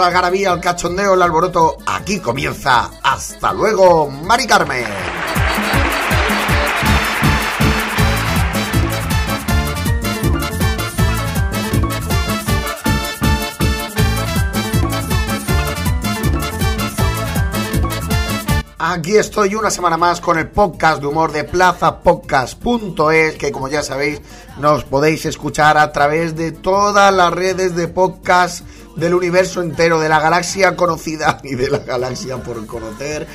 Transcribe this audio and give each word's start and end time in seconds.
La 0.00 0.10
garabía, 0.10 0.52
el 0.52 0.60
cachondeo, 0.60 1.14
el 1.14 1.22
alboroto. 1.22 1.78
Aquí 1.86 2.20
comienza. 2.20 2.90
Hasta 3.02 3.52
luego, 3.54 4.10
Mari 4.10 4.46
Carmen. 4.46 4.84
Aquí 18.78 19.16
estoy 19.16 19.54
una 19.54 19.70
semana 19.70 19.96
más 19.96 20.20
con 20.20 20.38
el 20.38 20.48
podcast 20.48 21.00
de 21.00 21.06
humor 21.06 21.32
de 21.32 21.44
plazapodcast.es, 21.44 23.34
que 23.36 23.50
como 23.50 23.68
ya 23.68 23.82
sabéis, 23.82 24.20
nos 24.58 24.84
podéis 24.84 25.26
escuchar 25.26 25.76
a 25.76 25.90
través 25.90 26.36
de 26.36 26.52
todas 26.52 27.12
las 27.12 27.32
redes 27.32 27.74
de 27.74 27.88
podcast 27.88 28.64
del 28.96 29.14
universo 29.14 29.62
entero, 29.62 30.00
de 30.00 30.08
la 30.08 30.18
galaxia 30.20 30.74
conocida 30.76 31.40
y 31.44 31.54
de 31.54 31.70
la 31.70 31.78
galaxia 31.78 32.38
por 32.38 32.66
conocer. 32.66 33.26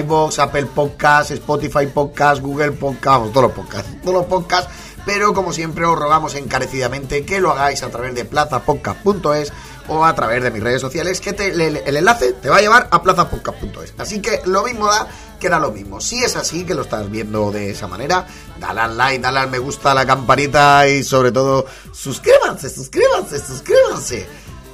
iVoox, 0.00 0.38
Apple 0.38 0.66
Podcast, 0.66 1.30
Spotify 1.30 1.86
Podcast, 1.86 2.42
Google 2.42 2.72
Podcast, 2.72 3.32
todos 3.32 3.42
los 3.42 3.52
podcasts, 3.52 3.90
todos 4.02 4.14
los 4.14 4.26
podcasts. 4.26 4.70
Pero 5.06 5.32
como 5.32 5.52
siempre 5.52 5.86
os 5.86 5.98
rogamos 5.98 6.34
encarecidamente 6.34 7.24
que 7.24 7.40
lo 7.40 7.50
hagáis 7.52 7.82
a 7.82 7.88
través 7.88 8.14
de 8.14 8.24
plazapodcast.es 8.26 9.50
o 9.88 10.04
a 10.04 10.14
través 10.14 10.42
de 10.42 10.50
mis 10.50 10.62
redes 10.62 10.80
sociales, 10.80 11.20
que 11.20 11.32
te- 11.32 11.48
el, 11.48 11.78
el 11.78 11.96
enlace 11.96 12.34
te 12.34 12.48
va 12.50 12.58
a 12.58 12.60
llevar 12.60 12.88
a 12.90 13.02
plazapodcast.es. 13.02 13.94
Así 13.98 14.20
que 14.20 14.42
lo 14.44 14.62
mismo 14.62 14.86
da 14.86 15.08
que 15.40 15.48
da 15.48 15.58
lo 15.58 15.72
mismo. 15.72 16.02
Si 16.02 16.22
es 16.22 16.36
así, 16.36 16.64
que 16.64 16.74
lo 16.74 16.82
estás 16.82 17.10
viendo 17.10 17.50
de 17.50 17.70
esa 17.70 17.86
manera, 17.88 18.26
dale 18.58 18.80
al 18.82 18.96
like, 18.98 19.22
dale 19.22 19.38
al 19.38 19.50
me 19.50 19.58
gusta, 19.58 19.92
a 19.92 19.94
la 19.94 20.04
campanita 20.06 20.86
y 20.86 21.02
sobre 21.02 21.32
todo 21.32 21.64
suscríbanse, 21.92 22.68
suscríbanse, 22.68 23.38
suscríbanse. 23.38 24.28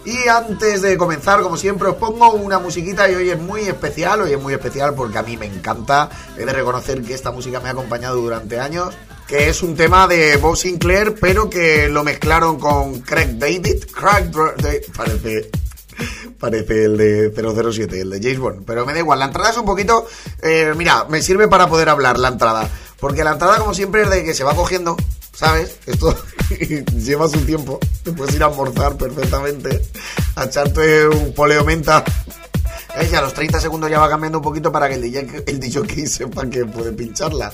Y 0.06 0.28
antes 0.28 0.82
de 0.82 0.96
comenzar, 0.96 1.40
como 1.42 1.56
siempre, 1.56 1.88
os 1.88 1.96
pongo 1.96 2.30
una 2.34 2.58
musiquita 2.60 3.10
y 3.10 3.14
hoy 3.16 3.30
es 3.30 3.38
muy 3.40 3.62
especial, 3.62 4.22
hoy 4.22 4.32
es 4.32 4.40
muy 4.40 4.54
especial 4.54 4.94
porque 4.94 5.18
a 5.18 5.22
mí 5.22 5.36
me 5.36 5.46
encanta. 5.46 6.08
He 6.38 6.44
de 6.44 6.52
reconocer 6.52 7.02
que 7.02 7.12
esta 7.12 7.32
música 7.32 7.58
me 7.60 7.68
ha 7.68 7.72
acompañado 7.72 8.16
durante 8.16 8.60
años, 8.60 8.94
que 9.26 9.48
es 9.48 9.62
un 9.64 9.74
tema 9.74 10.06
de 10.06 10.36
Bob 10.36 10.56
Sinclair, 10.56 11.16
pero 11.20 11.50
que 11.50 11.88
lo 11.88 12.04
mezclaron 12.04 12.58
con 12.60 13.00
Craig 13.00 13.36
David. 13.36 13.84
Craig 13.92 14.30
Dra- 14.30 14.54
Da- 14.56 14.70
parece 14.96 15.50
Parece 16.38 16.84
el 16.84 16.96
de 16.96 17.32
007, 17.34 18.00
el 18.00 18.10
de 18.10 18.20
James 18.20 18.38
Bond. 18.38 18.64
Pero 18.66 18.84
me 18.86 18.92
da 18.92 18.98
igual, 18.98 19.18
la 19.18 19.26
entrada 19.26 19.50
es 19.50 19.56
un 19.56 19.64
poquito... 19.64 20.06
eh, 20.42 20.72
mira, 20.76 21.04
me 21.08 21.22
sirve 21.22 21.48
para 21.48 21.68
poder 21.68 21.88
hablar 21.88 22.18
la 22.18 22.28
entrada. 22.28 22.68
Porque 22.98 23.24
la 23.24 23.32
entrada, 23.32 23.58
como 23.58 23.74
siempre, 23.74 24.02
es 24.02 24.10
de 24.10 24.24
que 24.24 24.34
se 24.34 24.44
va 24.44 24.54
cogiendo, 24.54 24.96
¿sabes? 25.32 25.78
Esto 25.86 26.16
lleva 26.96 27.28
su 27.28 27.40
tiempo. 27.40 27.78
Te 28.02 28.12
puedes 28.12 28.34
ir 28.34 28.42
a 28.42 28.46
almorzar 28.46 28.96
perfectamente, 28.96 29.82
a 30.34 30.44
echarte 30.44 31.08
un 31.08 31.34
poleo 31.34 31.64
menta. 31.64 32.02
A 32.96 33.20
los 33.20 33.34
30 33.34 33.60
segundos 33.60 33.90
ya 33.90 33.98
va 33.98 34.08
cambiando 34.08 34.38
un 34.38 34.44
poquito 34.44 34.72
para 34.72 34.88
que 34.88 34.94
el 34.94 35.02
DJ, 35.02 35.44
el 35.46 35.60
DJ 35.60 36.06
sepa 36.06 36.48
que 36.48 36.64
puede 36.64 36.92
pincharla. 36.92 37.52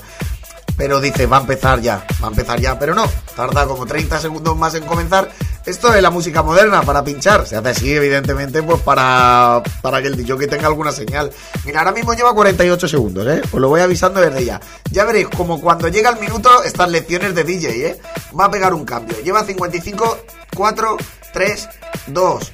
Pero 0.75 0.99
dice, 0.99 1.27
va 1.27 1.37
a 1.37 1.41
empezar 1.41 1.81
ya, 1.81 2.05
va 2.21 2.27
a 2.27 2.31
empezar 2.31 2.59
ya, 2.59 2.79
pero 2.79 2.95
no, 2.95 3.05
tarda 3.35 3.67
como 3.67 3.85
30 3.85 4.19
segundos 4.19 4.57
más 4.57 4.73
en 4.73 4.83
comenzar. 4.85 5.29
Esto 5.65 5.93
es 5.93 6.01
la 6.01 6.09
música 6.09 6.41
moderna 6.43 6.81
para 6.81 7.03
pinchar, 7.03 7.45
se 7.47 7.55
hace 7.55 7.69
así 7.69 7.93
evidentemente 7.93 8.61
pues 8.63 8.81
para, 8.81 9.61
para 9.81 10.01
que 10.01 10.07
el 10.07 10.17
DJ 10.17 10.47
tenga 10.47 10.67
alguna 10.67 10.91
señal. 10.91 11.31
Mira, 11.63 11.79
ahora 11.79 11.91
mismo 11.91 12.13
lleva 12.13 12.33
48 12.33 12.87
segundos, 12.87 13.25
¿eh? 13.27 13.41
Os 13.51 13.61
lo 13.61 13.69
voy 13.69 13.81
avisando 13.81 14.19
desde 14.19 14.43
ya. 14.43 14.59
Ya 14.91 15.05
veréis 15.05 15.29
como 15.29 15.61
cuando 15.61 15.87
llega 15.87 16.09
el 16.09 16.19
minuto 16.19 16.49
estas 16.63 16.89
lecciones 16.89 17.33
de 17.35 17.43
DJ, 17.43 17.87
¿eh? 17.87 18.01
Va 18.37 18.45
a 18.45 18.51
pegar 18.51 18.73
un 18.73 18.83
cambio. 18.83 19.15
Lleva 19.23 19.43
55, 19.45 20.17
4, 20.55 20.97
3, 21.33 21.69
2, 22.07 22.51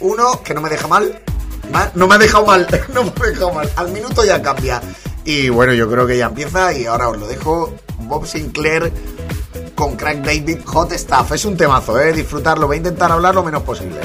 1, 0.00 0.42
que 0.42 0.54
no 0.54 0.60
me 0.60 0.68
deja 0.70 0.86
mal. 0.88 1.18
Ma- 1.72 1.90
No 1.94 2.08
me 2.08 2.16
ha 2.16 2.18
dejado 2.18 2.44
mal, 2.44 2.66
no 2.92 3.04
me 3.04 3.10
ha 3.10 3.26
dejado 3.30 3.52
mal. 3.52 3.70
Al 3.76 3.88
minuto 3.90 4.24
ya 4.24 4.42
cambia. 4.42 4.82
Y 5.24 5.48
bueno, 5.48 5.74
yo 5.74 5.90
creo 5.90 6.06
que 6.06 6.16
ya 6.16 6.26
empieza 6.26 6.72
y 6.72 6.86
ahora 6.86 7.08
os 7.08 7.18
lo 7.18 7.26
dejo. 7.26 7.74
Bob 8.00 8.26
Sinclair 8.26 8.92
con 9.74 9.96
Craig 9.96 10.22
David 10.22 10.60
Hot 10.64 10.92
Stuff. 10.92 11.32
Es 11.32 11.44
un 11.44 11.56
temazo, 11.56 11.98
¿eh? 12.00 12.12
Disfrutarlo. 12.12 12.66
Voy 12.66 12.76
a 12.76 12.78
intentar 12.78 13.12
hablar 13.12 13.34
lo 13.34 13.42
menos 13.42 13.62
posible. 13.62 14.00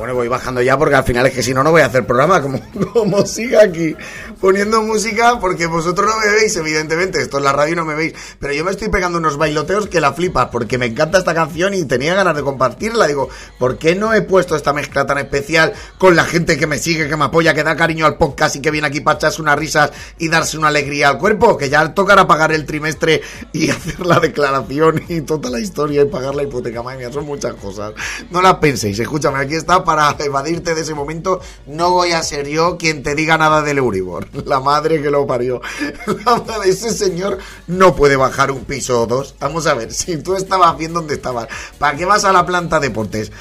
Bueno, 0.00 0.14
voy 0.14 0.28
bajando 0.28 0.62
ya 0.62 0.78
porque 0.78 0.94
al 0.94 1.04
final 1.04 1.26
es 1.26 1.34
que 1.34 1.42
si 1.42 1.52
no, 1.52 1.62
no 1.62 1.70
voy 1.70 1.82
a 1.82 1.86
hacer 1.86 2.06
programa. 2.06 2.40
Como, 2.40 2.58
como 2.92 3.26
siga 3.26 3.62
aquí 3.64 3.94
poniendo 4.40 4.82
música, 4.82 5.38
porque 5.40 5.66
vosotros 5.66 6.08
no 6.08 6.18
me 6.18 6.32
veis, 6.32 6.56
evidentemente. 6.56 7.20
Esto 7.20 7.38
en 7.38 7.44
la 7.44 7.52
radio 7.52 7.76
no 7.76 7.84
me 7.84 7.94
veis. 7.94 8.14
Pero 8.38 8.52
yo 8.54 8.64
me 8.64 8.70
estoy 8.70 8.88
pegando 8.88 9.18
unos 9.18 9.36
bailoteos 9.36 9.86
que 9.88 10.00
la 10.00 10.12
flipas, 10.12 10.48
porque 10.50 10.78
me 10.78 10.86
encanta 10.86 11.18
esta 11.18 11.34
canción 11.34 11.74
y 11.74 11.84
tenía 11.84 12.14
ganas 12.14 12.34
de 12.34 12.42
compartirla. 12.42 13.06
Digo, 13.06 13.28
¿por 13.58 13.78
qué 13.78 13.94
no 13.94 14.14
he 14.14 14.22
puesto 14.22 14.56
esta 14.56 14.72
mezcla 14.72 15.06
tan 15.06 15.18
especial 15.18 15.72
con 15.98 16.16
la 16.16 16.24
gente 16.24 16.56
que 16.56 16.66
me 16.66 16.78
sigue, 16.78 17.08
que 17.08 17.16
me 17.16 17.24
apoya, 17.24 17.54
que 17.54 17.62
da 17.62 17.76
cariño 17.76 18.06
al 18.06 18.16
podcast 18.16 18.56
y 18.56 18.60
que 18.60 18.70
viene 18.70 18.86
aquí 18.88 19.00
para 19.00 19.18
echarse 19.18 19.42
unas 19.42 19.58
risas 19.58 19.92
y 20.18 20.28
darse 20.28 20.56
una 20.56 20.68
alegría 20.68 21.10
al 21.10 21.18
cuerpo? 21.18 21.56
Que 21.56 21.68
ya 21.68 21.94
tocará 21.94 22.26
pagar 22.26 22.52
el 22.52 22.64
trimestre 22.64 23.20
y 23.52 23.70
hacer 23.70 24.04
la 24.06 24.20
declaración 24.20 25.02
y 25.08 25.20
toda 25.20 25.50
la 25.50 25.60
historia 25.60 26.02
y 26.02 26.06
pagar 26.06 26.34
la 26.34 26.42
hipoteca. 26.42 26.82
Madre 26.82 27.12
son 27.12 27.26
muchas 27.26 27.54
cosas. 27.54 27.92
No 28.30 28.40
las 28.40 28.54
penséis, 28.54 28.98
escúchame, 28.98 29.38
aquí 29.38 29.54
está 29.54 29.84
para 29.84 30.16
evadirte 30.18 30.74
de 30.74 30.80
ese 30.80 30.94
momento. 30.94 31.40
No 31.66 31.90
voy 31.90 32.12
a 32.12 32.22
ser 32.22 32.48
yo 32.48 32.78
quien 32.78 33.02
te 33.02 33.14
diga 33.14 33.36
nada 33.36 33.62
del 33.62 33.78
Euribor. 33.78 34.29
La 34.44 34.60
madre 34.60 35.02
que 35.02 35.10
lo 35.10 35.26
parió. 35.26 35.60
Ese 36.64 36.90
señor 36.92 37.38
no 37.66 37.94
puede 37.96 38.16
bajar 38.16 38.50
un 38.50 38.64
piso 38.64 39.02
o 39.02 39.06
dos. 39.06 39.34
Vamos 39.40 39.66
a 39.66 39.74
ver, 39.74 39.92
si 39.92 40.16
tú 40.18 40.36
estabas 40.36 40.76
bien 40.76 40.92
donde 40.92 41.14
estabas, 41.14 41.48
¿para 41.78 41.96
qué 41.96 42.04
vas 42.04 42.24
a 42.24 42.32
la 42.32 42.46
planta 42.46 42.80
deportes? 42.80 43.32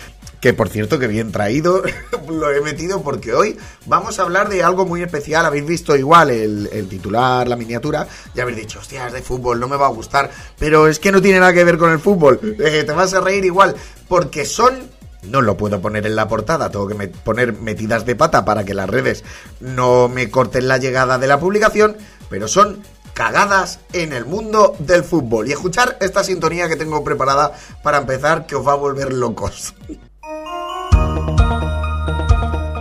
Que 0.41 0.53
por 0.53 0.69
cierto, 0.69 0.99
que 0.99 1.07
bien 1.07 1.33
traído, 1.33 1.83
lo 2.29 2.49
he 2.49 2.61
metido 2.61 3.01
porque 3.01 3.33
hoy 3.33 3.57
vamos 3.85 4.19
a 4.19 4.21
hablar 4.21 4.47
de 4.47 4.63
algo 4.63 4.85
muy 4.85 5.03
especial. 5.03 5.45
Habéis 5.45 5.65
visto 5.65 5.97
igual 5.97 6.31
el, 6.31 6.69
el 6.71 6.87
titular, 6.87 7.45
la 7.47 7.57
miniatura, 7.57 8.07
ya 8.33 8.43
habéis 8.43 8.59
dicho, 8.59 8.79
hostia, 8.79 9.07
es 9.07 9.13
de 9.13 9.21
fútbol, 9.21 9.59
no 9.59 9.67
me 9.67 9.75
va 9.75 9.87
a 9.87 9.91
gustar. 9.91 10.31
Pero 10.57 10.87
es 10.87 10.99
que 10.99 11.11
no 11.11 11.21
tiene 11.21 11.39
nada 11.39 11.53
que 11.53 11.65
ver 11.65 11.77
con 11.77 11.91
el 11.91 11.99
fútbol. 11.99 12.39
Te 12.39 12.83
vas 12.85 13.13
a 13.13 13.19
reír 13.19 13.43
igual, 13.43 13.75
porque 14.07 14.45
son 14.45 14.89
no 15.23 15.41
lo 15.41 15.57
puedo 15.57 15.81
poner 15.81 16.05
en 16.05 16.15
la 16.15 16.27
portada, 16.27 16.69
tengo 16.69 16.87
que 16.87 17.07
poner 17.07 17.53
metidas 17.53 18.05
de 18.05 18.15
pata 18.15 18.45
para 18.45 18.63
que 18.63 18.73
las 18.73 18.89
redes 18.89 19.23
no 19.59 20.07
me 20.07 20.29
corten 20.29 20.67
la 20.67 20.77
llegada 20.77 21.17
de 21.17 21.27
la 21.27 21.39
publicación, 21.39 21.97
pero 22.29 22.47
son 22.47 22.81
cagadas 23.13 23.79
en 23.91 24.13
el 24.13 24.25
mundo 24.25 24.75
del 24.79 25.03
fútbol. 25.03 25.47
Y 25.47 25.51
escuchar 25.51 25.97
esta 25.99 26.23
sintonía 26.23 26.69
que 26.69 26.77
tengo 26.77 27.03
preparada 27.03 27.51
para 27.83 27.97
empezar, 27.97 28.45
que 28.45 28.55
os 28.55 28.65
va 28.65 28.71
a 28.71 28.75
volver 28.75 29.11
locos. 29.11 29.75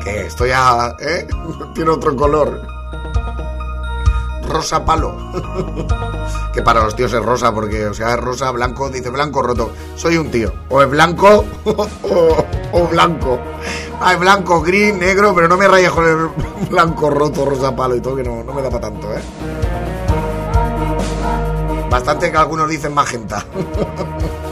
que 0.04 0.26
estoy 0.26 0.50
a... 0.54 0.94
¿eh? 1.00 1.26
Tiene 1.74 1.90
otro 1.90 2.14
color. 2.14 2.77
Rosa 4.48 4.84
palo. 4.84 5.14
que 6.52 6.62
para 6.62 6.82
los 6.82 6.96
tíos 6.96 7.12
es 7.12 7.22
rosa, 7.22 7.52
porque, 7.52 7.86
o 7.86 7.94
sea, 7.94 8.14
es 8.14 8.20
rosa, 8.20 8.50
blanco, 8.50 8.88
dice 8.88 9.10
blanco 9.10 9.42
roto. 9.42 9.72
Soy 9.96 10.16
un 10.16 10.30
tío. 10.30 10.52
O 10.68 10.82
es 10.82 10.90
blanco 10.90 11.44
o, 12.72 12.86
blanco. 12.88 13.38
Hay 14.00 14.16
blanco, 14.16 14.62
gris, 14.62 14.94
negro, 14.94 15.34
pero 15.34 15.48
no 15.48 15.56
me 15.56 15.68
rayes 15.68 15.90
con 15.90 16.04
el 16.04 16.68
blanco 16.68 17.10
roto, 17.10 17.44
rosa 17.44 17.74
palo 17.74 17.96
y 17.96 18.00
todo, 18.00 18.16
que 18.16 18.24
no, 18.24 18.42
no 18.42 18.52
me 18.52 18.62
da 18.62 18.70
para 18.70 18.88
tanto, 18.88 19.12
¿eh? 19.12 19.20
Bastante 21.90 22.30
que 22.30 22.36
algunos 22.36 22.68
dicen 22.68 22.94
magenta. 22.94 23.44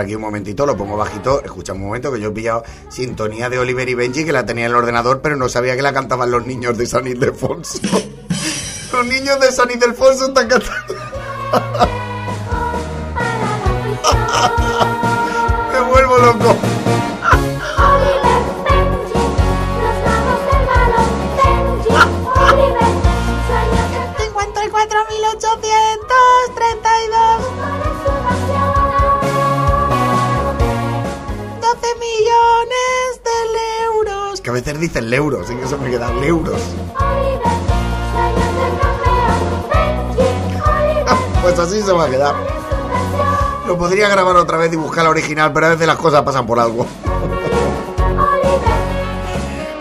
aquí 0.00 0.14
un 0.14 0.22
momentito, 0.22 0.66
lo 0.66 0.76
pongo 0.76 0.96
bajito, 0.96 1.42
escucha 1.42 1.72
un 1.72 1.80
momento 1.80 2.12
que 2.12 2.20
yo 2.20 2.28
he 2.28 2.32
pillado 2.32 2.64
sintonía 2.88 3.48
de 3.48 3.58
Oliver 3.58 3.88
y 3.88 3.94
Benji 3.94 4.24
que 4.24 4.32
la 4.32 4.44
tenía 4.44 4.66
en 4.66 4.72
el 4.72 4.76
ordenador, 4.76 5.20
pero 5.20 5.36
no 5.36 5.48
sabía 5.48 5.76
que 5.76 5.82
la 5.82 5.92
cantaban 5.92 6.30
los 6.30 6.46
niños 6.46 6.76
de 6.78 6.86
San 6.86 7.06
Ildefonso. 7.06 7.78
los 8.92 9.06
niños 9.06 9.40
de 9.40 9.52
San 9.52 9.70
Ildefonso 9.70 10.26
están 10.26 10.48
cantando. 10.48 10.94
Me 15.72 15.80
vuelvo 15.80 16.18
loco. 16.18 16.56
¡Te 24.16 24.24
encuentro 24.24 24.62
el 24.62 24.70
4800! 24.70 26.25
Euros. 34.76 34.90
Que 34.90 34.92
a 34.92 34.92
veces 34.92 34.92
dicen 34.92 35.12
euros, 35.12 35.46
que 35.46 35.66
se 35.66 35.76
me 35.76 36.26
euros. 36.26 36.60
Del 36.60 37.40
campeón. 37.40 37.76
Benji, 39.72 40.60
Oliver, 40.60 41.16
Pues 41.42 41.58
así 41.58 41.82
se 41.82 41.92
va 41.92 42.04
a 42.04 42.10
quedar. 42.10 42.34
Lo 43.66 43.76
podría 43.76 44.08
grabar 44.08 44.36
otra 44.36 44.58
vez 44.58 44.72
y 44.72 44.76
buscar 44.76 45.04
la 45.04 45.10
original, 45.10 45.52
pero 45.52 45.66
a 45.66 45.68
veces 45.70 45.86
las 45.86 45.96
cosas 45.96 46.22
pasan 46.22 46.46
por 46.46 46.60
algo. 46.60 46.86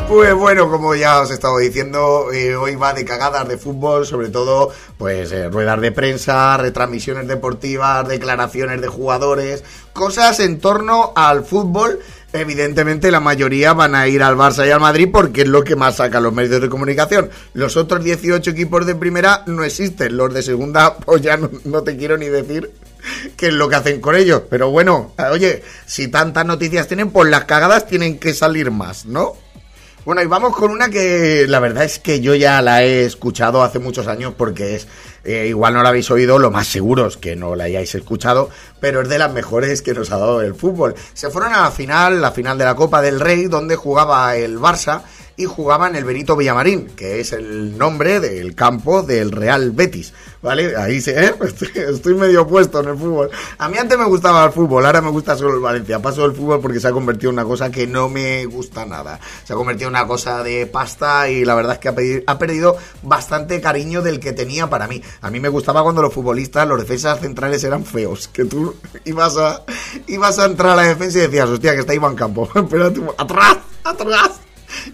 Pues 0.07 0.33
bueno, 0.35 0.69
como 0.69 0.93
ya 0.95 1.21
os 1.21 1.31
he 1.31 1.33
estado 1.33 1.57
diciendo, 1.57 2.31
eh, 2.31 2.55
hoy 2.55 2.75
va 2.75 2.93
de 2.93 3.03
cagadas 3.03 3.47
de 3.47 3.57
fútbol, 3.57 4.05
sobre 4.05 4.29
todo, 4.29 4.71
pues 4.97 5.31
eh, 5.31 5.49
ruedas 5.49 5.81
de 5.81 5.91
prensa, 5.91 6.55
retransmisiones 6.57 7.27
deportivas, 7.27 8.07
declaraciones 8.07 8.81
de 8.81 8.87
jugadores, 8.87 9.63
cosas 9.93 10.39
en 10.39 10.59
torno 10.59 11.11
al 11.15 11.43
fútbol. 11.43 11.99
Evidentemente 12.35 13.11
la 13.11 13.19
mayoría 13.19 13.73
van 13.73 13.95
a 13.95 14.07
ir 14.07 14.21
al 14.21 14.35
Barça 14.35 14.67
y 14.67 14.71
al 14.71 14.79
Madrid 14.79 15.09
porque 15.11 15.41
es 15.41 15.47
lo 15.47 15.63
que 15.63 15.75
más 15.75 15.97
sacan 15.97 16.23
los 16.23 16.33
medios 16.33 16.61
de 16.61 16.69
comunicación. 16.69 17.29
Los 17.53 17.77
otros 17.77 18.03
18 18.03 18.51
equipos 18.51 18.85
de 18.85 18.95
primera 18.95 19.43
no 19.45 19.63
existen, 19.63 20.17
los 20.17 20.33
de 20.33 20.43
segunda 20.43 20.97
pues 20.97 21.21
ya 21.21 21.37
no, 21.37 21.81
te 21.83 21.97
quiero 21.97 22.17
ni 22.17 22.27
decir 22.27 22.71
qué 23.37 23.47
es 23.47 23.53
lo 23.53 23.69
que 23.69 23.75
hacen 23.75 24.01
con 24.01 24.15
ellos. 24.15 24.43
Pero 24.49 24.69
bueno, 24.69 25.13
oye, 25.31 25.63
si 25.85 26.09
tantas 26.09 26.45
noticias 26.45 26.87
tienen, 26.87 27.11
pues 27.11 27.29
las 27.29 27.45
cagadas 27.45 27.87
tienen 27.87 28.19
que 28.19 28.33
salir 28.33 28.71
más, 28.71 29.05
¿no? 29.05 29.35
Bueno, 30.05 30.21
y 30.21 30.27
vamos 30.27 30.55
con 30.55 30.69
una 30.69 30.89
que 30.89 31.45
la 31.47 31.59
verdad 31.59 31.83
es 31.83 31.97
que 31.97 32.21
yo 32.21 32.35
ya 32.35 32.61
la 32.61 32.83
he 32.83 33.05
escuchado 33.05 33.63
hace 33.63 33.79
muchos 33.79 34.05
años 34.05 34.35
porque 34.37 34.75
es, 34.75 34.87
eh, 35.25 35.47
igual 35.47 35.73
no 35.73 35.83
la 35.83 35.89
habéis 35.89 36.09
oído, 36.11 36.39
lo 36.39 36.51
más 36.51 36.67
seguro 36.67 37.07
es 37.07 37.17
que 37.17 37.35
no 37.35 37.55
la 37.55 37.65
hayáis 37.65 37.95
escuchado, 37.95 38.49
pero 38.79 39.01
es 39.01 39.09
de 39.09 39.17
las 39.17 39.33
mejores 39.33 39.81
que 39.81 39.93
nos 39.93 40.11
ha 40.11 40.17
dado 40.17 40.41
el 40.41 40.55
fútbol. 40.55 40.95
Se 41.13 41.29
fueron 41.29 41.53
a 41.53 41.63
la 41.63 41.71
final, 41.71 42.21
la 42.21 42.31
final 42.31 42.57
de 42.57 42.65
la 42.65 42.75
Copa 42.75 43.01
del 43.01 43.19
Rey, 43.19 43.45
donde 43.45 43.75
jugaba 43.75 44.35
el 44.35 44.59
Barça 44.59 45.01
y 45.37 45.45
jugaba 45.45 45.87
en 45.87 45.95
el 45.95 46.05
Benito 46.05 46.35
Villamarín, 46.35 46.87
que 46.95 47.19
es 47.19 47.33
el 47.33 47.77
nombre 47.77 48.19
del 48.19 48.55
campo 48.55 49.03
del 49.03 49.31
Real 49.31 49.71
Betis, 49.71 50.13
¿vale? 50.41 50.75
Ahí 50.77 51.01
se, 51.01 51.11
¿eh? 51.25 51.35
estoy, 51.41 51.69
estoy 51.75 52.13
medio 52.15 52.47
puesto 52.47 52.79
en 52.79 52.89
el 52.89 52.97
fútbol. 52.97 53.29
A 53.57 53.67
mí 53.67 53.77
antes 53.77 53.97
me 53.97 54.05
gustaba 54.05 54.45
el 54.45 54.51
fútbol, 54.51 54.85
ahora 54.85 55.01
me 55.01 55.09
gusta 55.09 55.35
solo 55.35 55.55
el 55.55 55.59
Valencia. 55.59 56.01
Paso 56.01 56.21
del 56.21 56.33
fútbol 56.33 56.61
porque 56.61 56.79
se 56.79 56.87
ha 56.87 56.91
convertido 56.91 57.31
en 57.31 57.35
una 57.35 57.45
cosa 57.45 57.69
que 57.69 57.85
no 57.85 58.07
me 58.07 58.45
gusta 58.45 58.85
nada. 58.85 59.19
Se 59.43 59.53
ha 59.53 59.55
convertido 59.55 59.89
en 59.89 59.95
una 59.95 60.07
cosa 60.07 60.41
de 60.41 60.67
pasta 60.67 61.29
y 61.29 61.43
la 61.43 61.55
verdad 61.55 61.73
es 61.73 61.79
que 61.79 62.23
ha, 62.25 62.37
perdido 62.37 62.77
bastante 63.01 63.59
cariño 63.59 64.01
del 64.01 64.19
que 64.19 64.31
tenía 64.31 64.69
para 64.69 64.87
mí. 64.87 65.01
A 65.21 65.29
mí 65.29 65.39
me 65.39 65.49
gustaba 65.49 65.83
cuando 65.83 66.01
los 66.01 66.13
futbolistas, 66.13 66.67
los 66.67 66.79
defensas 66.79 67.19
centrales 67.19 67.63
eran 67.63 67.83
feos, 67.83 68.29
que 68.29 68.45
tú 68.45 68.75
ibas 69.05 69.37
a, 69.37 69.63
a 69.65 70.45
entrar 70.45 70.71
a 70.71 70.75
la 70.75 70.83
defensa 70.83 71.17
y 71.17 71.21
decías, 71.21 71.49
hostia, 71.49 71.73
que 71.73 71.81
está 71.81 71.93
Iván 71.93 72.15
Campo, 72.15 72.49
espérate, 72.55 73.01
atrás, 73.17 73.57
atrás. 73.83 74.44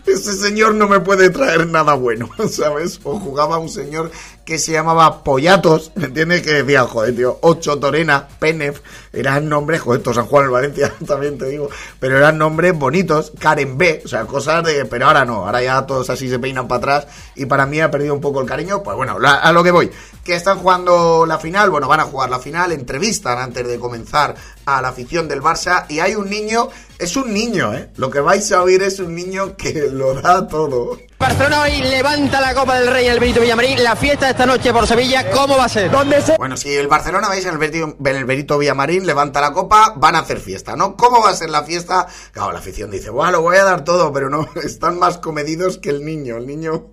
Ese 0.06 0.34
señor 0.34 0.76
no 0.76 0.88
me 0.88 1.00
puede 1.00 1.30
traer 1.30 1.68
nada 1.68 1.94
bueno, 1.94 2.30
¿sabes? 2.50 3.00
O 3.04 3.20
jugaba 3.20 3.58
un 3.58 3.70
señor 3.70 4.12
que 4.46 4.58
se 4.58 4.72
llamaba 4.72 5.24
Pollatos, 5.24 5.92
¿me 5.96 6.06
entiendes? 6.06 6.42
Que 6.42 6.64
decía, 6.64 6.84
joder, 6.86 7.16
tío, 7.16 7.38
Ocho 7.42 7.78
Torena, 7.80 8.28
Penef, 8.40 8.82
eran 9.14 9.48
nombres, 9.48 9.82
joder, 9.82 10.00
esto 10.00 10.14
San 10.14 10.26
Juan 10.26 10.46
el 10.46 10.50
Valencia, 10.50 10.94
también 11.08 11.38
te 11.38 11.46
digo, 11.46 11.70
pero 12.00 12.18
eran 12.18 12.38
nombres 12.38 12.78
bonitos, 12.78 13.32
Karen 13.40 13.78
B, 13.78 14.02
o 14.04 14.08
sea, 14.08 14.26
cosas 14.26 14.64
de, 14.64 14.86
pero 14.86 15.08
ahora 15.08 15.26
no, 15.26 15.46
ahora 15.46 15.62
ya 15.62 15.86
todos 15.86 16.10
así 16.10 16.28
se 16.28 16.40
peinan 16.40 16.68
para 16.68 16.80
atrás 16.80 17.08
y 17.36 17.46
para 17.46 17.66
mí 17.66 17.80
ha 17.80 17.92
perdido 17.92 18.14
un 18.14 18.22
poco 18.22 18.42
el 18.42 18.48
cariño, 18.48 18.82
pues 18.84 18.98
bueno, 18.98 19.18
a 19.22 19.52
lo 19.52 19.64
que 19.64 19.72
voy, 19.72 19.92
que 20.24 20.36
están 20.36 20.58
jugando 20.60 21.26
la 21.26 21.38
final, 21.38 21.70
bueno, 21.70 21.88
van 21.88 22.00
a 22.00 22.06
jugar 22.06 22.30
la 22.30 22.40
final, 22.40 22.72
entrevistan 22.72 23.38
antes 23.38 23.68
de 23.68 23.80
comenzar 23.80 24.36
a 24.66 24.82
la 24.82 24.90
afición 24.90 25.28
del 25.28 25.42
Barça 25.42 25.86
y 25.90 26.00
hay 26.00 26.16
un 26.16 26.30
niño, 26.30 26.70
es 27.02 27.16
un 27.16 27.34
niño, 27.34 27.74
¿eh? 27.74 27.90
Lo 27.96 28.12
que 28.12 28.20
vais 28.20 28.52
a 28.52 28.62
oír 28.62 28.84
es 28.84 29.00
un 29.00 29.16
niño 29.16 29.58
que 29.58 29.90
lo 29.92 30.14
da 30.14 30.48
todo. 30.48 31.00
Barcelona 31.18 31.62
hoy 31.64 31.82
levanta 31.82 32.40
la 32.40 32.54
Copa 32.54 32.80
del 32.80 32.92
Rey 32.92 33.08
en 33.08 33.14
el 33.14 33.20
Benito 33.20 33.42
Villamarín. 33.42 33.84
La 33.84 33.96
fiesta 33.96 34.30
esta 34.30 34.46
noche 34.46 34.72
por 34.72 34.86
Sevilla, 34.86 35.32
¿cómo 35.32 35.58
va 35.58 35.66
a 35.66 35.70
ser? 35.70 35.90
Bueno, 36.38 36.56
si 36.58 36.74
el 36.74 36.88
Barcelona 36.88 37.28
veis 37.30 37.46
en 37.46 37.54
el, 37.54 37.58
Benito, 37.58 37.98
en 38.00 38.16
el 38.16 38.26
Benito 38.26 38.58
Villamarín, 38.60 39.08
levanta 39.08 39.42
la 39.42 39.52
copa, 39.52 39.94
van 39.98 40.16
a 40.16 40.20
hacer 40.20 40.40
fiesta, 40.40 40.76
¿no? 40.76 40.96
¿Cómo 40.96 41.22
va 41.22 41.32
a 41.32 41.36
ser 41.36 41.50
la 41.50 41.64
fiesta? 41.64 42.08
Claro, 42.32 42.52
la 42.52 42.60
afición 42.60 42.92
dice, 42.92 43.10
bueno, 43.10 43.32
lo 43.32 43.42
voy 43.42 43.58
a 43.58 43.64
dar 43.64 43.84
todo, 43.84 44.14
pero 44.14 44.30
no, 44.30 44.48
están 44.64 45.00
más 45.00 45.18
comedidos 45.18 45.80
que 45.80 45.90
el 45.90 46.06
niño. 46.06 46.38
El 46.38 46.46
niño, 46.46 46.90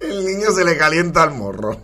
el 0.00 0.24
niño 0.26 0.50
se 0.52 0.64
le 0.64 0.76
calienta 0.76 1.24
el 1.24 1.30
morro. 1.30 1.80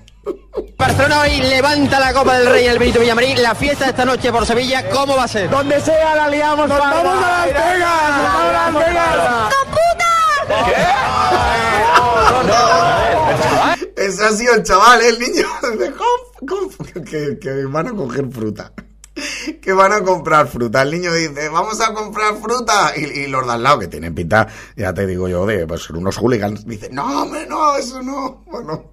Barcelona 0.77 1.21
hoy 1.23 1.41
levanta 1.41 1.99
la 2.01 2.13
Copa 2.13 2.39
del 2.39 2.49
Rey 2.51 2.65
en 2.67 2.73
el 2.73 2.79
Benito 2.79 3.01
Villamarín. 3.01 3.43
La 3.43 3.55
fiesta 3.55 3.89
esta 3.89 4.05
noche 4.05 4.31
por 4.33 4.47
Sevilla, 4.47 4.89
¿cómo 4.91 5.17
va 5.17 5.25
a 5.25 5.29
ser? 5.29 5.49
Donde 5.51 5.81
sea 5.81 6.15
la 6.15 6.29
liamos, 6.29 6.69
¡Nos 6.69 6.79
vamos 6.79 7.25
a 7.25 7.47
Las 7.47 7.47
Vegas! 7.47 7.83
¡Nos 8.09 8.25
vamos 8.33 8.47
a 8.47 8.53
Las 8.53 8.75
Vegas! 8.75 9.53
Ese 13.97 14.25
ha 14.25 14.31
sido 14.33 14.55
el 14.55 14.63
chaval, 14.63 15.01
¿eh? 15.03 15.09
el 15.11 15.19
niño 15.19 15.47
de 15.79 15.93
Conf- 15.95 17.05
que, 17.09 17.39
que 17.39 17.65
van 17.67 17.87
a 17.89 17.93
coger 17.93 18.29
fruta. 18.31 18.73
Que 19.61 19.73
van 19.73 19.93
a 19.93 20.03
comprar 20.03 20.49
fruta. 20.49 20.83
El 20.83 20.91
niño 20.91 21.13
dice, 21.13 21.49
vamos 21.51 21.81
a 21.81 21.93
comprar 21.95 22.35
fruta. 22.37 22.93
Y, 22.97 23.05
y 23.05 23.27
los 23.29 23.47
de 23.47 23.53
al 23.53 23.63
lado, 23.63 23.79
que 23.79 23.87
tienen 23.89 24.15
pinta, 24.15 24.49
ya 24.77 24.93
te 24.93 25.07
digo 25.07 25.29
yo, 25.29 25.47
de 25.47 25.67
pues, 25.67 25.85
ser 25.85 25.97
unos 25.97 26.17
hooligans, 26.17 26.67
dice, 26.67 26.89
no, 26.91 27.23
hombre, 27.23 27.47
no, 27.47 27.77
eso 27.77 28.03
no. 28.03 28.43
Bueno, 28.47 28.93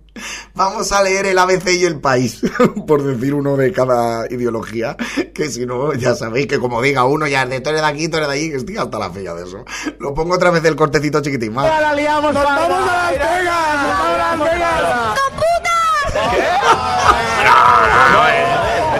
vamos 0.53 0.91
a 0.91 1.03
leer 1.03 1.25
el 1.25 1.37
ABC 1.37 1.69
y 1.71 1.85
el 1.85 1.99
país, 1.99 2.41
por 2.87 3.03
decir 3.03 3.33
uno 3.33 3.57
de 3.57 3.71
cada 3.71 4.25
ideología. 4.31 4.95
Que 5.33 5.49
si 5.49 5.65
no, 5.65 5.93
ya 5.93 6.15
sabéis 6.15 6.47
que 6.47 6.59
como 6.59 6.81
diga 6.81 7.05
uno, 7.05 7.27
ya 7.27 7.45
de 7.45 7.61
tú 7.61 7.69
eres 7.69 7.81
de 7.81 7.87
aquí, 7.87 8.07
tú 8.07 8.17
eres 8.17 8.29
de 8.29 8.35
allí, 8.35 8.49
que 8.49 8.57
estoy 8.57 8.77
hasta 8.77 8.99
la 8.99 9.09
fea 9.09 9.33
de 9.33 9.43
eso. 9.43 9.63
Lo 9.99 10.13
pongo 10.13 10.35
otra 10.35 10.51
vez 10.51 10.63
el 10.65 10.75
cortecito 10.75 11.21
chiquitín. 11.21 11.53
más. 11.53 11.65
la 11.65 11.93
liamos, 11.93 12.33
¡Nos 12.33 12.43
vamos 12.43 12.89
a 12.89 13.11
Las 13.11 13.11
Vegas! 13.11 13.83
¡Nos 13.83 14.17
vamos 14.17 14.49
a 14.49 14.57
Las 14.57 14.57
Vegas! 14.59 15.19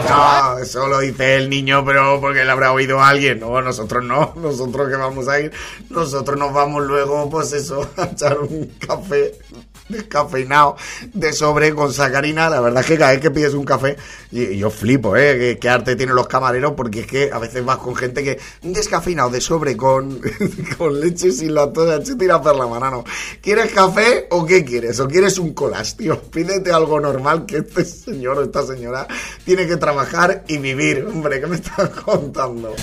No, 0.09 0.57
eso 0.57 0.87
lo 0.87 0.99
dice 0.99 1.35
el 1.35 1.49
niño, 1.49 1.85
pero 1.85 2.19
porque 2.19 2.43
le 2.43 2.51
habrá 2.51 2.71
oído 2.71 2.99
a 2.99 3.09
alguien. 3.09 3.39
No, 3.39 3.61
nosotros 3.61 4.03
no. 4.03 4.33
Nosotros 4.35 4.89
que 4.89 4.95
vamos 4.95 5.27
a 5.27 5.39
ir, 5.39 5.51
nosotros 5.89 6.37
nos 6.37 6.51
vamos 6.51 6.83
luego, 6.85 7.29
pues 7.29 7.53
eso, 7.53 7.87
a 7.97 8.05
echar 8.05 8.39
un 8.39 8.65
café 8.79 9.33
descafeinado 9.89 10.77
de 11.13 11.33
sobre 11.33 11.73
con 11.73 11.91
sacarina. 11.93 12.49
La 12.49 12.61
verdad 12.61 12.81
es 12.81 12.87
que 12.87 12.97
cada 12.97 13.11
vez 13.11 13.19
que 13.19 13.31
pides 13.31 13.53
un 13.53 13.65
café, 13.65 13.97
y, 14.31 14.57
yo 14.57 14.69
flipo, 14.69 15.17
¿eh? 15.17 15.57
¿Qué, 15.59 15.69
arte 15.69 15.95
tienen 15.95 16.15
los 16.15 16.27
camareros, 16.27 16.73
porque 16.73 17.01
es 17.01 17.07
que 17.07 17.29
a 17.31 17.39
veces 17.39 17.63
vas 17.65 17.77
con 17.77 17.95
gente 17.95 18.23
que 18.23 18.39
descafeinado 18.61 19.29
de 19.29 19.41
sobre 19.41 19.75
con, 19.75 20.21
con 20.77 20.99
leche 20.99 21.31
sin 21.31 21.53
lactosa, 21.53 22.03
se 22.05 22.15
tira 22.15 22.41
per 22.41 22.55
la 22.55 22.67
manano. 22.67 23.03
¿Quieres 23.41 23.71
café 23.71 24.27
o 24.29 24.45
qué 24.45 24.63
quieres? 24.63 24.99
¿O 24.99 25.07
quieres 25.07 25.37
un 25.37 25.53
colas, 25.53 25.97
tío? 25.97 26.19
Pídete 26.21 26.71
algo 26.71 26.99
normal 26.99 27.45
que 27.45 27.57
este 27.57 27.85
señor 27.85 28.37
o 28.37 28.43
esta 28.43 28.65
señora 28.65 29.07
tiene 29.45 29.67
que 29.67 29.77
trabajar 29.77 30.43
y 30.47 30.57
vivir. 30.57 31.05
Hombre, 31.05 31.39
¿qué 31.39 31.47
me 31.47 31.55
estás 31.55 31.89
contando? 31.89 32.75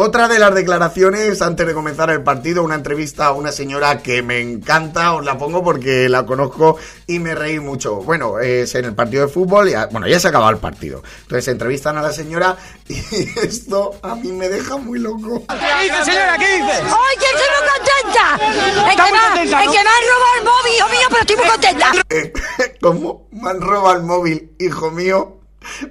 Otra 0.00 0.28
de 0.28 0.38
las 0.38 0.54
declaraciones 0.54 1.42
antes 1.42 1.66
de 1.66 1.74
comenzar 1.74 2.08
el 2.10 2.22
partido, 2.22 2.62
una 2.62 2.76
entrevista 2.76 3.26
a 3.26 3.32
una 3.32 3.50
señora 3.50 3.98
que 3.98 4.22
me 4.22 4.40
encanta, 4.40 5.12
os 5.14 5.24
la 5.24 5.36
pongo 5.36 5.64
porque 5.64 6.08
la 6.08 6.24
conozco 6.24 6.78
y 7.08 7.18
me 7.18 7.34
reí 7.34 7.58
mucho. 7.58 7.96
Bueno, 7.96 8.38
es 8.38 8.76
en 8.76 8.84
el 8.84 8.94
partido 8.94 9.26
de 9.26 9.32
fútbol, 9.32 9.68
ya, 9.68 9.86
bueno, 9.86 10.06
ya 10.06 10.20
se 10.20 10.28
ha 10.28 10.30
acabado 10.30 10.52
el 10.52 10.58
partido. 10.58 11.02
Entonces 11.22 11.48
entrevistan 11.48 11.98
a 11.98 12.02
la 12.02 12.12
señora 12.12 12.56
y 12.86 12.94
esto 13.42 13.98
a 14.00 14.14
mí 14.14 14.30
me 14.30 14.48
deja 14.48 14.76
muy 14.76 15.00
loco. 15.00 15.42
¿Qué 15.48 15.88
dice, 15.88 16.04
señora? 16.04 16.38
¿Qué 16.38 16.46
dice? 16.46 16.74
¡Ay, 16.74 17.16
que 17.18 17.26
estoy 17.26 17.48
muy 17.56 17.66
contenta! 17.74 18.90
Es 18.90 18.96
que, 18.96 19.02
me, 19.02 19.18
contenta, 19.18 19.64
¿no? 19.64 19.72
que 19.72 19.78
me 19.78 19.90
han 19.90 20.04
robado 20.06 20.38
el 20.38 20.44
móvil, 20.44 20.74
hijo 20.76 20.88
mío, 20.90 21.06
pero 21.08 21.20
estoy 21.22 21.36
muy 21.36 21.48
contenta. 21.48 21.92
Eh, 22.10 22.32
¿Cómo? 22.80 23.28
Me 23.32 23.50
han 23.50 23.60
robado 23.60 23.96
el 23.96 24.02
móvil, 24.04 24.52
hijo 24.60 24.92
mío. 24.92 25.38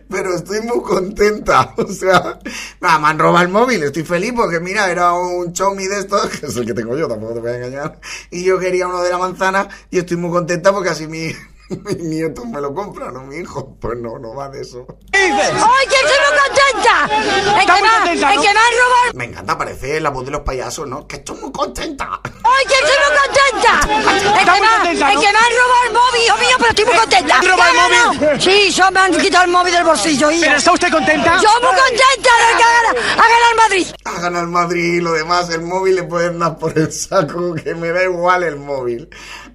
Pero 0.09 0.33
estoy 0.33 0.61
muy 0.61 0.81
contenta. 0.81 1.73
O 1.77 1.91
sea, 1.91 2.39
nada, 2.81 2.99
me 2.99 3.07
han 3.07 3.19
robado 3.19 3.45
el 3.45 3.51
móvil. 3.51 3.83
Estoy 3.83 4.03
feliz 4.03 4.33
porque, 4.35 4.59
mira, 4.59 4.91
era 4.91 5.13
un 5.13 5.55
Xiaomi 5.55 5.87
de 5.87 5.99
estos, 5.99 6.29
que 6.39 6.45
es 6.45 6.55
el 6.57 6.65
que 6.65 6.73
tengo 6.73 6.97
yo, 6.97 7.07
tampoco 7.07 7.35
te 7.35 7.39
voy 7.39 7.51
a 7.51 7.57
engañar. 7.57 7.99
Y 8.31 8.43
yo 8.43 8.59
quería 8.59 8.87
uno 8.87 9.01
de 9.01 9.09
la 9.09 9.17
manzana 9.17 9.67
y 9.89 9.99
estoy 9.99 10.17
muy 10.17 10.31
contenta 10.31 10.73
porque 10.73 10.89
así 10.89 11.07
mi, 11.07 11.31
mi 11.85 11.95
nieto 11.95 12.45
me 12.45 12.61
lo 12.61 12.73
compra, 12.73 13.11
no 13.11 13.23
mi 13.23 13.37
hijo. 13.37 13.75
Pues 13.79 13.97
no, 13.97 14.17
no 14.19 14.33
va 14.33 14.49
de 14.49 14.61
eso. 14.61 14.85
¡Ay, 15.11 15.87
que 15.89 15.95
estoy 15.95 16.17
muy 16.23 16.39
contenta! 16.39 17.59
Es 17.59 17.65
que, 17.65 17.81
me, 17.81 17.89
contenta, 17.89 18.31
es 18.31 18.35
¿no? 18.35 18.41
que 18.41 18.53
me 18.53 18.59
han 18.59 18.73
robado... 18.73 19.13
Me 19.13 19.25
encanta, 19.25 19.57
parece 19.57 19.99
la 19.99 20.09
voz 20.09 20.25
de 20.25 20.31
los 20.31 20.41
payasos, 20.41 20.87
¿no? 20.87 21.05
Que 21.07 21.17
estoy 21.17 21.37
muy 21.37 21.51
contenta. 21.51 22.21
¡Ay, 22.23 22.65
que 22.67 22.73
estoy 22.73 22.95
muy 23.03 23.17
contenta! 23.17 23.79
Es 23.81 24.45
que, 24.45 24.51
me, 24.51 24.67
contenta, 24.67 24.91
es 24.91 25.15
¿no? 25.15 25.21
que 25.21 25.31
me 25.31 25.37
han 25.37 25.53
robado 25.57 25.83
el 25.87 25.93
móvil, 25.93 26.21
hijo 26.25 26.37
mío, 26.37 26.55
pero 26.57 26.69
estoy 26.69 26.85
muy 26.85 26.95
contenta. 26.95 27.27
¿Te 27.27 27.33
han 27.33 27.51
robado 27.51 27.69
el 27.69 27.75
¿Qué 27.75 27.81
ha 27.81 28.07
móvil? 28.07 28.41
Sí, 28.41 28.71
yo 28.71 28.91
me 28.91 28.99
han 28.99 29.11
quitado 29.11 29.43
el 29.43 29.51
móvil 29.51 29.73
del 29.73 29.83
bolsillo, 29.83 30.31
hijo. 30.31 30.41
¿Pero 30.41 30.57
está 30.57 30.71
usted 30.71 30.91
contenta? 30.91 31.37
Yo 31.41 31.49
muy 31.61 31.75
contenta 31.75 32.05
de 32.07 32.23
que 32.23 32.29
ha 32.29 32.77
ha 33.11 33.27
ganado 33.27 33.51
el 33.51 33.57
Madrid. 33.57 33.87
Ha 34.05 34.21
ganado 34.21 34.43
el 34.43 34.49
Madrid 34.51 34.93
y 34.93 35.01
lo 35.01 35.11
demás, 35.13 35.49
el 35.49 35.61
móvil 35.61 35.95
le 35.95 36.03
pueden 36.03 36.39
dar 36.39 36.57
por 36.57 36.77
el 36.77 36.91
saco, 36.91 37.55
que 37.55 37.75
me 37.75 37.89
da 37.89 38.03
igual 38.03 38.43
el 38.43 38.55
móvil. 38.55 39.09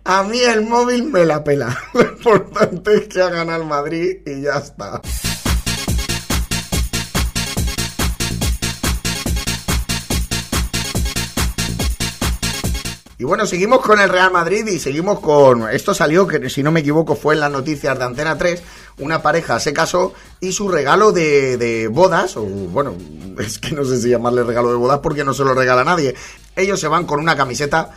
A 0.05 0.25
mí 0.25 0.41
el 0.41 0.63
móvil 0.63 1.05
me 1.05 1.25
la 1.25 1.45
pela. 1.45 1.79
Lo 1.95 2.03
importante 2.03 2.95
es 2.95 3.09
que 3.09 3.23
ha 3.23 3.31
ganado 3.31 3.63
el 3.63 3.69
Madrid 3.69 4.17
y 4.27 4.43
ya 4.43 4.55
está. 4.55 5.01
Y 13.17 13.25
bueno, 13.25 13.47
seguimos 13.47 13.79
con 13.83 14.01
el 14.01 14.09
Real 14.09 14.33
Madrid 14.33 14.67
y 14.67 14.81
seguimos 14.81 15.21
con... 15.21 15.71
Esto 15.71 15.95
salió, 15.95 16.27
que 16.27 16.51
si 16.51 16.65
no 16.65 16.73
me 16.73 16.81
equivoco 16.81 17.15
fue 17.15 17.35
en 17.35 17.41
las 17.41 17.53
noticias 17.53 17.97
de 17.97 18.05
Antena 18.05 18.37
3, 18.37 18.61
una 18.99 19.23
pareja 19.23 19.61
se 19.61 19.73
casó 19.73 20.13
y 20.41 20.51
su 20.51 20.69
regalo 20.69 21.13
de, 21.13 21.57
de 21.57 21.87
bodas, 21.87 22.37
o 22.37 22.43
bueno, 22.43 22.97
es 23.39 23.61
que 23.61 23.71
no 23.71 23.85
sé 23.85 24.01
si 24.01 24.09
llamarle 24.09 24.43
regalo 24.43 24.71
de 24.71 24.77
bodas 24.79 24.99
porque 24.99 25.23
no 25.23 25.33
se 25.33 25.45
lo 25.45 25.55
regala 25.55 25.85
nadie. 25.85 26.17
Ellos 26.57 26.81
se 26.81 26.89
van 26.89 27.07
con 27.07 27.21
una 27.21 27.37
camiseta 27.37 27.93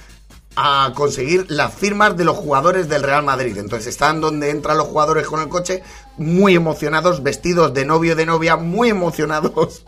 a 0.56 0.92
conseguir 0.96 1.46
las 1.50 1.74
firmas 1.74 2.16
de 2.18 2.26
los 2.26 2.38
jugadores 2.38 2.88
del 2.88 3.04
Real 3.04 3.24
Madrid. 3.24 3.58
Entonces 3.58 3.88
están 3.88 4.22
donde 4.22 4.50
entran 4.50 4.78
los 4.78 4.88
jugadores 4.88 5.28
con 5.28 5.42
el 5.42 5.50
coche, 5.50 5.84
muy 6.18 6.56
emocionados, 6.56 7.24
vestidos 7.24 7.74
de 7.74 7.86
novio 7.86 8.16
de 8.16 8.26
novia, 8.26 8.56
muy 8.56 8.90
emocionados. 8.90 9.84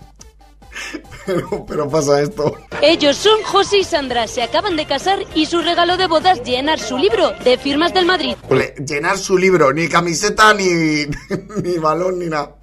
Pero, 1.26 1.66
pero 1.66 1.90
pasa 1.90 2.22
esto. 2.22 2.56
Ellos 2.82 3.18
son 3.18 3.44
José 3.44 3.80
y 3.80 3.84
Sandra, 3.84 4.28
se 4.28 4.42
acaban 4.42 4.78
de 4.78 4.86
casar 4.86 5.20
y 5.36 5.46
su 5.46 5.62
regalo 5.62 5.98
de 5.98 6.08
bodas 6.08 6.42
llenar 6.44 6.80
su 6.80 6.98
libro 6.98 7.34
de 7.44 7.58
firmas 7.58 7.94
del 7.94 8.06
Madrid. 8.06 8.36
Ole, 8.50 8.74
llenar 8.86 9.18
su 9.18 9.38
libro, 9.38 9.74
ni 9.74 9.90
camiseta, 9.90 10.54
ni, 10.54 11.06
ni 11.64 11.78
balón, 11.80 12.20
ni 12.20 12.28
nada. 12.28 12.56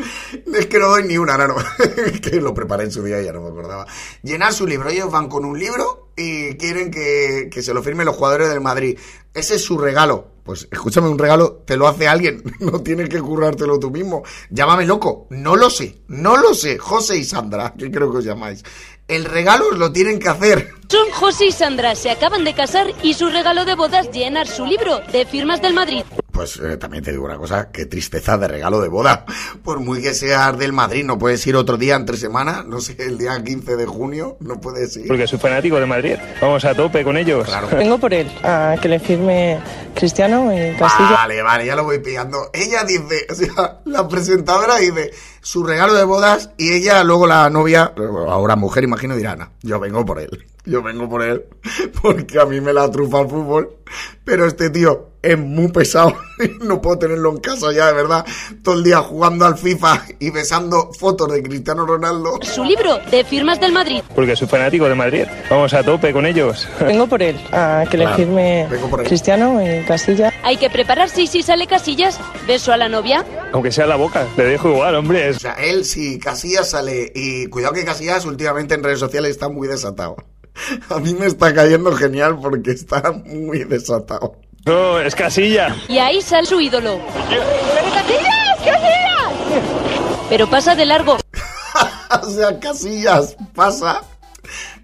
Es 0.54 0.66
que 0.66 0.78
no 0.78 0.88
doy 0.88 1.04
ni 1.04 1.18
una, 1.18 1.36
no, 1.36 1.48
no. 1.48 1.56
Es 2.06 2.20
que 2.20 2.40
lo 2.40 2.54
preparé 2.54 2.84
en 2.84 2.90
su 2.90 3.02
día 3.04 3.20
y 3.20 3.26
ya 3.26 3.32
no 3.32 3.42
me 3.42 3.48
acordaba. 3.48 3.86
Llenar 4.22 4.54
su 4.54 4.66
libro. 4.66 4.88
Ellos 4.88 5.10
van 5.10 5.28
con 5.28 5.44
un 5.44 5.58
libro 5.58 6.12
y 6.16 6.56
quieren 6.56 6.90
que, 6.90 7.50
que 7.52 7.62
se 7.62 7.74
lo 7.74 7.82
firmen 7.82 8.06
los 8.06 8.16
jugadores 8.16 8.48
del 8.48 8.60
Madrid. 8.60 8.98
Ese 9.34 9.56
es 9.56 9.64
su 9.64 9.76
regalo. 9.76 10.33
Pues 10.44 10.68
escúchame, 10.70 11.08
un 11.08 11.18
regalo 11.18 11.62
te 11.64 11.76
lo 11.76 11.88
hace 11.88 12.06
alguien. 12.06 12.42
No 12.60 12.80
tienes 12.80 13.08
que 13.08 13.20
currártelo 13.20 13.78
tú 13.78 13.90
mismo. 13.90 14.22
Llámame 14.50 14.86
loco. 14.86 15.26
No 15.30 15.56
lo 15.56 15.70
sé. 15.70 16.02
No 16.08 16.36
lo 16.36 16.54
sé. 16.54 16.78
José 16.78 17.18
y 17.18 17.24
Sandra, 17.24 17.74
que 17.76 17.90
creo 17.90 18.10
que 18.10 18.18
os 18.18 18.24
llamáis. 18.24 18.62
El 19.08 19.24
regalo 19.24 19.68
os 19.70 19.78
lo 19.78 19.92
tienen 19.92 20.18
que 20.18 20.28
hacer. 20.28 20.70
Son 20.88 21.10
José 21.10 21.46
y 21.46 21.52
Sandra, 21.52 21.94
se 21.94 22.10
acaban 22.10 22.44
de 22.44 22.54
casar 22.54 22.86
y 23.02 23.14
su 23.14 23.28
regalo 23.28 23.64
de 23.64 23.74
bodas 23.74 24.10
llenar 24.12 24.46
su 24.46 24.64
libro 24.64 25.00
de 25.12 25.26
firmas 25.26 25.60
del 25.60 25.74
Madrid. 25.74 26.04
Pues 26.34 26.56
eh, 26.56 26.76
también 26.76 27.04
te 27.04 27.12
digo 27.12 27.24
una 27.24 27.38
cosa, 27.38 27.70
qué 27.70 27.86
tristeza 27.86 28.36
de 28.36 28.48
regalo 28.48 28.80
de 28.80 28.88
boda. 28.88 29.24
Por 29.62 29.78
muy 29.78 30.02
que 30.02 30.14
seas 30.14 30.58
del 30.58 30.72
Madrid, 30.72 31.04
no 31.04 31.16
puedes 31.16 31.46
ir 31.46 31.54
otro 31.54 31.76
día 31.76 31.94
entre 31.94 32.16
semana, 32.16 32.64
no 32.66 32.80
sé, 32.80 32.96
el 32.98 33.16
día 33.16 33.40
15 33.40 33.76
de 33.76 33.86
junio, 33.86 34.36
no 34.40 34.60
puedes 34.60 34.96
ir. 34.96 35.06
Porque 35.06 35.28
soy 35.28 35.38
fanático 35.38 35.78
de 35.78 35.86
Madrid. 35.86 36.16
Vamos 36.40 36.64
a 36.64 36.74
tope 36.74 37.04
con 37.04 37.16
ellos. 37.16 37.46
Claro. 37.46 37.68
Vengo 37.68 37.98
por 37.98 38.12
él, 38.12 38.28
a 38.42 38.74
que 38.82 38.88
le 38.88 38.98
firme 38.98 39.60
Cristiano 39.94 40.52
y 40.52 40.74
Castilla. 40.76 41.10
Vale, 41.10 41.40
vale, 41.40 41.66
ya 41.66 41.76
lo 41.76 41.84
voy 41.84 42.00
pillando. 42.00 42.50
Ella 42.52 42.82
dice, 42.82 43.26
o 43.30 43.34
sea, 43.34 43.80
la 43.84 44.08
presentadora 44.08 44.78
dice 44.78 45.12
su 45.44 45.62
regalo 45.62 45.92
de 45.92 46.04
bodas 46.04 46.50
y 46.56 46.72
ella, 46.72 47.04
luego 47.04 47.26
la 47.26 47.50
novia, 47.50 47.92
ahora 48.28 48.56
mujer, 48.56 48.82
imagino, 48.84 49.14
dirá, 49.14 49.36
"No, 49.36 49.52
yo 49.60 49.78
vengo 49.78 50.04
por 50.04 50.18
él. 50.18 50.46
Yo 50.64 50.82
vengo 50.82 51.06
por 51.06 51.22
él 51.22 51.44
porque 52.02 52.40
a 52.40 52.46
mí 52.46 52.62
me 52.62 52.72
la 52.72 52.90
trufa 52.90 53.20
el 53.20 53.28
fútbol. 53.28 53.76
Pero 54.24 54.46
este 54.46 54.70
tío 54.70 55.10
es 55.20 55.38
muy 55.38 55.68
pesado 55.68 56.16
no 56.60 56.80
puedo 56.80 56.98
tenerlo 56.98 57.30
en 57.30 57.38
casa 57.38 57.72
ya, 57.72 57.86
de 57.88 57.92
verdad. 57.94 58.24
Todo 58.62 58.76
el 58.76 58.84
día 58.84 58.98
jugando 58.98 59.46
al 59.46 59.56
FIFA 59.56 60.02
y 60.18 60.30
besando 60.30 60.92
fotos 60.92 61.32
de 61.32 61.42
Cristiano 61.42 61.86
Ronaldo. 61.86 62.38
Su 62.42 62.64
libro 62.64 62.98
de 63.10 63.24
firmas 63.24 63.60
del 63.60 63.72
Madrid. 63.72 64.02
Porque 64.14 64.36
soy 64.36 64.48
fanático 64.48 64.88
de 64.88 64.94
Madrid. 64.94 65.24
Vamos 65.50 65.72
a 65.74 65.82
tope 65.82 66.12
con 66.12 66.26
ellos. 66.26 66.68
Vengo 66.80 67.06
por 67.06 67.22
él, 67.22 67.38
a 67.52 67.84
que 67.90 67.96
le 67.98 68.04
Claro, 68.04 68.16
firme 68.18 68.66
vengo 68.70 68.90
por 68.90 69.00
él. 69.00 69.06
Cristiano 69.06 69.60
y 69.62 69.82
Castilla. 69.84 70.32
Hay 70.42 70.56
que 70.56 70.68
prepararse 70.68 71.22
y 71.22 71.26
si 71.26 71.42
sale 71.42 71.66
Casillas, 71.66 72.18
beso 72.46 72.72
a 72.72 72.76
la 72.76 72.88
novia. 72.88 73.24
Aunque 73.52 73.72
sea 73.72 73.86
la 73.86 73.96
boca, 73.96 74.26
le 74.36 74.44
dejo 74.44 74.68
igual, 74.70 74.94
hombre. 74.96 75.30
O 75.30 75.34
sea, 75.34 75.52
él 75.54 75.84
si 75.84 76.18
Casillas 76.18 76.70
sale 76.70 77.10
y 77.14 77.46
cuidado 77.46 77.74
que 77.74 77.84
Casillas 77.84 78.26
últimamente 78.26 78.74
en 78.74 78.82
redes 78.82 78.98
sociales 78.98 79.30
está 79.30 79.48
muy 79.48 79.68
desatado. 79.68 80.16
A 80.90 80.98
mí 80.98 81.14
me 81.14 81.26
está 81.26 81.52
cayendo 81.54 81.92
genial 81.92 82.38
porque 82.40 82.72
está 82.72 83.12
muy 83.24 83.64
desatado. 83.64 84.36
No, 84.66 84.98
es 84.98 85.14
casilla. 85.14 85.76
Y 85.88 85.98
ahí 85.98 86.22
sale 86.22 86.46
su 86.46 86.60
ídolo. 86.60 87.00
Pero 90.30 90.48
pasa 90.48 90.74
de 90.74 90.86
largo. 90.86 91.18
o 92.22 92.30
sea, 92.30 92.58
Casillas 92.58 93.36
pasa, 93.54 94.02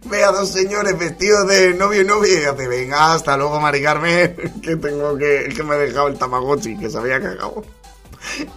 ve 0.05 0.23
a 0.23 0.33
dos 0.33 0.51
señores 0.51 0.99
vestidos 0.99 1.49
de 1.49 1.75
novio 1.75 2.03
y 2.03 2.05
novia 2.05 2.41
y 2.41 2.45
hace, 2.45 2.69
venga, 2.69 3.15
hasta 3.15 3.37
luego, 3.37 3.59
Mari 3.59 3.83
Carmen, 3.83 4.61
que 4.63 4.77
tengo 4.77 5.17
que, 5.17 5.49
que 5.55 5.63
me 5.63 5.77
he 5.77 5.79
dejado 5.79 6.09
el 6.09 6.19
Tamagotchi, 6.19 6.77
que 6.77 6.91
se 6.91 6.99
había 6.99 7.21
cagado. 7.21 7.65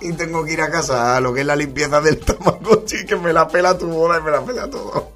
Y 0.02 0.12
tengo 0.14 0.44
que 0.44 0.54
ir 0.54 0.62
a 0.62 0.70
casa 0.70 1.16
a 1.16 1.22
lo 1.22 1.34
que 1.34 1.42
es 1.42 1.46
la 1.46 1.56
limpieza 1.56 2.02
del 2.02 2.20
Tamagotchi, 2.20 3.06
que 3.06 3.16
me 3.16 3.32
la 3.32 3.48
pela 3.48 3.78
tu 3.78 3.88
boda 3.88 4.20
y 4.20 4.24
me 4.24 4.32
la 4.32 4.44
pela 4.44 4.70
todo. 4.70 5.14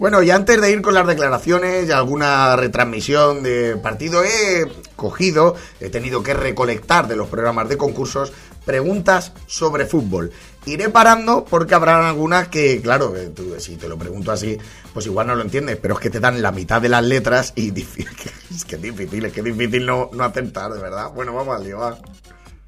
Bueno, 0.00 0.22
y 0.22 0.30
antes 0.30 0.58
de 0.58 0.70
ir 0.70 0.80
con 0.80 0.94
las 0.94 1.06
declaraciones 1.06 1.86
y 1.86 1.92
alguna 1.92 2.56
retransmisión 2.56 3.42
de 3.42 3.76
partido, 3.76 4.24
he 4.24 4.66
cogido, 4.96 5.56
he 5.78 5.90
tenido 5.90 6.22
que 6.22 6.32
recolectar 6.32 7.06
de 7.06 7.16
los 7.16 7.28
programas 7.28 7.68
de 7.68 7.76
concursos 7.76 8.32
preguntas 8.64 9.34
sobre 9.46 9.84
fútbol. 9.84 10.32
Iré 10.64 10.88
parando 10.88 11.44
porque 11.44 11.74
habrán 11.74 12.02
algunas 12.04 12.48
que, 12.48 12.80
claro, 12.80 13.14
eh, 13.14 13.28
tú, 13.28 13.54
si 13.58 13.76
te 13.76 13.90
lo 13.90 13.98
pregunto 13.98 14.32
así, 14.32 14.56
pues 14.94 15.04
igual 15.04 15.26
no 15.26 15.34
lo 15.34 15.42
entiendes, 15.42 15.76
pero 15.76 15.92
es 15.92 16.00
que 16.00 16.08
te 16.08 16.18
dan 16.18 16.40
la 16.40 16.50
mitad 16.50 16.80
de 16.80 16.88
las 16.88 17.04
letras 17.04 17.52
y 17.54 17.68
es 17.78 18.64
que 18.64 18.76
es 18.76 18.82
difícil, 18.82 19.26
es 19.26 19.32
que 19.34 19.40
es 19.40 19.44
difícil 19.44 19.84
no, 19.84 20.08
no 20.14 20.24
acertar, 20.24 20.72
de 20.72 20.80
verdad. 20.80 21.10
Bueno, 21.14 21.34
vamos 21.34 21.54
al 21.54 21.64
lío, 21.64 21.78
va. 21.78 21.98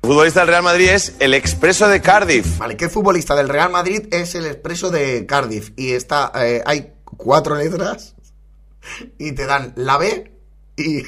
El 0.02 0.08
futbolista 0.10 0.40
del 0.40 0.48
Real 0.48 0.64
Madrid 0.64 0.90
es 0.90 1.14
el 1.18 1.32
expreso 1.32 1.88
de 1.88 2.02
Cardiff. 2.02 2.58
Vale, 2.58 2.76
¿qué 2.76 2.90
futbolista 2.90 3.34
del 3.34 3.48
Real 3.48 3.70
Madrid 3.70 4.06
es 4.10 4.34
el 4.34 4.44
expreso 4.44 4.90
de 4.90 5.24
Cardiff? 5.24 5.70
Y 5.76 5.92
está, 5.92 6.30
eh, 6.34 6.62
hay 6.66 6.92
cuatro 7.16 7.57
letras 7.57 8.14
y 9.19 9.33
te 9.33 9.47
dan 9.47 9.73
la 9.76 9.99
B, 9.99 10.31
y, 10.76 11.02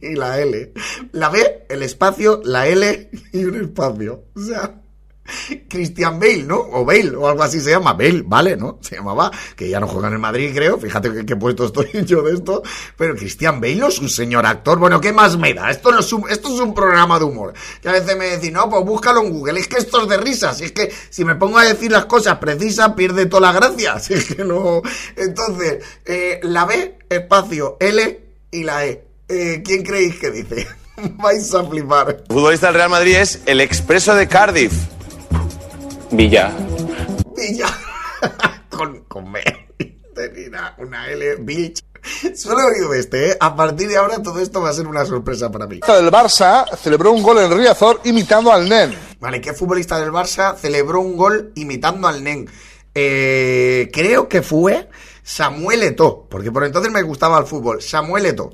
y 0.00 0.14
la 0.14 0.40
L. 0.40 0.72
La 1.12 1.28
B, 1.28 1.66
el 1.68 1.82
espacio, 1.82 2.40
la 2.44 2.66
L 2.66 3.10
y 3.32 3.44
un 3.44 3.60
espacio. 3.60 4.24
O 4.34 4.40
sea, 4.40 4.80
Christian 5.68 6.18
Bale, 6.18 6.42
¿no? 6.42 6.58
O 6.58 6.84
Bale, 6.84 7.14
o 7.16 7.28
algo 7.28 7.42
así 7.42 7.60
se 7.60 7.70
llama. 7.70 7.92
Bale, 7.92 8.22
vale, 8.24 8.56
¿no? 8.56 8.78
Se 8.80 8.96
llamaba, 8.96 9.30
que 9.54 9.68
ya 9.68 9.80
no 9.80 9.86
juega 9.86 10.08
en 10.08 10.14
el 10.14 10.20
Madrid, 10.20 10.52
creo. 10.54 10.78
Fíjate 10.78 11.12
que, 11.12 11.26
que 11.26 11.36
puesto 11.36 11.66
estoy 11.66 11.88
yo 12.04 12.22
de 12.22 12.34
esto. 12.34 12.62
Pero 12.96 13.14
Christian 13.14 13.60
Bale 13.60 13.76
no 13.76 13.88
es 13.88 13.98
un 13.98 14.08
señor 14.08 14.46
actor. 14.46 14.78
Bueno, 14.78 15.00
¿qué 15.00 15.12
más 15.12 15.36
me 15.36 15.54
da? 15.54 15.70
Esto, 15.70 15.92
no 15.92 16.00
es 16.00 16.12
un, 16.12 16.28
esto 16.30 16.54
es 16.54 16.60
un 16.60 16.74
programa 16.74 17.18
de 17.18 17.24
humor. 17.24 17.54
Que 17.80 17.88
a 17.88 17.92
veces 17.92 18.16
me 18.16 18.26
decís, 18.26 18.52
no, 18.52 18.68
pues 18.68 18.84
búscalo 18.84 19.22
en 19.22 19.32
Google. 19.32 19.60
Es 19.60 19.68
que 19.68 19.76
esto 19.76 20.02
es 20.02 20.08
de 20.08 20.16
risas. 20.16 20.60
Es 20.60 20.72
que 20.72 20.92
si 21.10 21.24
me 21.24 21.34
pongo 21.34 21.58
a 21.58 21.64
decir 21.64 21.90
las 21.90 22.06
cosas 22.06 22.38
precisas, 22.38 22.92
pierde 22.94 23.26
toda 23.26 23.52
la 23.52 23.52
gracia. 23.52 23.96
Es 24.16 24.34
que 24.34 24.44
no. 24.44 24.80
Entonces, 25.16 25.84
eh, 26.06 26.40
la 26.42 26.64
B, 26.64 26.98
espacio, 27.10 27.76
L 27.80 28.20
y 28.50 28.64
la 28.64 28.86
E. 28.86 29.04
Eh, 29.28 29.62
¿Quién 29.64 29.82
creéis 29.82 30.16
que 30.16 30.30
dice? 30.30 30.66
Vais 30.96 31.54
a 31.54 31.64
flipar. 31.64 32.24
El 32.26 32.34
futbolista 32.34 32.66
del 32.68 32.76
Real 32.76 32.90
Madrid 32.90 33.16
es 33.16 33.40
el 33.46 33.60
expreso 33.60 34.14
de 34.14 34.28
Cardiff. 34.28 34.72
Villa. 36.16 36.50
Villa. 37.36 37.66
con, 38.70 39.04
con 39.04 39.30
B. 39.30 39.42
Tenía 40.14 40.74
una 40.78 41.10
L, 41.10 41.36
bitch. 41.40 41.82
Solo 42.34 42.60
he 42.60 42.72
oído 42.72 42.94
este, 42.94 43.32
¿eh? 43.32 43.36
A 43.38 43.54
partir 43.54 43.88
de 43.88 43.98
ahora 43.98 44.22
todo 44.22 44.40
esto 44.40 44.62
va 44.62 44.70
a 44.70 44.72
ser 44.72 44.86
una 44.86 45.04
sorpresa 45.04 45.50
para 45.50 45.66
mí. 45.66 45.80
del 45.86 46.10
Barça 46.10 46.64
celebró 46.76 47.12
un 47.12 47.22
gol 47.22 47.38
en 47.38 47.54
Riazor 47.54 48.00
imitando 48.04 48.50
al 48.50 48.66
Nen. 48.66 48.94
Vale, 49.20 49.42
¿qué 49.42 49.52
futbolista 49.52 50.00
del 50.00 50.10
Barça 50.10 50.56
celebró 50.56 51.00
un 51.00 51.18
gol 51.18 51.52
imitando 51.54 52.08
al 52.08 52.24
Nen? 52.24 52.48
Eh, 52.94 53.90
creo 53.92 54.26
que 54.26 54.40
fue 54.40 54.88
Samuel 55.28 55.82
Eto'o, 55.82 56.28
porque 56.28 56.52
por 56.52 56.62
entonces 56.64 56.92
me 56.92 57.02
gustaba 57.02 57.36
el 57.40 57.46
fútbol. 57.46 57.82
Samuel 57.82 58.26
Eto'o. 58.26 58.50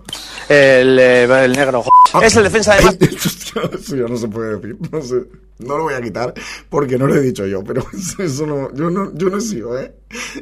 El, 0.49 0.99
eh, 0.99 1.25
el 1.45 1.53
negro. 1.53 1.85
Es 2.23 2.35
el 2.37 2.45
defensa 2.45 2.75
de... 2.77 2.83
Eso 3.79 3.95
ya 3.95 4.05
no 4.09 4.17
se 4.17 4.27
puede 4.29 4.57
decir, 4.57 4.79
no 4.91 5.03
sé. 5.03 5.23
No 5.59 5.77
lo 5.77 5.83
voy 5.85 5.93
a 5.93 6.01
quitar 6.01 6.33
porque 6.71 6.97
no 6.97 7.07
lo 7.07 7.15
he 7.15 7.21
dicho 7.21 7.47
yo, 7.47 7.63
pero 7.63 7.85
eso 8.19 8.47
no, 8.47 8.73
yo 8.75 8.89
no, 8.89 9.13
yo 9.15 9.29
no 9.29 9.37
he 9.37 9.41
sido, 9.43 9.79
¿eh? 9.79 9.95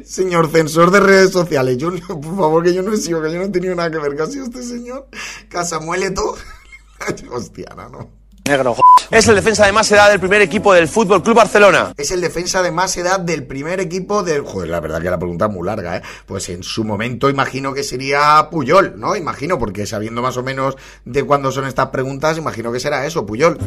Señor 0.05 0.49
censor 0.49 0.89
de 0.89 1.01
redes 1.01 1.31
sociales, 1.31 1.77
yo 1.77 1.91
no- 1.91 1.99
por 2.21 2.37
favor 2.37 2.63
que 2.63 2.73
yo 2.73 2.81
no 2.81 2.93
he 2.93 2.97
sido, 2.97 3.21
que 3.21 3.31
yo 3.31 3.37
no 3.39 3.43
he 3.45 3.49
tenido 3.49 3.75
nada 3.75 3.91
que 3.91 3.99
ver, 3.99 4.15
que 4.15 4.21
ha 4.23 4.27
sido 4.27 4.45
este 4.45 4.63
señor, 4.63 5.07
que 5.49 5.57
a 5.57 5.65
Samuel 5.65 6.03
Eto'o. 6.03 6.35
Hostia, 7.31 7.67
no. 7.75 8.09
Negro. 8.51 8.75
Es 9.09 9.29
el 9.29 9.35
defensa 9.35 9.65
de 9.65 9.71
más 9.71 9.89
edad 9.91 10.09
del 10.09 10.19
primer 10.19 10.41
equipo 10.41 10.73
del 10.73 10.89
Fútbol 10.89 11.23
Club 11.23 11.37
Barcelona. 11.37 11.93
Es 11.95 12.11
el 12.11 12.19
defensa 12.19 12.61
de 12.61 12.71
más 12.71 12.95
edad 12.97 13.19
del 13.19 13.47
primer 13.47 13.79
equipo 13.79 14.23
del... 14.23 14.41
Joder, 14.41 14.69
la 14.69 14.81
verdad 14.81 15.01
que 15.01 15.09
la 15.09 15.17
pregunta 15.17 15.45
es 15.45 15.51
muy 15.51 15.65
larga, 15.65 15.97
¿eh? 15.97 16.01
Pues 16.25 16.49
en 16.49 16.61
su 16.61 16.83
momento 16.83 17.29
imagino 17.29 17.73
que 17.73 17.83
sería 17.83 18.49
Puyol, 18.51 18.95
¿no? 18.97 19.15
Imagino, 19.15 19.57
porque 19.57 19.85
sabiendo 19.85 20.21
más 20.21 20.35
o 20.35 20.43
menos 20.43 20.75
de 21.05 21.23
cuándo 21.23 21.49
son 21.51 21.65
estas 21.65 21.87
preguntas, 21.91 22.37
imagino 22.37 22.73
que 22.73 22.81
será 22.81 23.05
eso, 23.05 23.25
Puyol. 23.25 23.57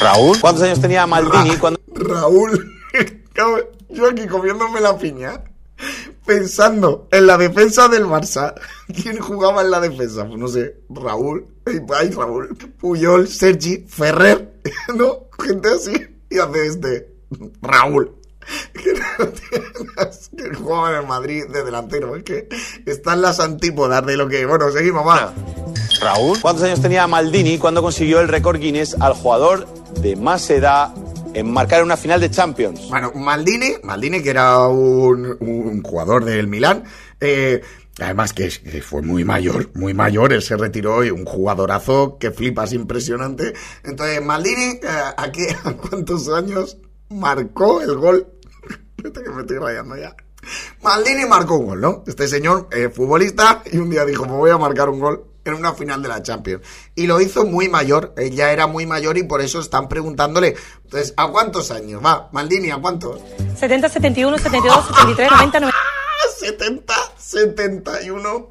Raúl. 0.00 0.40
¿Cuántos 0.40 0.64
años 0.64 0.80
tenía 0.80 1.06
Maldini 1.06 1.56
cuando... 1.56 1.78
Raúl, 1.94 2.74
yo 3.90 4.08
aquí 4.08 4.26
comiéndome 4.26 4.80
la 4.80 4.98
piña, 4.98 5.40
pensando 6.24 7.06
en 7.12 7.28
la 7.28 7.38
defensa 7.38 7.86
del 7.86 8.06
Barça. 8.06 8.54
¿Quién 9.02 9.18
jugaba 9.18 9.62
en 9.62 9.70
la 9.70 9.80
defensa? 9.80 10.26
Pues 10.26 10.38
no 10.38 10.48
sé, 10.48 10.78
Raúl, 10.90 11.46
ay, 11.66 11.80
ay, 11.94 12.10
Raúl, 12.10 12.56
Puyol, 12.78 13.28
Sergi, 13.28 13.84
Ferrer, 13.88 14.60
¿no? 14.94 15.28
Gente 15.44 15.68
así. 15.68 15.92
Y 16.30 16.38
hace 16.38 16.66
este, 16.66 17.08
Raúl. 17.62 18.12
Que, 18.74 18.92
que 20.36 20.54
jugaba 20.54 20.90
en 20.90 21.00
el 21.00 21.06
Madrid 21.06 21.44
de 21.52 21.64
delantero. 21.64 22.14
Es 22.14 22.22
que 22.22 22.48
están 22.84 23.20
las 23.20 23.40
antípodas 23.40 24.06
de 24.06 24.16
lo 24.16 24.28
que... 24.28 24.46
Bueno, 24.46 24.70
seguimos, 24.70 25.04
va. 25.04 25.32
Raúl. 26.00 26.38
¿Cuántos 26.40 26.64
años 26.64 26.80
tenía 26.80 27.06
Maldini 27.08 27.58
cuando 27.58 27.82
consiguió 27.82 28.20
el 28.20 28.28
récord 28.28 28.58
Guinness 28.58 28.96
al 29.00 29.14
jugador 29.14 29.66
de 30.00 30.14
más 30.14 30.48
edad 30.50 30.94
en 31.34 31.50
marcar 31.50 31.82
una 31.82 31.96
final 31.96 32.20
de 32.20 32.30
Champions? 32.30 32.88
Bueno, 32.88 33.12
Maldini, 33.14 33.74
Maldini 33.82 34.22
que 34.22 34.30
era 34.30 34.66
un, 34.68 35.36
un 35.40 35.82
jugador 35.82 36.24
del 36.24 36.46
Milán, 36.46 36.84
eh, 37.20 37.62
además 38.00 38.32
que, 38.32 38.48
que 38.48 38.82
fue 38.82 39.02
muy 39.02 39.24
mayor, 39.24 39.70
muy 39.74 39.94
mayor, 39.94 40.32
él 40.32 40.42
se 40.42 40.56
retiró 40.56 41.04
y 41.04 41.10
un 41.10 41.24
jugadorazo 41.24 42.18
que 42.18 42.30
flipas 42.30 42.72
impresionante. 42.72 43.54
Entonces, 43.84 44.22
Maldini, 44.22 44.80
eh, 44.82 45.12
¿a, 45.16 45.32
qué, 45.32 45.56
¿a 45.64 45.72
cuántos 45.72 46.28
años 46.28 46.78
marcó 47.08 47.80
el 47.80 47.96
gol? 47.96 48.32
Que 48.96 49.30
me 49.30 49.42
estoy 49.42 49.58
rayando 49.58 49.96
ya. 49.96 50.16
Maldini 50.82 51.26
marcó 51.26 51.56
un 51.56 51.66
gol, 51.66 51.80
¿no? 51.80 52.04
Este 52.06 52.26
señor, 52.26 52.68
eh, 52.72 52.88
futbolista, 52.88 53.62
y 53.70 53.78
un 53.78 53.90
día 53.90 54.04
dijo, 54.04 54.24
me 54.26 54.32
voy 54.32 54.50
a 54.50 54.58
marcar 54.58 54.88
un 54.88 54.98
gol 54.98 55.24
en 55.44 55.54
una 55.54 55.72
final 55.74 56.02
de 56.02 56.08
la 56.08 56.22
Champions. 56.22 56.62
Y 56.94 57.06
lo 57.06 57.20
hizo 57.20 57.44
muy 57.44 57.68
mayor, 57.68 58.14
él 58.16 58.32
ya 58.32 58.50
era 58.50 58.66
muy 58.66 58.84
mayor 58.84 59.16
y 59.16 59.22
por 59.22 59.40
eso 59.40 59.60
están 59.60 59.88
preguntándole, 59.88 60.56
entonces, 60.84 61.14
¿a 61.16 61.28
cuántos 61.28 61.70
años? 61.70 62.04
Va, 62.04 62.28
Maldini, 62.32 62.70
¿a 62.70 62.78
cuántos? 62.78 63.20
70, 63.58 63.88
71, 63.88 64.38
72, 64.38 64.86
73, 64.86 65.30
90, 65.30 65.60
90. 65.60 65.95
70, 66.38 66.94
71, 67.18 68.48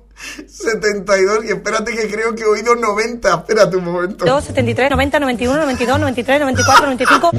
72 0.48 1.45
y 1.45 1.50
espérate 1.50 1.95
que 1.95 2.10
creo 2.10 2.36
que 2.36 2.43
he 2.43 2.48
oído 2.48 2.76
90. 2.76 3.34
Espérate 3.34 3.78
un 3.78 3.86
momento. 3.86 4.26
72, 4.26 4.43
73, 4.45 4.91
90, 4.91 5.19
91, 5.19 5.60
92, 5.60 6.00
93, 6.00 6.39
94, 6.39 6.86
95. 6.86 7.32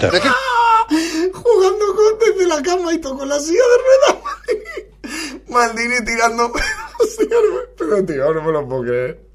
Jugando 1.33 1.87
con 1.95 2.19
desde 2.19 2.47
la 2.47 2.63
cama 2.63 2.93
y 2.93 3.01
con 3.01 3.29
la 3.29 3.41
silla 3.41 3.63
de 3.63 4.15
ruedas. 4.15 4.87
Maldini 5.49 6.05
tirando. 6.05 6.53
Pero 7.79 8.05
tío, 8.05 8.35
no 8.35 8.43
me 8.43 8.53
lo 8.53 8.69
puedo 8.69 8.83
creer. 8.83 9.26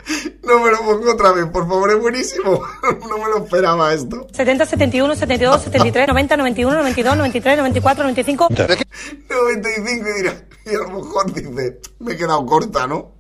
No 0.44 0.60
me 0.60 0.72
lo 0.72 0.78
pongo 0.80 1.12
otra 1.12 1.32
vez, 1.32 1.46
por 1.46 1.68
favor, 1.68 1.92
es 1.92 2.00
buenísimo. 2.00 2.62
No 3.10 3.18
me 3.18 3.30
lo 3.30 3.44
esperaba 3.44 3.94
esto. 3.94 4.28
70, 4.32 4.66
71, 4.66 5.16
72, 5.16 5.62
73, 5.64 6.08
90, 6.08 6.38
91, 6.38 6.78
92, 6.78 7.18
93, 7.18 7.58
94, 7.58 8.04
95. 8.04 8.48
95 8.50 10.10
y 10.10 10.22
dirá, 10.22 10.46
y 10.66 10.70
a 10.70 10.78
lo 10.80 10.90
mejor 10.90 11.34
dice, 11.34 11.80
me 12.00 12.14
he 12.14 12.18
quedado 12.18 12.46
corta, 12.46 12.88
¿no? 12.88 13.16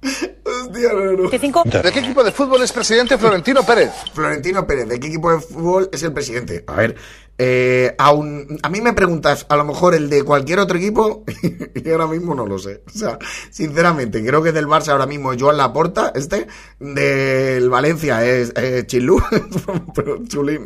Hostia, 0.46 0.94
no, 0.94 1.12
no. 1.12 1.30
25. 1.30 1.64
¿De 1.66 1.92
qué 1.92 2.00
equipo 2.00 2.24
de 2.24 2.32
fútbol 2.32 2.62
es 2.64 2.72
presidente 2.72 3.18
Florentino 3.18 3.64
Pérez? 3.64 3.92
Florentino 4.14 4.66
Pérez, 4.66 4.88
¿de 4.88 5.00
qué 5.00 5.08
equipo 5.08 5.32
de 5.32 5.40
fútbol 5.40 5.90
es 5.92 6.04
el 6.04 6.14
presidente? 6.14 6.64
A 6.68 6.74
ver, 6.74 6.96
eh, 7.44 7.96
aún, 7.98 8.60
a 8.62 8.70
mí 8.70 8.82
me 8.82 8.94
preguntas, 8.94 9.48
a 9.50 9.56
lo 9.56 9.66
mejor 9.66 9.96
el 9.96 10.12
de 10.12 10.24
cualquier 10.24 10.60
otro 10.60 10.78
equipo, 10.78 11.24
y 11.74 11.90
ahora 11.90 12.06
mismo 12.06 12.36
no 12.36 12.46
lo 12.46 12.60
sé. 12.60 12.84
O 12.86 12.92
sea, 12.92 13.18
sinceramente, 13.50 14.24
creo 14.24 14.44
que 14.44 14.52
del 14.52 14.68
Barça 14.68 14.90
ahora 14.90 15.08
mismo 15.08 15.34
es 15.34 15.42
Joan 15.42 15.58
Laporta, 15.58 16.12
este, 16.14 16.46
del 16.80 17.68
Valencia 17.68 18.24
es 18.24 18.54
eh, 18.56 18.84
Chilú, 18.86 19.20
pero 19.96 20.24
Chulín. 20.28 20.66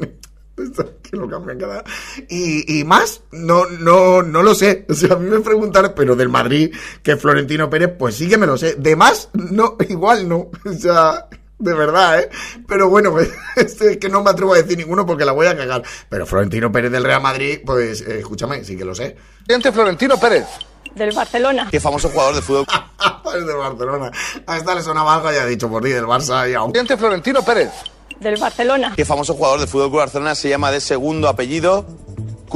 Que 1.01 1.15
lo 1.15 1.29
cambian 1.29 1.59
cada. 1.59 1.83
Y, 2.29 2.83
más, 2.83 3.21
no, 3.31 3.69
no, 3.69 4.21
no 4.21 4.43
lo 4.43 4.53
sé. 4.53 4.85
O 4.89 4.93
sea, 4.93 5.13
a 5.13 5.17
mí 5.17 5.29
me 5.29 5.39
preguntan, 5.39 5.93
pero 5.95 6.15
del 6.15 6.29
Madrid, 6.29 6.73
que 7.03 7.15
Florentino 7.15 7.69
Pérez, 7.69 7.93
pues 7.97 8.15
sí 8.15 8.27
que 8.27 8.37
me 8.37 8.47
lo 8.47 8.57
sé. 8.57 8.75
De 8.75 8.97
más, 8.97 9.29
no, 9.33 9.77
igual 9.89 10.27
no. 10.27 10.49
O 10.65 10.73
sea, 10.73 11.27
de 11.57 11.73
verdad, 11.73 12.19
¿eh? 12.19 12.29
Pero 12.67 12.89
bueno, 12.89 13.11
pues, 13.11 13.29
es 13.55 13.97
que 13.97 14.09
no 14.09 14.23
me 14.23 14.31
atrevo 14.31 14.53
a 14.53 14.57
decir 14.57 14.77
ninguno 14.77 15.05
porque 15.05 15.25
la 15.25 15.31
voy 15.31 15.47
a 15.47 15.55
cagar. 15.55 15.83
Pero 16.09 16.25
Florentino 16.25 16.71
Pérez 16.71 16.91
del 16.91 17.03
Real 17.03 17.21
Madrid, 17.21 17.59
pues 17.65 18.01
eh, 18.01 18.19
escúchame, 18.19 18.63
sí 18.63 18.77
que 18.77 18.85
lo 18.85 18.95
sé. 18.95 19.15
Presidente 19.45 19.71
Florentino 19.71 20.19
Pérez. 20.19 20.45
Del 20.93 21.13
Barcelona. 21.13 21.67
Qué 21.69 21.79
famoso 21.79 22.09
jugador 22.09 22.35
de 22.35 22.41
fútbol. 22.41 22.65
es 23.37 23.45
del 23.45 23.57
Barcelona. 23.57 24.11
A 24.47 24.57
esta 24.57 24.75
le 24.75 24.81
sonaba 24.81 25.15
algo, 25.15 25.31
ya 25.31 25.43
he 25.43 25.49
dicho 25.49 25.69
por 25.69 25.83
ti, 25.83 25.89
del 25.89 26.05
Barça 26.05 26.49
y 26.49 26.53
aún. 26.53 26.71
Presidente 26.71 26.97
Florentino 26.97 27.43
Pérez. 27.43 27.71
Del 28.19 28.37
Barcelona. 28.37 28.93
Qué 28.95 29.03
famoso 29.03 29.33
jugador 29.33 29.59
de 29.59 29.67
Fútbol 29.67 29.89
Club 29.89 29.99
Barcelona 29.99 30.35
se 30.35 30.47
llama 30.47 30.71
de 30.71 30.79
segundo 30.79 31.27
apellido 31.27 31.85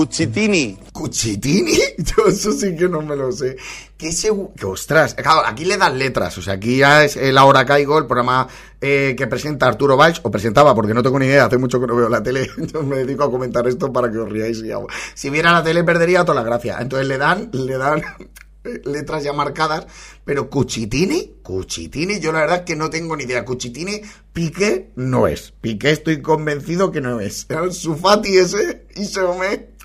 Cuchitini. 0.04 0.78
¿Cuchitini? 0.94 1.74
Yo 1.98 2.28
eso 2.28 2.54
sí 2.54 2.74
que 2.74 2.88
no 2.88 3.02
me 3.02 3.18
lo 3.18 3.34
sé. 3.34 3.58
¿Qué 3.98 4.12
segu- 4.12 4.54
que 4.56 4.66
ostras, 4.66 5.14
claro, 5.14 5.42
aquí 5.46 5.66
le 5.66 5.76
dan 5.76 6.00
letras, 6.00 6.38
o 6.38 6.42
sea, 6.42 6.54
aquí 6.54 6.78
ya 6.78 7.04
es 7.04 7.18
el 7.18 7.38
Ahora 7.38 7.66
Caigo, 7.66 7.98
el 7.98 8.06
programa 8.06 8.48
eh, 8.80 9.14
que 9.18 9.28
presenta 9.28 9.66
Arturo 9.68 9.98
Valls, 9.98 10.22
o 10.24 10.32
presentaba, 10.32 10.74
porque 10.74 10.94
no 10.94 11.04
tengo 11.04 11.20
ni 11.20 11.26
idea, 11.26 11.44
hace 11.46 11.58
mucho 11.58 11.82
que 11.82 11.88
no 11.88 11.98
veo 11.98 12.08
la 12.08 12.24
tele, 12.24 12.50
yo 12.74 12.82
me 12.84 13.00
dedico 13.00 13.26
a 13.26 13.30
comentar 13.32 13.68
esto 13.68 13.92
para 13.92 14.10
que 14.10 14.20
os 14.20 14.30
riáis 14.30 14.60
y 14.64 14.72
hago. 14.72 14.88
Si 15.16 15.30
viera 15.30 15.52
la 15.52 15.64
tele 15.66 15.84
perdería 15.84 16.24
toda 16.24 16.36
la 16.42 16.48
gracia. 16.48 16.78
Entonces 16.80 17.06
le 17.10 17.18
dan, 17.18 17.50
le 17.52 17.78
dan 17.78 18.02
letras 18.86 19.22
ya 19.26 19.34
marcadas, 19.34 19.86
pero 20.24 20.50
Cuchitini, 20.50 21.40
Cuchitini, 21.44 22.22
yo 22.22 22.32
la 22.32 22.40
verdad 22.40 22.58
es 22.60 22.64
que 22.64 22.78
no 22.78 22.90
tengo 22.90 23.18
ni 23.18 23.26
idea. 23.26 23.44
Cuchitini, 23.44 24.00
Piqué 24.32 24.92
no 24.96 25.28
es. 25.28 25.52
Piqué 25.60 25.92
estoy 25.92 26.22
convencido 26.22 26.90
que 26.90 27.02
no 27.02 27.20
es. 27.20 27.48
El 27.50 27.74
Sufati 27.74 28.38
ese, 28.38 28.86
y 28.96 29.04
se 29.04 29.20
me... 29.24 29.78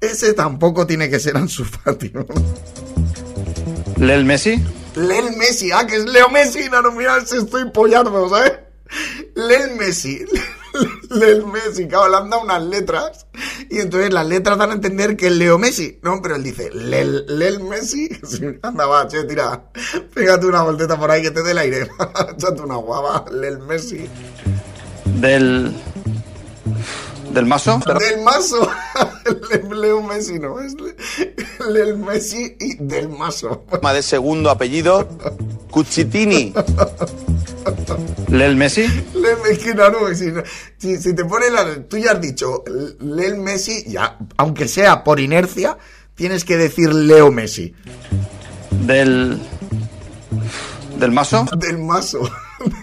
Ese 0.00 0.34
tampoco 0.34 0.86
tiene 0.86 1.08
que 1.08 1.18
ser 1.20 1.36
Ansu 1.36 1.64
Fati. 1.64 2.10
¿no? 2.10 2.26
¿Lel 3.98 4.24
Messi? 4.24 4.62
Lel 4.96 5.36
Messi, 5.36 5.72
ah, 5.72 5.86
que 5.86 5.96
es 5.96 6.04
Leo 6.04 6.28
Messi, 6.28 6.68
no, 6.70 6.82
no, 6.82 6.92
mira, 6.92 7.24
si 7.24 7.36
estoy 7.36 7.70
pollardo, 7.70 8.28
¿sabes? 8.28 8.52
Lel 9.34 9.76
Messi, 9.76 10.24
Lel 11.10 11.46
Messi, 11.46 11.88
claro, 11.88 12.08
le 12.10 12.16
han 12.16 12.30
dado 12.30 12.42
unas 12.42 12.62
letras 12.62 13.26
Y 13.70 13.78
entonces 13.80 14.12
las 14.12 14.26
letras 14.26 14.58
dan 14.58 14.70
a 14.70 14.74
entender 14.74 15.16
que 15.16 15.28
es 15.28 15.32
Leo 15.32 15.58
Messi. 15.58 15.98
No, 16.02 16.20
pero 16.22 16.36
él 16.36 16.42
dice, 16.42 16.70
Lel, 16.72 17.24
Lel 17.26 17.60
Messi. 17.60 18.08
Anda, 18.62 18.86
va, 18.86 19.08
che, 19.08 19.24
tira. 19.24 19.70
Pégate 20.14 20.46
una 20.46 20.62
volteta 20.62 20.98
por 20.98 21.10
ahí 21.10 21.22
que 21.22 21.30
te 21.30 21.42
dé 21.42 21.52
el 21.52 21.58
aire. 21.58 21.88
Échate 22.36 22.62
una 22.62 22.76
guava, 22.76 23.24
Lel 23.32 23.58
Messi. 23.58 24.08
Del. 25.20 25.74
Del 27.34 27.46
mazo. 27.46 27.80
Del 27.98 28.22
mazo. 28.22 28.70
Le- 29.50 29.76
Leo 29.76 30.02
Messi 30.02 30.38
no, 30.38 30.60
es 30.60 30.74
Le- 30.80 30.94
Lel 31.70 31.96
Messi 31.98 32.56
y 32.60 32.76
del 32.76 33.08
mazo. 33.08 33.64
De 33.92 34.02
segundo 34.02 34.50
apellido, 34.50 35.08
Cucitini. 35.70 36.54
Lel 38.28 38.56
Messi. 38.56 38.86
Lel 39.14 39.36
Messi, 39.42 39.74
no, 39.74 39.90
no, 39.90 40.14
si, 40.14 40.32
si, 40.78 40.96
si 41.00 41.14
te 41.14 41.24
pone 41.24 41.50
la... 41.50 41.82
Tú 41.88 41.96
ya 41.96 42.12
has 42.12 42.20
dicho 42.20 42.62
Lel 43.00 43.36
Messi, 43.38 43.84
ya, 43.88 44.18
aunque 44.36 44.68
sea 44.68 45.02
por 45.04 45.18
inercia, 45.20 45.76
tienes 46.14 46.44
que 46.44 46.56
decir 46.56 46.92
Leo 46.94 47.30
Messi. 47.32 47.74
Del. 48.70 49.38
Del 50.98 51.10
mazo. 51.12 51.46
Del 51.56 51.78
mazo. 51.78 52.20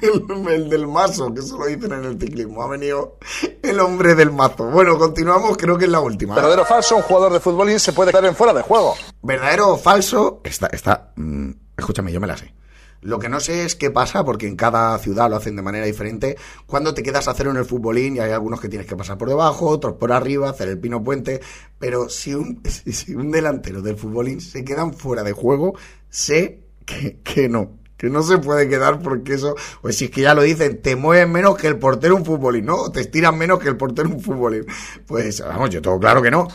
Del, 0.02 0.48
el 0.48 0.70
del 0.70 0.88
mazo, 0.88 1.34
que 1.34 1.40
eso 1.42 1.58
lo 1.58 1.66
dicen 1.66 1.92
en 1.92 2.06
el 2.06 2.20
ciclismo. 2.20 2.64
Ha 2.64 2.68
venido 2.68 3.18
el 3.62 3.80
hombre 3.80 4.16
del 4.16 4.32
mazo. 4.32 4.66
Bueno, 4.66 4.98
continuamos, 4.98 5.58
creo 5.58 5.78
que 5.78 5.86
es 5.86 5.92
la 5.92 6.00
última. 6.00 6.34
¿eh? 6.34 6.36
Verdadero 6.36 6.64
o 6.64 6.66
falso, 6.66 6.96
un 6.96 7.02
jugador 7.04 7.34
de 7.34 7.40
futbolín 7.40 7.80
se 7.80 7.94
puede 7.94 8.12
quedar 8.12 8.26
en 8.26 8.36
fuera 8.36 8.54
de 8.54 8.62
juego. 8.62 8.96
Verdadero 9.22 9.70
o 9.70 9.78
falso, 9.78 10.42
está, 10.44 10.68
está, 10.68 11.12
mm, 11.16 11.52
escúchame, 11.78 12.12
yo 12.12 12.20
me 12.20 12.28
la 12.28 12.38
sé. 12.38 12.54
Lo 13.02 13.18
que 13.18 13.30
no 13.30 13.40
sé 13.40 13.66
es 13.66 13.76
qué 13.76 13.90
pasa, 13.90 14.24
porque 14.24 14.48
en 14.48 14.56
cada 14.56 14.98
ciudad 15.00 15.28
lo 15.28 15.38
hacen 15.38 15.56
de 15.56 15.64
manera 15.64 15.86
diferente. 15.86 16.38
Cuando 16.68 16.94
te 16.94 17.02
quedas 17.02 17.28
a 17.28 17.34
cero 17.34 17.50
en 17.50 17.58
el 17.58 17.66
futbolín, 17.66 18.16
y 18.16 18.20
hay 18.20 18.32
algunos 18.32 18.62
que 18.62 18.70
tienes 18.70 18.88
que 18.88 18.96
pasar 18.96 19.18
por 19.18 19.28
debajo, 19.28 19.68
otros 19.68 19.96
por 19.96 20.12
arriba, 20.12 20.50
hacer 20.50 20.68
el 20.70 20.80
pino 20.80 21.04
puente. 21.04 21.42
Pero 21.80 22.10
si 22.10 22.36
un, 22.36 22.62
si, 22.70 22.94
si 22.94 23.16
un 23.16 23.32
delantero 23.32 23.82
del 23.82 23.98
futbolín 23.98 24.40
se 24.40 24.64
quedan 24.64 24.94
fuera 24.94 25.24
de 25.24 25.32
juego, 25.32 25.74
sé 26.10 26.62
que, 26.86 27.20
que 27.24 27.50
no. 27.50 27.81
Que 28.02 28.10
no 28.10 28.24
se 28.24 28.40
puede 28.40 28.68
quedar 28.68 29.00
porque 29.00 29.36
eso, 29.36 29.56
pues 29.80 29.96
si 29.96 30.06
es 30.06 30.12
que 30.12 30.22
ya 30.22 30.34
lo 30.34 30.42
dicen, 30.42 30.82
te 30.82 30.96
mueven 30.96 31.32
menos 31.32 31.56
que 31.56 31.68
el 31.68 31.78
portero 31.78 32.16
un 32.16 32.26
futbolín, 32.26 32.66
¿no? 32.66 32.78
O 32.78 32.92
te 32.92 33.02
estiran 33.02 33.38
menos 33.38 33.60
que 33.60 33.70
el 33.70 33.78
portero 33.78 34.10
un 34.10 34.20
futbolín. 34.20 34.66
Pues 35.06 35.40
vamos, 35.40 35.70
yo 35.70 35.84
tengo 35.84 36.00
claro 36.00 36.20
que 36.20 36.32
no. 36.32 36.48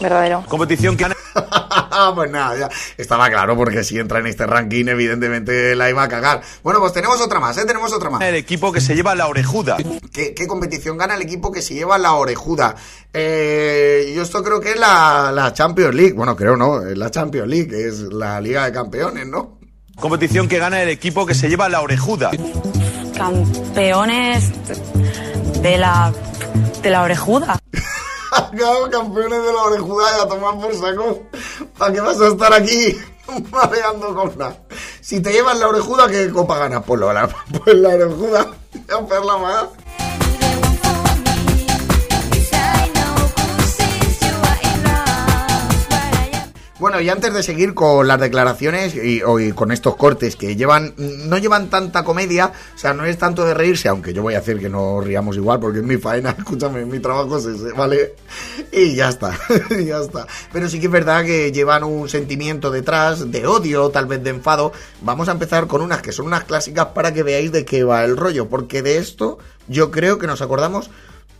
Verdadero. 0.00 0.42
Competición 0.48 0.96
que 0.96 1.04
pues 2.14 2.30
nada, 2.30 2.56
ya 2.56 2.70
estaba 2.96 3.28
claro 3.28 3.56
porque 3.56 3.84
si 3.84 3.98
entra 3.98 4.18
en 4.20 4.26
este 4.26 4.46
ranking 4.46 4.86
evidentemente 4.86 5.74
la 5.74 5.90
iba 5.90 6.02
a 6.02 6.08
cagar. 6.08 6.42
Bueno, 6.62 6.80
pues 6.80 6.92
tenemos 6.92 7.20
otra 7.20 7.40
más, 7.40 7.56
¿eh? 7.58 7.64
Tenemos 7.66 7.92
otra 7.92 8.10
más. 8.10 8.22
El 8.22 8.34
equipo 8.34 8.72
que 8.72 8.80
se 8.80 8.94
lleva 8.94 9.14
la 9.14 9.26
orejuda. 9.26 9.76
¿Qué, 10.12 10.34
qué 10.34 10.46
competición 10.46 10.96
gana 10.96 11.14
el 11.14 11.22
equipo 11.22 11.52
que 11.52 11.62
se 11.62 11.74
lleva 11.74 11.98
la 11.98 12.14
orejuda? 12.14 12.74
Eh, 13.12 14.12
yo 14.14 14.22
esto 14.22 14.42
creo 14.42 14.60
que 14.60 14.72
es 14.72 14.78
la, 14.78 15.30
la 15.32 15.52
Champions 15.52 15.94
League. 15.94 16.12
Bueno, 16.12 16.34
creo 16.36 16.56
no, 16.56 16.82
es 16.82 16.96
la 16.96 17.10
Champions 17.10 17.48
League, 17.48 17.68
que 17.68 17.86
es 17.86 18.00
la 18.00 18.40
Liga 18.40 18.64
de 18.64 18.72
Campeones, 18.72 19.26
¿no? 19.26 19.53
Competición 20.00 20.48
que 20.48 20.58
gana 20.58 20.82
el 20.82 20.88
equipo 20.88 21.26
que 21.26 21.34
se 21.34 21.48
lleva 21.48 21.68
la 21.68 21.80
orejuda. 21.80 22.30
Campeones 23.16 24.50
de 25.62 25.78
la. 25.78 26.12
de 26.82 26.90
la 26.90 27.02
orejuda. 27.02 27.58
Campeones 28.90 29.42
de 29.42 29.52
la 29.52 29.62
orejuda 29.62 30.04
y 30.16 30.20
a 30.22 30.28
tomar 30.28 30.58
por 30.58 30.74
saco. 30.74 31.22
¿Para 31.78 31.92
qué 31.92 32.00
vas 32.00 32.20
a 32.20 32.28
estar 32.28 32.52
aquí 32.52 32.96
mareando 33.50 34.14
con 34.14 34.36
nada? 34.36 34.56
Si 35.00 35.20
te 35.20 35.32
llevas 35.32 35.58
la 35.58 35.68
orejuda, 35.68 36.08
¿qué 36.08 36.30
copa 36.30 36.58
ganas? 36.58 36.82
Pues, 36.84 37.00
lo, 37.00 37.12
la, 37.12 37.28
pues 37.28 37.76
la 37.76 37.90
orejuda. 37.90 38.46
A 38.90 39.00
verla 39.00 39.38
más. 39.38 39.64
Bueno, 46.80 47.00
y 47.00 47.08
antes 47.08 47.32
de 47.32 47.44
seguir 47.44 47.72
con 47.72 48.08
las 48.08 48.18
declaraciones 48.18 48.96
y, 48.96 49.20
con 49.52 49.70
estos 49.70 49.94
cortes 49.94 50.34
que 50.34 50.56
llevan, 50.56 50.92
no 50.96 51.38
llevan 51.38 51.70
tanta 51.70 52.02
comedia, 52.02 52.52
o 52.74 52.78
sea, 52.78 52.92
no 52.92 53.04
es 53.04 53.16
tanto 53.16 53.44
de 53.44 53.54
reírse, 53.54 53.88
aunque 53.88 54.12
yo 54.12 54.22
voy 54.22 54.34
a 54.34 54.40
hacer 54.40 54.58
que 54.58 54.68
no 54.68 55.00
riamos 55.00 55.36
igual, 55.36 55.60
porque 55.60 55.78
es 55.78 55.84
mi 55.84 55.98
faena, 55.98 56.30
escúchame, 56.38 56.84
mi 56.84 56.98
trabajo 56.98 57.38
es 57.38 57.44
ese, 57.44 57.70
¿vale? 57.72 58.16
Y 58.72 58.96
ya 58.96 59.08
está, 59.08 59.38
ya 59.70 59.98
está. 59.98 60.26
Pero 60.52 60.68
sí 60.68 60.80
que 60.80 60.86
es 60.86 60.92
verdad 60.92 61.24
que 61.24 61.52
llevan 61.52 61.84
un 61.84 62.08
sentimiento 62.08 62.72
detrás, 62.72 63.30
de 63.30 63.46
odio, 63.46 63.90
tal 63.90 64.06
vez 64.06 64.24
de 64.24 64.30
enfado. 64.30 64.72
Vamos 65.02 65.28
a 65.28 65.32
empezar 65.32 65.68
con 65.68 65.80
unas 65.80 66.02
que 66.02 66.10
son 66.10 66.26
unas 66.26 66.42
clásicas 66.42 66.86
para 66.86 67.14
que 67.14 67.22
veáis 67.22 67.52
de 67.52 67.64
qué 67.64 67.84
va 67.84 68.04
el 68.04 68.16
rollo, 68.16 68.48
porque 68.48 68.82
de 68.82 68.98
esto 68.98 69.38
yo 69.68 69.92
creo 69.92 70.18
que 70.18 70.26
nos 70.26 70.42
acordamos 70.42 70.90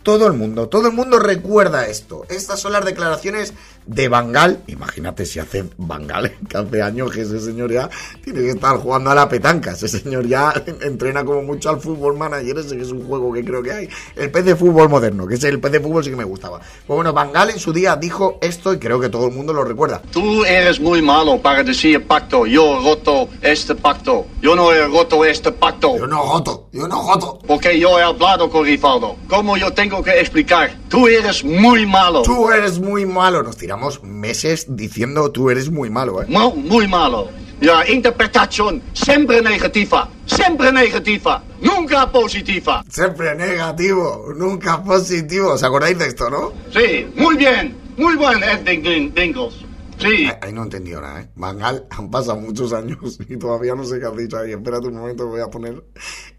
todo 0.05 0.27
el 0.27 0.35
mundo, 0.35 0.69
todo 0.69 0.87
el 0.87 0.93
mundo 0.93 1.19
recuerda 1.19 1.89
esto. 1.89 2.27
Estas 2.29 2.61
son 2.61 2.73
las 2.73 2.85
declaraciones 2.85 3.55
de 3.87 4.09
Bangal. 4.09 4.63
Imagínate 4.67 5.27
si 5.27 5.39
hace 5.39 5.65
Bangal, 5.77 6.33
que 6.49 6.57
hace 6.57 6.83
años 6.83 7.13
que 7.13 7.23
ese 7.23 7.41
señor 7.41 7.73
ya 7.73 7.89
tiene 8.23 8.41
que 8.41 8.51
estar 8.51 8.77
jugando 8.77 9.11
a 9.11 9.15
la 9.15 9.29
petanca. 9.29 9.73
Ese 9.73 9.89
señor 9.89 10.27
ya 10.27 10.53
entrena 10.83 11.25
como 11.25 11.43
mucho 11.43 11.71
al 11.71 11.81
fútbol 11.81 12.17
manager, 12.17 12.59
ese 12.59 12.77
que 12.77 12.83
es 12.83 12.91
un 12.91 13.07
juego 13.07 13.33
que 13.33 13.45
creo 13.45 13.63
que 13.63 13.73
hay. 13.73 13.89
El 14.17 14.31
pez 14.31 14.45
de 14.45 14.57
fútbol 14.57 14.89
moderno, 14.89 15.27
que 15.27 15.35
es 15.35 15.45
el 15.45 15.61
pez 15.61 15.73
de 15.73 15.81
fútbol 15.81 16.05
sí 16.05 16.11
que 16.11 16.17
me 16.17 16.25
gustaba. 16.25 16.59
Pues 16.59 16.97
bueno, 16.97 17.13
Bangal 17.13 17.51
en 17.51 17.59
su 17.59 17.73
día 17.73 17.97
dijo 17.97 18.39
esto 18.41 18.73
y 18.73 18.79
creo 18.79 19.01
que 19.01 19.09
todo 19.09 19.29
el 19.29 19.35
mundo 19.35 19.53
lo 19.53 19.65
recuerda. 19.65 20.03
Tú 20.11 20.45
eres 20.45 20.81
muy 20.81 21.03
malo 21.03 21.41
para 21.41 21.63
decir 21.63 22.07
pacto. 22.07 22.47
Yo 22.47 22.81
roto 22.81 23.29
este 23.41 23.75
pacto. 23.75 24.27
Yo 24.41 24.55
no 24.55 24.73
he 24.73 24.87
roto 24.87 25.25
este 25.25 25.53
pacto. 25.53 25.97
Yo 25.99 26.07
no 26.07 26.23
roto. 26.23 26.69
Yo 26.73 26.89
no 26.89 27.07
roto. 27.07 27.39
Porque 27.47 27.79
yo 27.79 27.99
he 27.99 28.03
hablado 28.03 28.51
con 28.51 28.65
Rivaldo. 28.65 29.17
¿Cómo 29.29 29.57
yo 29.57 29.73
tengo 29.73 30.03
que 30.03 30.21
explicar? 30.21 30.75
Tú 30.89 31.07
eres 31.07 31.45
muy 31.45 31.87
malo. 31.87 32.23
Tú 32.23 32.51
eres 32.51 32.79
muy 32.79 33.07
malo. 33.07 33.43
Nos 33.43 33.57
tiramos 33.57 33.74
meses 34.03 34.67
diciendo 34.69 35.31
tú 35.31 35.51
eres 35.51 35.71
muy 35.71 35.91
malo, 35.91 36.23
¿eh? 36.23 36.27
Mu- 36.29 36.55
muy 36.57 36.87
malo. 36.89 37.29
La 37.61 37.89
interpretación 37.89 38.83
siempre 38.93 39.41
negativa. 39.41 40.09
Siempre 40.27 40.73
negativa. 40.73 41.43
Nunca 41.61 42.11
positiva. 42.11 42.85
Siempre 42.91 43.35
negativo, 43.35 44.33
nunca 44.37 44.83
positivo. 44.83 45.53
¿Os 45.53 45.63
acordáis 45.63 45.99
de 45.99 46.07
esto, 46.09 46.29
no? 46.29 46.53
Sí, 46.73 47.07
muy 47.17 47.37
bien. 47.37 47.77
Muy 47.97 48.17
buen 48.17 48.43
Edwin 48.43 49.15
Dingles. 49.15 49.55
Sí. 49.99 50.29
Ahí 50.43 50.53
no 50.53 50.63
he 50.63 50.65
entendido 50.65 51.01
nada, 51.01 51.21
¿eh? 51.21 51.29
Bangal, 51.37 51.87
han 51.91 52.11
pasado 52.11 52.37
muchos 52.41 52.73
años 52.73 53.19
y 53.29 53.37
todavía 53.39 53.75
no 53.77 53.85
sé 53.85 54.01
qué 54.01 54.07
has 54.07 54.17
dicho 54.17 54.37
ahí. 54.37 54.51
Espérate 54.53 54.89
un 54.89 54.97
momento, 54.97 55.27
voy 55.29 55.41
a 55.41 55.47
poner 55.47 55.85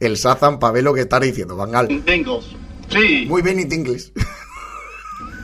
el 0.01 0.17
Sazan 0.17 0.59
para 0.59 0.73
ver 0.73 0.83
lo 0.83 0.93
que 0.93 1.01
está 1.01 1.19
diciendo. 1.21 1.55
Bangal. 1.55 1.87
Dingles. 2.05 2.47
Sí. 2.89 3.25
Muy 3.27 3.41
bien, 3.41 3.59
inglés. 3.59 4.11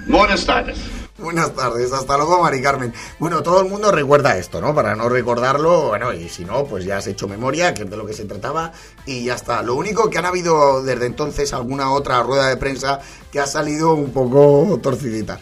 Buenas 0.08 0.46
tardes. 0.46 0.78
Buenas 1.24 1.54
tardes, 1.54 1.94
hasta 1.94 2.18
luego, 2.18 2.42
Mari 2.42 2.62
Carmen. 2.62 2.94
Bueno, 3.20 3.44
todo 3.44 3.62
el 3.62 3.70
mundo 3.70 3.92
recuerda 3.92 4.38
esto, 4.38 4.60
¿no? 4.60 4.74
Para 4.74 4.96
no 4.96 5.08
recordarlo, 5.08 5.90
bueno, 5.90 6.12
y 6.14 6.28
si 6.30 6.46
no, 6.46 6.66
pues 6.66 6.84
ya 6.84 6.98
has 6.98 7.08
hecho 7.08 7.28
memoria, 7.28 7.74
que 7.74 7.84
es 7.84 7.90
de 7.90 7.98
lo 7.98 8.06
que 8.06 8.14
se 8.14 8.26
trataba, 8.26 8.72
y 9.06 9.26
ya 9.26 9.36
está. 9.36 9.62
Lo 9.62 9.76
único 9.76 10.10
que 10.10 10.18
han 10.18 10.26
habido 10.26 10.84
desde 10.84 11.06
entonces 11.06 11.54
alguna 11.54 11.92
otra 11.92 12.24
rueda 12.24 12.48
de 12.48 12.58
prensa 12.58 13.00
que 13.32 13.40
ha 13.40 13.46
salido 13.46 13.94
un 13.94 14.12
poco 14.12 14.80
torcidita. 14.82 15.40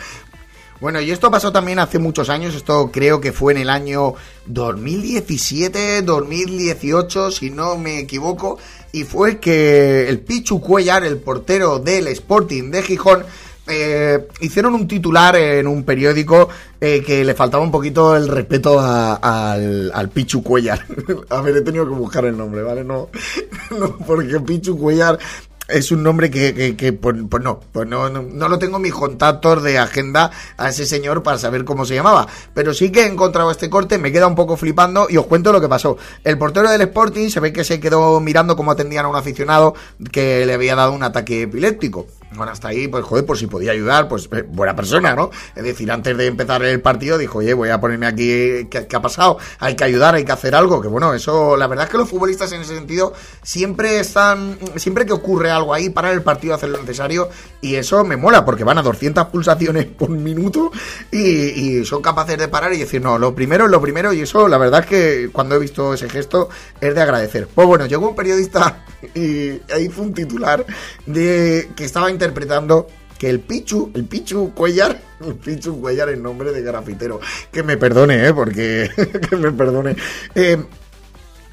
Bueno, 0.82 1.02
y 1.02 1.12
esto 1.12 1.30
pasó 1.30 1.52
también 1.52 1.80
hace 1.80 2.00
muchos 2.00 2.30
años, 2.30 2.56
esto 2.56 2.90
creo 2.92 3.20
que 3.20 3.34
fue 3.34 3.54
en 3.54 3.60
el 3.60 3.70
año 3.70 4.14
2017, 4.46 6.02
2018, 6.04 7.32
si 7.32 7.50
no 7.52 7.78
me 7.78 8.00
equivoco, 8.00 8.58
y 8.94 9.04
fue 9.04 9.40
que 9.40 10.08
el 10.08 10.20
Pichu 10.20 10.62
Cuellar, 10.62 11.04
el 11.04 11.18
portero 11.18 11.80
del 11.80 12.08
Sporting 12.08 12.72
de 12.72 12.82
Gijón, 12.82 13.26
eh, 13.70 14.28
hicieron 14.42 14.74
un 14.74 14.88
titular 14.88 15.36
en 15.36 15.68
un 15.68 15.84
periódico 15.84 16.50
eh, 16.82 17.04
que 17.06 17.24
le 17.24 17.34
faltaba 17.36 17.64
un 17.64 17.72
poquito 17.72 18.16
el 18.16 18.28
respeto 18.28 18.80
a- 18.80 19.52
al, 19.54 20.10
Pichu 20.10 20.42
Cuellar. 20.44 20.86
a 21.30 21.42
ver, 21.42 21.58
he 21.58 21.62
tenido 21.62 21.86
que 21.86 21.94
buscar 21.94 22.26
el 22.26 22.38
nombre, 22.38 22.62
¿vale? 22.64 22.84
No, 22.84 23.10
no 23.80 23.98
porque 23.98 24.40
Pichu 24.40 24.78
Cuellar 24.78 25.20
es 25.68 25.92
un 25.92 26.02
nombre 26.02 26.32
que, 26.32 26.54
que- 26.56 26.76
que, 26.76 26.94
pues, 26.94 27.16
pues 27.30 27.44
no, 27.44 27.60
pues 27.72 27.88
no, 27.88 28.10
no, 28.10 28.24
no 28.24 28.50
lo 28.50 28.58
tengo 28.58 28.78
en 28.78 28.82
mis 28.82 28.94
contactos 28.94 29.62
de 29.62 29.78
agenda 29.78 30.32
a 30.58 30.70
ese 30.70 30.86
señor 30.88 31.22
para 31.22 31.38
saber 31.38 31.64
cómo 31.64 31.86
se 31.86 31.94
llamaba. 31.94 32.26
Pero 32.56 32.74
sí 32.74 32.92
que 32.92 33.02
he 33.04 33.06
encontrado 33.08 33.52
este 33.52 33.70
corte, 33.70 34.00
me 34.00 34.12
queda 34.12 34.26
un 34.26 34.34
poco 34.34 34.58
flipando 34.58 35.06
y 35.12 35.18
os 35.18 35.28
cuento 35.28 35.52
lo 35.52 35.62
que 35.62 35.70
pasó. 35.70 35.96
El 36.24 36.40
portero 36.40 36.72
del 36.72 36.82
Sporting 36.82 37.30
se 37.30 37.40
ve 37.40 37.54
que 37.54 37.64
se 37.64 37.80
quedó 37.80 38.20
mirando 38.20 38.56
cómo 38.56 38.72
atendían 38.72 39.06
a 39.06 39.10
un 39.10 39.16
aficionado 39.16 39.76
que 40.12 40.44
le 40.48 40.54
había 40.56 40.74
dado 40.76 40.92
un 40.94 41.04
ataque 41.04 41.44
epiléptico. 41.44 42.08
Bueno, 42.32 42.52
hasta 42.52 42.68
ahí, 42.68 42.88
pues 42.88 43.04
joder, 43.06 43.26
por 43.26 43.40
si 43.40 43.48
podía 43.48 43.72
ayudar, 43.72 44.08
pues 44.08 44.30
eh, 44.32 44.44
buena 44.48 44.76
persona, 44.76 45.16
¿no? 45.16 45.32
Es 45.56 45.64
decir, 45.64 45.92
antes 45.92 46.16
de 46.16 46.28
empezar 46.28 46.62
el 46.64 46.80
partido 46.80 47.18
dijo, 47.18 47.40
oye, 47.40 47.56
voy 47.56 47.70
a 47.70 47.82
ponerme 47.82 48.06
aquí, 48.06 48.68
¿qué, 48.70 48.88
ha 48.96 49.02
pasado? 49.02 49.40
Hay 49.58 49.76
que 49.76 49.84
ayudar, 49.84 50.14
hay 50.14 50.26
que 50.26 50.32
hacer 50.32 50.54
algo, 50.54 50.80
que 50.80 50.88
bueno, 50.88 51.12
eso, 51.16 51.58
la 51.58 51.66
verdad 51.66 51.86
es 51.86 51.92
que 51.92 51.98
los 51.98 52.08
futbolistas 52.08 52.52
en 52.52 52.62
ese 52.62 52.76
sentido 52.76 53.14
siempre 53.42 54.00
están, 54.00 54.60
siempre 54.76 55.08
que 55.08 55.14
ocurre 55.14 55.50
algo 55.50 55.74
ahí, 55.74 55.90
paran 55.90 56.14
el 56.14 56.22
partido, 56.22 56.54
hacen 56.54 56.72
lo 56.72 56.80
necesario, 56.80 57.30
y 57.62 57.76
eso 57.76 58.04
me 58.04 58.16
mola, 58.16 58.46
porque 58.46 58.64
van 58.64 58.78
a 58.78 58.84
200 58.84 59.26
pulsaciones 59.28 59.86
por 59.98 60.10
minuto 60.10 60.72
y, 61.12 61.84
son 61.84 62.02
capaces 62.02 62.38
de 62.38 62.48
parar 62.48 62.74
y 62.74 62.78
decir, 62.78 63.02
no, 63.02 63.18
lo 63.18 63.34
primero 63.34 63.66
es 63.66 63.72
lo 63.72 63.82
primero, 63.82 64.14
y 64.14 64.22
eso, 64.22 64.48
la 64.48 64.60
verdad 64.60 64.82
es 64.82 64.86
que 64.86 65.30
cuando 65.32 65.56
he 65.56 65.60
visto 65.60 65.96
ese 65.96 66.10
gesto 66.10 66.50
es 66.80 66.94
de 66.94 67.02
agradecer. 67.02 67.48
Pues 67.48 67.66
bueno, 67.66 67.88
llegó 67.88 68.10
un 68.10 68.16
periodista 68.16 68.84
y 69.16 69.62
hizo 69.80 70.02
un 70.02 70.14
titular 70.14 70.64
de 71.08 71.70
que 71.76 71.86
estaba 71.86 72.12
interpretando 72.20 72.88
que 73.18 73.30
el 73.30 73.40
Pichu, 73.40 73.92
el 73.96 74.04
Pichu 74.06 74.54
Cuellar, 74.54 75.00
el 75.26 75.36
Pichu 75.36 75.80
Cuellar 75.80 76.10
en 76.10 76.22
nombre 76.22 76.52
de 76.52 76.62
grafitero, 76.62 77.22
que 77.52 77.64
me 77.64 77.78
perdone, 77.78 78.28
¿eh? 78.28 78.34
Porque, 78.34 78.90
que 79.30 79.36
me 79.38 79.52
perdone. 79.52 79.96
Eh, 80.36 80.58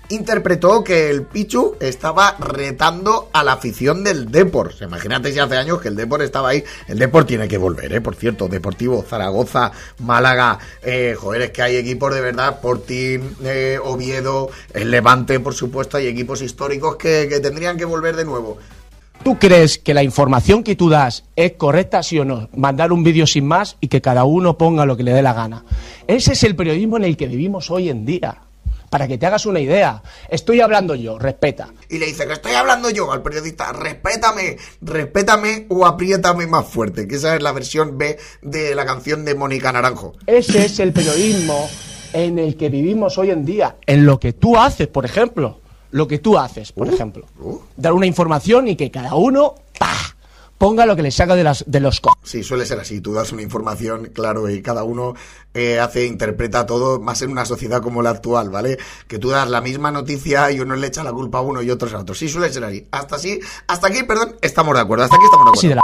interpretó 0.09 0.83
que 0.83 1.09
el 1.09 1.23
Pichu 1.23 1.77
estaba 1.79 2.37
retando 2.39 3.31
a 3.33 3.45
la 3.45 3.53
afición 3.53 4.03
del 4.03 4.31
Depor. 4.31 4.75
Imagínate 4.81 5.33
si 5.33 5.39
hace 5.39 5.57
años 5.57 5.81
que 5.81 5.89
el 5.89 5.97
Depor 5.97 6.23
estaba 6.23 6.49
ahí. 6.49 6.65
El 6.89 6.99
Depor 6.99 7.25
tiene 7.25 7.47
que 7.47 7.59
volver, 7.59 7.93
¿eh? 7.93 8.01
Por 8.01 8.17
cierto, 8.17 8.49
Deportivo, 8.49 9.05
Zaragoza, 9.09 9.71
Málaga. 10.01 10.59
Eh, 10.83 11.17
joder, 11.17 11.43
es 11.43 11.51
que 11.53 11.63
hay 11.63 11.77
equipos 11.77 12.13
de 12.13 12.21
verdad, 12.21 12.55
Sporting, 12.55 13.21
eh, 13.45 13.79
Oviedo, 13.83 14.51
el 14.73 14.91
Levante, 14.91 15.39
por 15.39 15.55
supuesto. 15.55 15.97
Hay 15.97 16.09
equipos 16.09 16.43
históricos 16.43 16.97
que 16.97 17.27
tendrían 17.41 17.77
que 17.77 17.85
volver 17.85 18.17
de 18.17 18.25
nuevo. 18.25 18.59
¿Tú 19.23 19.39
crees 19.39 19.79
que 19.79 19.95
la 19.95 20.03
información 20.03 20.63
que 20.63 20.77
tú 20.77 20.89
das 20.89 21.25
es 21.35 21.53
correcta, 21.53 22.03
sí 22.03 22.19
o 22.19 22.25
no? 22.25 22.49
Mandar 22.57 22.93
un 22.93 23.03
vídeo 23.03 23.27
sin 23.27 23.47
más 23.47 23.77
y 23.81 23.89
que 23.89 24.01
cada 24.01 24.25
uno 24.25 24.57
ponga 24.57 24.87
lo 24.87 24.97
que 24.97 25.03
le 25.03 25.13
dé 25.13 25.23
la 25.23 25.33
gana. 25.33 25.65
Ese 26.07 26.35
es 26.35 26.45
el 26.45 26.55
periodismo 26.55 26.97
en 26.97 27.05
el 27.05 27.17
que 27.17 27.27
vivimos 27.27 27.71
hoy 27.71 27.89
en 27.89 28.07
día. 28.07 28.43
Para 28.89 29.09
que 29.09 29.19
te 29.19 29.27
hagas 29.27 29.45
una 29.47 29.59
idea. 29.59 30.01
Estoy 30.31 30.61
hablando 30.61 30.95
yo, 30.95 31.19
respeta. 31.19 31.69
Y 31.91 31.99
le 31.99 32.07
dice 32.07 32.27
que 32.27 32.35
estoy 32.35 32.53
hablando 32.53 32.89
yo 32.89 33.11
al 33.11 33.21
periodista, 33.21 33.73
respétame, 33.73 34.57
respétame 34.81 35.67
o 35.71 35.85
apriétame 35.85 36.47
más 36.47 36.67
fuerte, 36.67 37.09
que 37.09 37.17
esa 37.17 37.35
es 37.35 37.43
la 37.43 37.51
versión 37.51 37.99
B 37.99 38.17
de 38.43 38.77
la 38.77 38.87
canción 38.87 39.25
de 39.25 39.35
Mónica 39.35 39.73
Naranjo. 39.73 40.13
Ese 40.27 40.67
es 40.67 40.79
el 40.79 40.93
periodismo 40.93 41.69
en 42.13 42.39
el 42.39 42.57
que 42.57 42.69
vivimos 42.69 43.19
hoy 43.19 43.31
en 43.31 43.45
día. 43.45 43.77
En 43.87 44.07
lo 44.07 44.21
que 44.21 44.33
tú 44.33 44.57
haces, 44.57 44.87
por 44.87 45.05
ejemplo. 45.05 45.61
Lo 45.97 46.07
que 46.07 46.19
tú 46.19 46.37
haces, 46.37 46.73
por 46.73 46.89
ejemplo. 46.89 47.25
Dar 47.75 47.95
una 47.95 48.05
información 48.05 48.69
y 48.69 48.77
que 48.77 48.91
cada 48.91 49.15
uno 49.15 49.55
¡pah! 49.79 49.97
ponga 50.59 50.85
lo 50.85 50.95
que 50.95 51.01
le 51.01 51.11
saca 51.11 51.35
de, 51.35 51.43
las, 51.43 51.65
de 51.67 51.81
los 51.81 52.03
co... 52.03 52.13
Sí, 52.23 52.45
suele 52.45 52.67
ser 52.67 52.79
así. 52.79 53.01
Tú 53.01 53.15
das 53.15 53.33
una 53.33 53.41
información, 53.41 54.11
claro, 54.13 54.51
y 54.51 54.61
cada 54.61 54.85
uno 54.85 55.15
eh, 55.55 55.81
hace, 55.81 56.05
interpreta 56.05 56.67
todo, 56.67 57.01
más 57.01 57.23
en 57.23 57.31
una 57.31 57.47
sociedad 57.47 57.81
como 57.81 58.03
la 58.03 58.11
actual, 58.11 58.51
¿vale? 58.51 58.77
Que 59.09 59.19
tú 59.19 59.31
das 59.31 59.49
la 59.49 59.63
misma 59.63 59.91
noticia 59.91 60.51
y 60.51 60.61
uno 60.61 60.77
le 60.77 60.87
echa 60.87 61.03
la 61.03 61.15
culpa 61.15 61.39
a 61.39 61.41
uno 61.41 61.63
y 61.63 61.71
otros 61.71 61.95
a 61.95 62.01
otro. 62.01 62.15
Sí, 62.15 62.29
suele 62.29 62.53
ser 62.53 62.65
así. 62.65 62.87
Hasta 62.91 63.17
así, 63.17 63.41
hasta 63.67 63.87
aquí, 63.87 64.03
perdón, 64.03 64.37
estamos 64.43 64.75
de 64.75 64.81
acuerdo. 64.83 65.05
Hasta 65.05 65.17
aquí 65.17 65.25
estamos 65.25 65.47
de 65.47 65.49
acuerdo. 65.49 65.61
Sí, 65.63 65.69
de 65.69 65.77
la... 65.77 65.83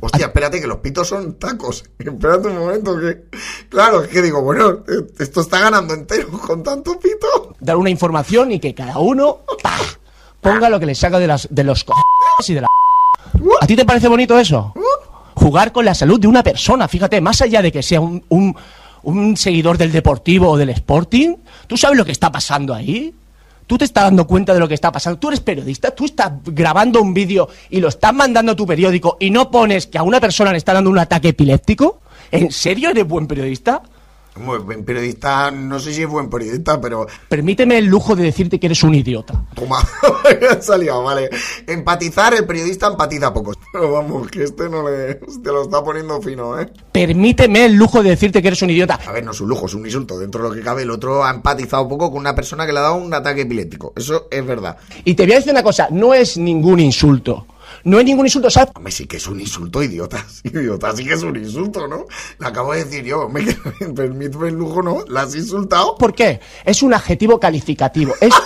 Hostia, 0.00 0.26
espérate, 0.26 0.60
que 0.60 0.66
los 0.66 0.78
pitos 0.78 1.08
son 1.08 1.34
tacos. 1.34 1.84
Espérate 1.98 2.48
un 2.48 2.58
momento, 2.58 2.98
que. 2.98 3.24
Claro, 3.68 4.02
es 4.02 4.08
que 4.08 4.22
digo, 4.22 4.42
bueno, 4.42 4.84
eh, 4.88 5.06
esto 5.18 5.40
está 5.40 5.60
ganando 5.60 5.94
entero 5.94 6.28
con 6.46 6.62
tanto 6.62 6.98
pito. 6.98 7.54
Dar 7.60 7.76
una 7.76 7.90
información 7.90 8.52
y 8.52 8.60
que 8.60 8.74
cada 8.74 8.98
uno 8.98 9.40
¡pah! 9.62 9.78
ponga 10.40 10.68
lo 10.68 10.78
que 10.78 10.86
le 10.86 10.94
saca 10.94 11.18
de, 11.18 11.26
las, 11.26 11.48
de 11.50 11.64
los 11.64 11.84
co... 11.84 11.94
y 12.46 12.54
de 12.54 12.60
la... 12.60 12.68
¿A 13.60 13.66
ti 13.66 13.76
te 13.76 13.84
parece 13.84 14.08
bonito 14.08 14.38
eso? 14.38 14.74
Jugar 15.34 15.72
con 15.72 15.84
la 15.84 15.94
salud 15.94 16.20
de 16.20 16.28
una 16.28 16.42
persona, 16.42 16.86
fíjate, 16.86 17.20
más 17.20 17.40
allá 17.42 17.62
de 17.62 17.72
que 17.72 17.82
sea 17.82 18.00
un, 18.00 18.22
un, 18.28 18.54
un 19.02 19.36
seguidor 19.36 19.78
del 19.78 19.90
deportivo 19.90 20.50
o 20.50 20.56
del 20.56 20.70
sporting, 20.70 21.36
¿tú 21.66 21.76
sabes 21.76 21.96
lo 21.96 22.04
que 22.04 22.12
está 22.12 22.30
pasando 22.30 22.74
ahí? 22.74 23.14
¿Tú 23.66 23.78
te 23.78 23.84
estás 23.84 24.04
dando 24.04 24.26
cuenta 24.26 24.52
de 24.52 24.60
lo 24.60 24.68
que 24.68 24.74
está 24.74 24.92
pasando? 24.92 25.18
¿Tú 25.18 25.28
eres 25.28 25.40
periodista? 25.40 25.90
¿Tú 25.90 26.04
estás 26.04 26.32
grabando 26.44 27.00
un 27.00 27.14
vídeo 27.14 27.48
y 27.70 27.80
lo 27.80 27.88
estás 27.88 28.12
mandando 28.12 28.52
a 28.52 28.56
tu 28.56 28.66
periódico 28.66 29.16
y 29.18 29.30
no 29.30 29.50
pones 29.50 29.86
que 29.86 29.98
a 29.98 30.02
una 30.02 30.20
persona 30.20 30.52
le 30.52 30.58
está 30.58 30.74
dando 30.74 30.90
un 30.90 30.98
ataque 30.98 31.28
epiléptico? 31.28 32.00
¿En 32.30 32.50
serio 32.50 32.90
eres 32.90 33.06
buen 33.06 33.26
periodista? 33.26 33.82
Muy 34.36 34.58
buen 34.58 34.84
periodista, 34.84 35.50
no 35.52 35.78
sé 35.78 35.92
si 35.92 36.02
es 36.02 36.08
buen 36.08 36.28
periodista, 36.28 36.80
pero. 36.80 37.06
Permíteme 37.28 37.78
el 37.78 37.86
lujo 37.86 38.16
de 38.16 38.24
decirte 38.24 38.58
que 38.58 38.66
eres 38.66 38.82
un 38.82 38.94
idiota. 38.94 39.44
Toma, 39.54 39.78
ha 40.50 40.60
salido, 40.60 41.02
vale. 41.04 41.30
Empatizar, 41.66 42.34
el 42.34 42.44
periodista 42.44 42.88
empatiza 42.88 43.32
poco. 43.32 43.52
Pero 43.72 43.92
vamos, 43.92 44.28
que 44.28 44.42
este 44.42 44.68
no 44.68 44.88
le. 44.88 45.14
Te 45.14 45.50
lo 45.50 45.62
está 45.62 45.84
poniendo 45.84 46.20
fino, 46.20 46.58
¿eh? 46.58 46.68
Permíteme 46.90 47.66
el 47.66 47.74
lujo 47.74 48.02
de 48.02 48.10
decirte 48.10 48.42
que 48.42 48.48
eres 48.48 48.62
un 48.62 48.70
idiota. 48.70 48.98
A 49.06 49.12
ver, 49.12 49.24
no 49.24 49.30
es 49.30 49.40
un 49.40 49.48
lujo, 49.48 49.66
es 49.66 49.74
un 49.74 49.84
insulto. 49.84 50.18
Dentro 50.18 50.42
de 50.42 50.48
lo 50.48 50.54
que 50.54 50.62
cabe, 50.62 50.82
el 50.82 50.90
otro 50.90 51.24
ha 51.24 51.30
empatizado 51.30 51.88
poco 51.88 52.10
con 52.10 52.18
una 52.18 52.34
persona 52.34 52.66
que 52.66 52.72
le 52.72 52.80
ha 52.80 52.82
dado 52.82 52.96
un 52.96 53.14
ataque 53.14 53.42
epiléptico. 53.42 53.92
Eso 53.94 54.26
es 54.30 54.44
verdad. 54.44 54.76
Y 55.04 55.14
te 55.14 55.24
voy 55.24 55.34
a 55.34 55.36
decir 55.36 55.52
una 55.52 55.62
cosa, 55.62 55.88
no 55.90 56.12
es 56.12 56.36
ningún 56.36 56.80
insulto. 56.80 57.46
No 57.84 57.98
es 57.98 58.04
ningún 58.06 58.26
insulto, 58.26 58.50
¿sabes? 58.50 58.72
Hombre, 58.74 58.92
sí 58.92 59.06
que 59.06 59.18
es 59.18 59.26
un 59.26 59.38
insulto, 59.40 59.82
idiota. 59.82 60.24
Idiota, 60.44 60.96
sí 60.96 61.04
que 61.04 61.12
es 61.12 61.22
un 61.22 61.36
insulto, 61.36 61.86
¿no? 61.86 62.06
Lo 62.38 62.46
acabo 62.46 62.72
de 62.72 62.84
decir 62.84 63.04
yo. 63.04 63.28
Me 63.30 63.44
permíteme 63.94 64.48
el 64.48 64.54
lujo, 64.54 64.82
¿no? 64.82 65.04
¿La 65.08 65.22
has 65.22 65.34
insultado? 65.34 65.96
¿Por 65.96 66.14
qué? 66.14 66.40
Es 66.64 66.82
un 66.82 66.94
adjetivo 66.94 67.38
calificativo. 67.38 68.14
Es... 68.20 68.32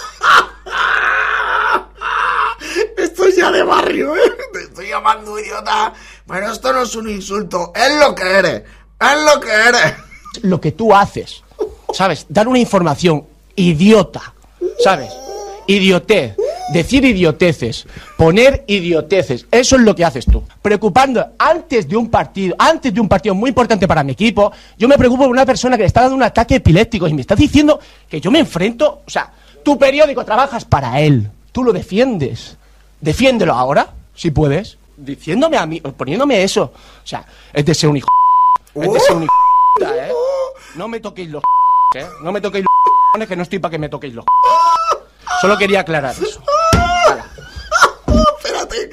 Esto 2.96 3.24
es 3.24 3.37
ya 3.37 3.53
de 3.53 3.62
barrio, 3.62 4.16
¿eh? 4.16 4.33
Te 4.53 4.61
estoy 4.64 4.88
llamando 4.88 5.38
idiota. 5.38 5.92
Bueno, 6.27 6.53
esto 6.53 6.72
no 6.72 6.83
es 6.83 6.94
un 6.96 7.09
insulto. 7.09 7.72
Es 7.74 7.98
lo 8.01 8.14
que 8.14 8.22
eres. 8.22 8.62
Es 9.01 9.35
lo 9.35 9.40
que 9.40 9.51
eres. 9.51 9.94
Lo 10.42 10.61
que 10.61 10.72
tú 10.72 10.92
haces. 10.94 11.42
¿Sabes? 11.92 12.27
Dar 12.29 12.48
una 12.48 12.59
información 12.59 13.24
idiota. 13.55 14.35
¿Sabes? 14.83 15.12
Idiotez. 15.66 16.37
Decir 16.72 17.04
idioteces. 17.04 17.87
Poner 18.16 18.64
idioteces. 18.66 19.46
Eso 19.50 19.76
es 19.76 19.83
lo 19.83 19.94
que 19.94 20.04
haces 20.04 20.26
tú. 20.26 20.42
Preocupando 20.61 21.26
antes 21.38 21.88
de 21.88 21.96
un 21.96 22.11
partido, 22.11 22.54
antes 22.59 22.92
de 22.92 23.00
un 23.00 23.09
partido 23.09 23.35
muy 23.35 23.48
importante 23.48 23.88
para 23.88 24.04
mi 24.04 24.12
equipo, 24.12 24.52
yo 24.76 24.87
me 24.87 24.98
preocupo 24.98 25.24
por 25.24 25.31
una 25.31 25.46
persona 25.46 25.76
que 25.76 25.85
le 25.85 25.87
está 25.87 26.02
dando 26.02 26.16
un 26.16 26.22
ataque 26.22 26.57
epiléptico 26.57 27.09
y 27.09 27.14
me 27.14 27.22
estás 27.22 27.38
diciendo 27.38 27.81
que 28.09 28.20
yo 28.20 28.31
me 28.31 28.40
enfrento. 28.40 29.02
O 29.07 29.11
sea, 29.11 29.33
tu 29.62 29.78
periódico 29.78 30.24
trabajas 30.24 30.64
para 30.64 31.00
él. 31.00 31.31
Tú 31.52 31.64
lo 31.64 31.72
defiendes. 31.72 32.57
Defiéndelo 33.00 33.54
ahora, 33.54 33.88
si 34.14 34.31
puedes. 34.31 34.76
Diciéndome 34.96 35.57
a 35.57 35.64
mí, 35.64 35.81
poniéndome 35.81 36.42
eso. 36.42 36.64
O 37.02 37.07
sea, 37.07 37.24
es 37.52 37.64
de 37.64 37.74
ser 37.74 37.88
un 37.88 37.96
hijo. 37.96 38.09
Es 38.74 38.92
de 38.92 39.00
ser 39.00 39.16
un 39.16 39.22
hijo. 39.22 39.33
¿eh? 39.81 40.12
No 40.74 40.87
me 40.88 41.00
toquéis 41.00 41.31
los. 41.31 41.42
¿eh? 41.94 42.07
No 42.22 42.33
me 42.33 42.40
toquéis 42.40 42.64
los. 42.64 43.26
que 43.28 43.37
no 43.37 43.42
estoy 43.42 43.59
para 43.59 43.70
que 43.70 43.78
me 43.78 43.88
toquéis 43.88 44.14
los. 44.14 44.24
Solo 45.40 45.57
quería 45.57 45.81
aclarar 45.81 46.14
eso. 46.20 46.42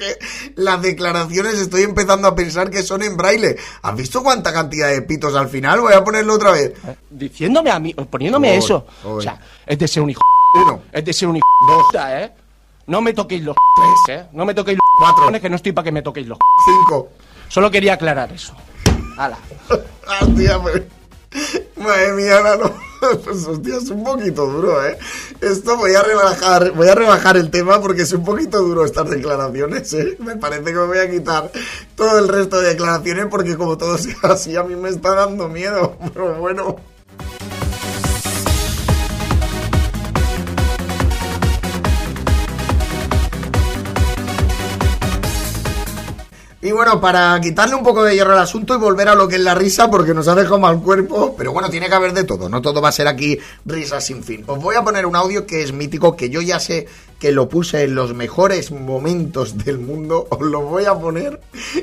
Que 0.06 0.52
las 0.56 0.80
declaraciones 0.82 1.54
estoy 1.54 1.82
empezando 1.82 2.28
a 2.28 2.34
pensar 2.34 2.70
que 2.70 2.82
son 2.82 3.02
en 3.02 3.16
braille. 3.16 3.56
¿Has 3.82 3.96
visto 3.96 4.22
cuánta 4.22 4.52
cantidad 4.52 4.88
de 4.88 5.02
pitos 5.02 5.34
al 5.34 5.48
final? 5.48 5.80
Voy 5.80 5.94
a 5.94 6.04
ponerlo 6.04 6.34
otra 6.34 6.52
vez. 6.52 6.72
Diciéndome 7.10 7.70
a 7.70 7.78
mí, 7.78 7.94
poniéndome 7.94 8.50
Oy, 8.52 8.56
eso. 8.58 8.86
oy. 9.04 9.18
O 9.18 9.20
sea, 9.20 9.40
es 9.66 9.78
de 9.78 9.88
ser 9.88 10.02
un 10.02 10.10
hijo. 10.10 10.20
Uno. 10.62 10.82
Es 10.92 11.04
de 11.04 11.12
ser 11.12 11.28
un 11.28 11.36
hijo. 11.36 11.44
¿eh? 12.08 12.30
No 12.86 13.00
me 13.00 13.12
toquéis 13.12 13.42
los. 13.42 13.56
¿eh? 14.08 14.24
No 14.32 14.44
me 14.44 14.54
toquéis 14.54 14.78
los. 14.78 14.84
Cuatro. 15.14 15.40
que 15.40 15.50
no 15.50 15.56
estoy 15.56 15.72
para 15.72 15.84
que 15.84 15.92
me 15.92 16.02
toquéis 16.02 16.26
los. 16.28 16.38
Cinco. 16.64 17.10
Solo 17.48 17.70
quería 17.70 17.94
aclarar 17.94 18.32
eso. 18.32 18.54
Hala. 19.18 19.38
Pues. 20.62 20.82
Madre 21.76 22.12
mía, 22.12 22.40
no. 22.40 22.72
Pues 23.24 23.46
hostia, 23.46 23.76
es 23.76 23.90
un 23.90 24.04
poquito 24.04 24.46
duro, 24.46 24.84
¿eh? 24.84 24.98
Esto 25.40 25.76
voy 25.76 25.94
a 25.94 26.02
rebajar, 26.02 26.72
voy 26.72 26.88
a 26.88 26.94
rebajar 26.94 27.36
el 27.36 27.50
tema 27.50 27.80
porque 27.80 28.02
es 28.02 28.12
un 28.12 28.24
poquito 28.24 28.60
duro 28.62 28.84
estas 28.84 29.08
declaraciones, 29.08 29.92
¿eh? 29.94 30.16
Me 30.20 30.36
parece 30.36 30.64
que 30.64 30.72
me 30.72 30.86
voy 30.86 30.98
a 30.98 31.10
quitar 31.10 31.50
todo 31.94 32.18
el 32.18 32.28
resto 32.28 32.60
de 32.60 32.68
declaraciones 32.70 33.26
porque 33.26 33.56
como 33.56 33.76
todo 33.78 33.98
sea 33.98 34.16
así 34.22 34.56
a 34.56 34.62
mí 34.62 34.76
me 34.76 34.88
está 34.88 35.14
dando 35.14 35.48
miedo. 35.48 35.96
Pero 36.14 36.34
bueno. 36.34 36.76
Y 46.66 46.72
bueno, 46.72 47.00
para 47.00 47.40
quitarle 47.40 47.76
un 47.76 47.84
poco 47.84 48.02
de 48.02 48.16
hierro 48.16 48.32
al 48.32 48.40
asunto 48.40 48.74
y 48.74 48.78
volver 48.78 49.08
a 49.08 49.14
lo 49.14 49.28
que 49.28 49.36
es 49.36 49.40
la 49.40 49.54
risa, 49.54 49.88
porque 49.88 50.12
nos 50.12 50.26
ha 50.26 50.34
dejado 50.34 50.58
mal 50.58 50.82
cuerpo, 50.82 51.36
pero 51.38 51.52
bueno, 51.52 51.70
tiene 51.70 51.88
que 51.88 51.94
haber 51.94 52.12
de 52.12 52.24
todo, 52.24 52.48
no 52.48 52.60
todo 52.60 52.82
va 52.82 52.88
a 52.88 52.92
ser 52.92 53.06
aquí 53.06 53.38
risas 53.64 54.04
sin 54.04 54.24
fin. 54.24 54.42
Os 54.48 54.60
voy 54.60 54.74
a 54.74 54.82
poner 54.82 55.06
un 55.06 55.14
audio 55.14 55.46
que 55.46 55.62
es 55.62 55.72
mítico, 55.72 56.16
que 56.16 56.28
yo 56.28 56.40
ya 56.40 56.58
sé 56.58 56.88
que 57.20 57.30
lo 57.30 57.48
puse 57.48 57.84
en 57.84 57.94
los 57.94 58.14
mejores 58.14 58.72
momentos 58.72 59.56
del 59.64 59.78
mundo, 59.78 60.26
os 60.28 60.40
lo 60.40 60.62
voy 60.62 60.86
a 60.86 60.94
poner 60.94 61.40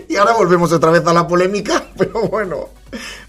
y 0.09 0.17
ahora 0.17 0.33
volvemos 0.33 0.73
otra 0.73 0.91
vez 0.91 1.07
a 1.07 1.13
la 1.13 1.29
polémica, 1.29 1.85
pero 1.97 2.27
bueno. 2.27 2.67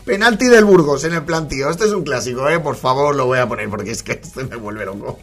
Penalti 0.04 0.46
del 0.46 0.64
Burgos 0.64 1.04
en 1.04 1.12
el 1.12 1.22
plantío, 1.22 1.70
este 1.70 1.84
es 1.84 1.92
un 1.92 2.02
clásico, 2.02 2.48
eh, 2.48 2.58
por 2.58 2.74
favor 2.74 3.14
lo 3.14 3.26
voy 3.26 3.38
a 3.38 3.46
poner 3.46 3.70
porque 3.70 3.92
es 3.92 4.02
que 4.02 4.14
este 4.20 4.42
me 4.42 4.56
vuelve 4.56 4.86
loco. 4.86 5.20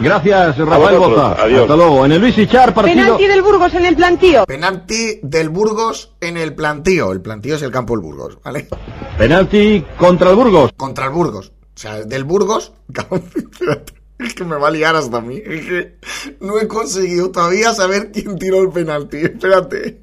Gracias, 0.00 0.58
Rafael. 0.58 0.98
Boza. 0.98 1.42
Adiós. 1.42 1.62
Hasta 1.62 1.76
luego. 1.76 2.04
En 2.04 2.12
el 2.12 2.20
Luis 2.20 2.36
Ichar, 2.36 2.74
partido... 2.74 2.96
Penalti 2.96 3.26
del 3.26 3.42
Burgos 3.42 3.74
en 3.74 3.84
el 3.86 3.96
plantío. 3.96 4.44
Penalti 4.46 5.20
del 5.22 5.48
Burgos 5.48 6.14
en 6.20 6.36
el 6.36 6.54
plantío, 6.54 7.12
el 7.12 7.20
plantío 7.20 7.54
es 7.56 7.62
el 7.62 7.70
campo 7.70 7.94
del 7.94 8.02
Burgos, 8.02 8.38
¿vale? 8.42 8.68
Penalti 9.16 9.84
contra 9.96 10.30
el 10.30 10.36
Burgos. 10.36 10.72
contra 10.76 11.06
el 11.06 11.12
Burgos. 11.12 11.52
O 11.76 11.78
sea, 11.78 12.02
del 12.02 12.24
Burgos. 12.24 12.72
Es 14.16 14.32
que 14.32 14.44
me 14.44 14.56
va 14.56 14.68
a 14.68 14.70
liar 14.70 14.94
hasta 14.94 15.16
a 15.16 15.20
mí. 15.20 15.42
Es 15.44 15.66
que 15.66 15.98
no 16.40 16.58
he 16.60 16.68
conseguido 16.68 17.32
todavía 17.32 17.74
saber 17.74 18.12
quién 18.12 18.38
tiró 18.38 18.62
el 18.62 18.70
penalti. 18.70 19.16
Espérate. 19.18 20.02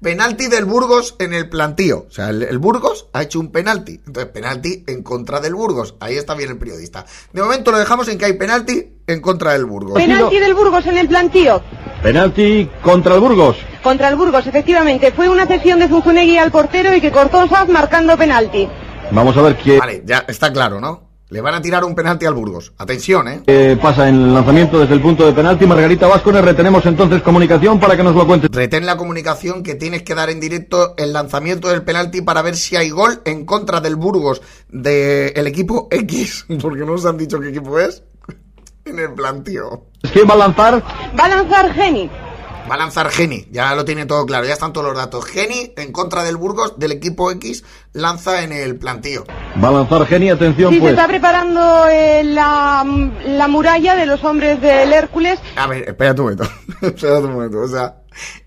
Penalti 0.00 0.46
del 0.46 0.64
Burgos 0.64 1.16
en 1.18 1.34
el 1.34 1.48
plantío. 1.48 2.06
O 2.08 2.10
sea, 2.10 2.30
el, 2.30 2.44
el 2.44 2.58
Burgos 2.58 3.08
ha 3.12 3.24
hecho 3.24 3.40
un 3.40 3.50
penalti. 3.50 4.00
Entonces, 4.06 4.26
penalti 4.26 4.84
en 4.86 5.02
contra 5.02 5.40
del 5.40 5.56
Burgos. 5.56 5.96
Ahí 5.98 6.16
está 6.16 6.36
bien 6.36 6.50
el 6.50 6.56
periodista. 6.56 7.04
De 7.32 7.42
momento 7.42 7.72
lo 7.72 7.78
dejamos 7.78 8.06
en 8.08 8.16
que 8.16 8.26
hay 8.26 8.34
penalti 8.34 8.97
en 9.08 9.20
contra 9.20 9.52
del 9.52 9.64
Burgos. 9.64 9.94
Penalti 9.94 10.38
del 10.38 10.54
Burgos 10.54 10.86
en 10.86 10.98
el 10.98 11.08
plantío. 11.08 11.60
Penalti 12.02 12.70
contra 12.82 13.14
el 13.14 13.20
Burgos. 13.20 13.56
Contra 13.82 14.08
el 14.08 14.16
Burgos, 14.16 14.46
efectivamente. 14.46 15.10
Fue 15.12 15.28
una 15.28 15.46
cesión 15.46 15.80
de 15.80 15.88
Zunzunegui 15.88 16.38
al 16.38 16.50
portero 16.50 16.94
y 16.94 17.00
que 17.00 17.10
cortó 17.10 17.48
Saz 17.48 17.68
marcando 17.68 18.16
penalti. 18.16 18.68
Vamos 19.10 19.36
a 19.36 19.42
ver 19.42 19.56
qué 19.56 19.78
Vale, 19.78 20.02
ya 20.04 20.24
está 20.28 20.52
claro, 20.52 20.80
¿no? 20.80 21.08
Le 21.30 21.42
van 21.42 21.54
a 21.54 21.60
tirar 21.60 21.84
un 21.84 21.94
penalti 21.94 22.24
al 22.24 22.32
Burgos. 22.32 22.72
Atención, 22.78 23.28
¿eh? 23.28 23.42
eh, 23.46 23.76
pasa 23.80 24.08
en 24.08 24.14
el 24.14 24.34
lanzamiento 24.34 24.78
desde 24.78 24.94
el 24.94 25.02
punto 25.02 25.26
de 25.26 25.32
penalti. 25.32 25.66
Margarita 25.66 26.06
Vázquez, 26.06 26.34
retenemos 26.40 26.86
entonces 26.86 27.20
comunicación 27.20 27.78
para 27.78 27.98
que 27.98 28.02
nos 28.02 28.14
lo 28.14 28.26
cuente. 28.26 28.48
Retén 28.50 28.86
la 28.86 28.96
comunicación 28.96 29.62
que 29.62 29.74
tienes 29.74 30.04
que 30.04 30.14
dar 30.14 30.30
en 30.30 30.40
directo 30.40 30.94
el 30.96 31.12
lanzamiento 31.12 31.68
del 31.68 31.82
penalti 31.82 32.22
para 32.22 32.40
ver 32.40 32.56
si 32.56 32.76
hay 32.76 32.88
gol 32.88 33.20
en 33.26 33.44
contra 33.44 33.80
del 33.80 33.96
Burgos 33.96 34.40
del 34.70 35.46
equipo 35.46 35.88
X, 35.90 36.46
porque 36.62 36.80
no 36.80 36.92
nos 36.92 37.04
han 37.04 37.18
dicho 37.18 37.38
qué 37.40 37.50
equipo 37.50 37.78
es, 37.78 38.02
en 38.88 38.98
el 38.98 39.12
plantío. 39.14 39.84
¿Quién 40.12 40.28
va 40.28 40.34
a 40.34 40.38
lanzar? 40.38 40.82
Va 41.18 41.24
a 41.24 41.28
lanzar 41.28 41.72
Geni. 41.72 42.10
Va 42.70 42.74
a 42.74 42.78
lanzar 42.78 43.08
Geni, 43.08 43.46
ya 43.50 43.74
lo 43.74 43.86
tiene 43.86 44.04
todo 44.04 44.26
claro, 44.26 44.46
ya 44.46 44.52
están 44.52 44.74
todos 44.74 44.88
los 44.88 44.96
datos. 44.96 45.24
Geni 45.24 45.72
en 45.78 45.90
contra 45.90 46.22
del 46.22 46.36
Burgos 46.36 46.78
del 46.78 46.92
equipo 46.92 47.30
X 47.30 47.64
lanza 47.94 48.42
en 48.42 48.52
el 48.52 48.76
plantío. 48.76 49.24
Va 49.62 49.68
a 49.68 49.72
lanzar 49.72 50.06
Geni, 50.06 50.28
atención 50.28 50.68
Sí, 50.70 50.76
se 50.76 50.80
pues. 50.82 50.92
está 50.92 51.08
preparando 51.08 51.86
eh, 51.88 52.22
la, 52.24 52.84
la 53.26 53.48
muralla 53.48 53.94
de 53.94 54.04
los 54.04 54.22
hombres 54.22 54.60
del 54.60 54.92
Hércules. 54.92 55.38
A 55.56 55.66
ver, 55.66 55.88
espérate 55.88 56.20
un 56.20 56.26
momento. 56.26 56.44
espérate 56.82 57.24
un 57.24 57.32
momento. 57.32 57.58
O 57.60 57.68
sea, 57.68 58.02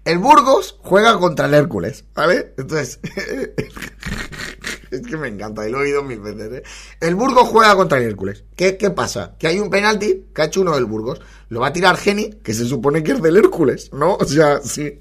el 0.06 0.20
Burgos 0.20 0.78
juega 0.84 1.18
contra 1.18 1.48
el 1.48 1.56
Hércules, 1.56 2.06
¿vale? 2.14 2.54
Entonces, 2.60 3.00
es 4.92 5.02
que 5.02 5.18
me 5.18 5.30
encanta, 5.30 5.68
y 5.68 5.72
lo 5.72 5.80
he 5.80 5.84
oído 5.84 6.04
mil 6.04 6.20
veces, 6.20 6.52
¿eh? 6.52 6.64
El 7.00 7.16
Burgos 7.16 7.48
juega 7.48 7.76
contra 7.76 7.98
el 7.98 8.04
Hércules. 8.04 8.44
¿Qué, 8.56 8.76
¿Qué 8.78 8.90
pasa? 8.90 9.36
Que 9.40 9.48
hay 9.48 9.58
un 9.60 9.70
penalti 9.70 10.26
que 10.36 10.42
ha 10.42 10.46
hecho 10.46 10.62
uno 10.62 10.76
del 10.76 10.86
Burgos. 10.86 11.22
Lo 11.48 11.62
va 11.62 11.68
a 11.68 11.74
tirar 11.74 11.96
Geni, 11.96 12.30
que 12.44 12.54
se 12.54 12.66
supone 12.66 13.02
que 13.02 13.14
es 13.14 13.22
del 13.22 13.38
Hércules, 13.38 13.92
¿no? 13.94 14.16
O 14.16 14.26
sea, 14.26 14.60
sí. 14.62 15.00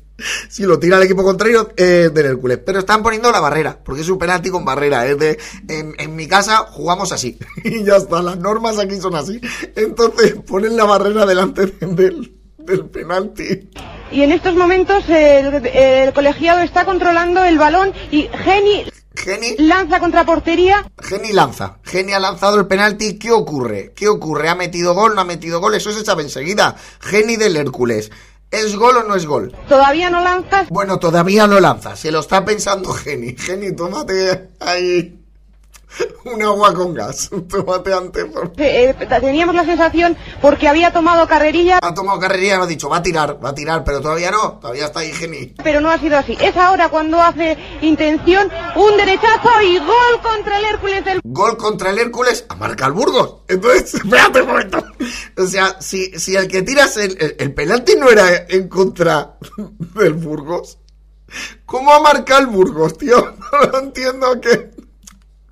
Si 0.49 0.65
lo 0.65 0.79
tira 0.79 0.99
el 0.99 1.03
equipo 1.03 1.25
contrario, 1.25 1.71
es 1.77 2.13
del 2.13 2.27
Hércules. 2.27 2.59
Pero 2.65 2.79
están 2.79 3.03
poniendo 3.03 3.33
la 3.33 3.41
barrera, 3.41 3.79
porque 3.83 4.03
es 4.03 4.09
un 4.09 4.19
penalti 4.19 4.51
con 4.51 4.65
barrera. 4.65 5.07
Es 5.07 5.19
de, 5.19 5.39
en, 5.69 5.95
en 5.99 6.15
mi 6.15 6.29
casa 6.29 6.59
jugamos 6.59 7.11
así. 7.11 7.39
Y 7.65 7.83
ya 7.85 7.97
está, 7.97 8.23
las 8.23 8.39
normas 8.39 8.79
aquí 8.79 8.97
son 9.01 9.17
así. 9.17 9.41
Entonces 9.75 10.35
ponen 10.47 10.77
la 10.77 10.85
barrera 10.85 11.27
delante 11.27 11.67
del, 11.67 12.33
del 12.59 12.85
penalti. 12.87 13.71
Y 14.13 14.23
en 14.23 14.33
estos 14.33 14.55
momentos 14.55 15.05
el, 15.09 15.67
el 15.67 16.13
colegiado 16.13 16.61
está 16.61 16.85
controlando 16.85 17.43
el 17.43 17.59
balón 17.59 17.93
y 18.11 18.29
Geni 18.45 18.85
Geni, 19.23 19.55
lanza 19.59 20.01
contra 20.01 20.25
portería. 20.25 20.91
Geni 20.99 21.33
lanza. 21.33 21.79
Geni 21.85 22.15
ha 22.15 22.19
lanzado 22.19 22.59
el 22.59 22.67
penalti. 22.67 23.19
¿Qué 23.19 23.31
ocurre? 23.31 23.93
¿Qué 23.95 24.09
ocurre? 24.09 24.49
¿Ha 24.49 24.55
metido 24.55 24.95
gol? 24.95 25.15
¿No 25.15 25.21
ha 25.21 25.25
metido 25.25 25.61
gol? 25.61 25.75
Eso 25.75 25.93
se 25.93 26.05
sabe 26.05 26.23
enseguida. 26.23 26.75
Geni 27.01 27.37
del 27.37 27.59
Hércules. 27.59 28.11
¿Es 28.51 28.75
gol 28.77 28.97
o 28.97 29.05
no 29.05 29.15
es 29.15 29.27
gol? 29.27 29.55
Todavía 29.69 30.09
no 30.09 30.23
lanzas. 30.23 30.69
Bueno, 30.71 30.99
todavía 30.99 31.47
no 31.47 31.61
lanza. 31.61 31.97
Se 31.97 32.11
lo 32.11 32.21
está 32.21 32.45
pensando 32.47 32.95
Geni. 32.95 33.37
Geni, 33.37 33.77
tómate 33.77 34.49
ahí 34.59 35.20
un 36.25 36.43
agua 36.43 36.73
con 36.75 36.95
gas. 36.95 37.31
Tómate 37.49 37.93
antes. 37.93 38.25
por- 38.27 38.53
Eh, 38.59 38.95
eh, 38.99 39.07
teníamos 39.21 39.55
la 39.55 39.65
sensación 39.65 40.17
porque 40.41 40.69
había 40.69 40.93
tomado 40.93 41.27
carrerilla, 41.27 41.79
Ha 41.83 41.95
tomado 41.95 42.19
carrería 42.21 42.57
y 42.57 42.61
ha 42.63 42.67
dicho, 42.67 42.89
va 42.89 42.99
a 42.99 43.03
tirar, 43.03 43.39
va 43.45 43.51
a 43.51 43.55
tirar, 43.55 43.83
pero 43.85 44.01
todavía 44.01 44.31
no. 44.31 44.59
Todavía 44.61 44.87
está 44.87 45.01
ahí 45.01 45.13
Geni. 45.13 45.55
pero 45.63 45.81
no 45.81 45.91
ha 45.91 45.99
sido 45.99 46.17
así. 46.19 46.37
Es 46.41 46.57
ahora 46.57 46.89
cuando 46.89 47.21
hace 47.21 47.57
intención 47.83 48.49
un 48.77 48.97
derechazo 48.97 49.49
y 49.63 49.79
gol 49.79 50.21
contra 50.23 50.59
el 50.59 50.65
Hércules 50.67 51.05
del 51.05 51.21
Gol 51.25 51.57
contra 51.57 51.91
el 51.91 51.99
Hércules 51.99 52.45
a 52.49 52.55
marca 52.55 52.87
el 52.87 52.93
Burgos. 52.93 53.37
Entonces, 53.49 53.95
espérate 54.05 54.43
un 54.43 54.49
momento. 54.49 54.85
O 55.37 55.47
sea, 55.47 55.77
si, 55.81 56.19
si 56.19 56.37
el 56.37 56.49
que 56.49 56.63
tiras 56.63 56.97
el, 56.97 57.17
el, 57.21 57.37
el 57.39 57.55
penalti 57.55 57.95
no 57.97 58.09
era 58.11 58.47
en 58.49 58.69
contra 58.69 59.37
del 59.57 60.15
Burgos, 60.15 60.79
¿cómo 61.67 61.93
ha 61.93 62.01
marcado 62.01 62.41
el 62.41 62.47
Burgos, 62.49 62.97
tío? 62.99 63.35
No 63.53 63.71
lo 63.71 63.79
entiendo 63.81 64.41
que 64.41 64.71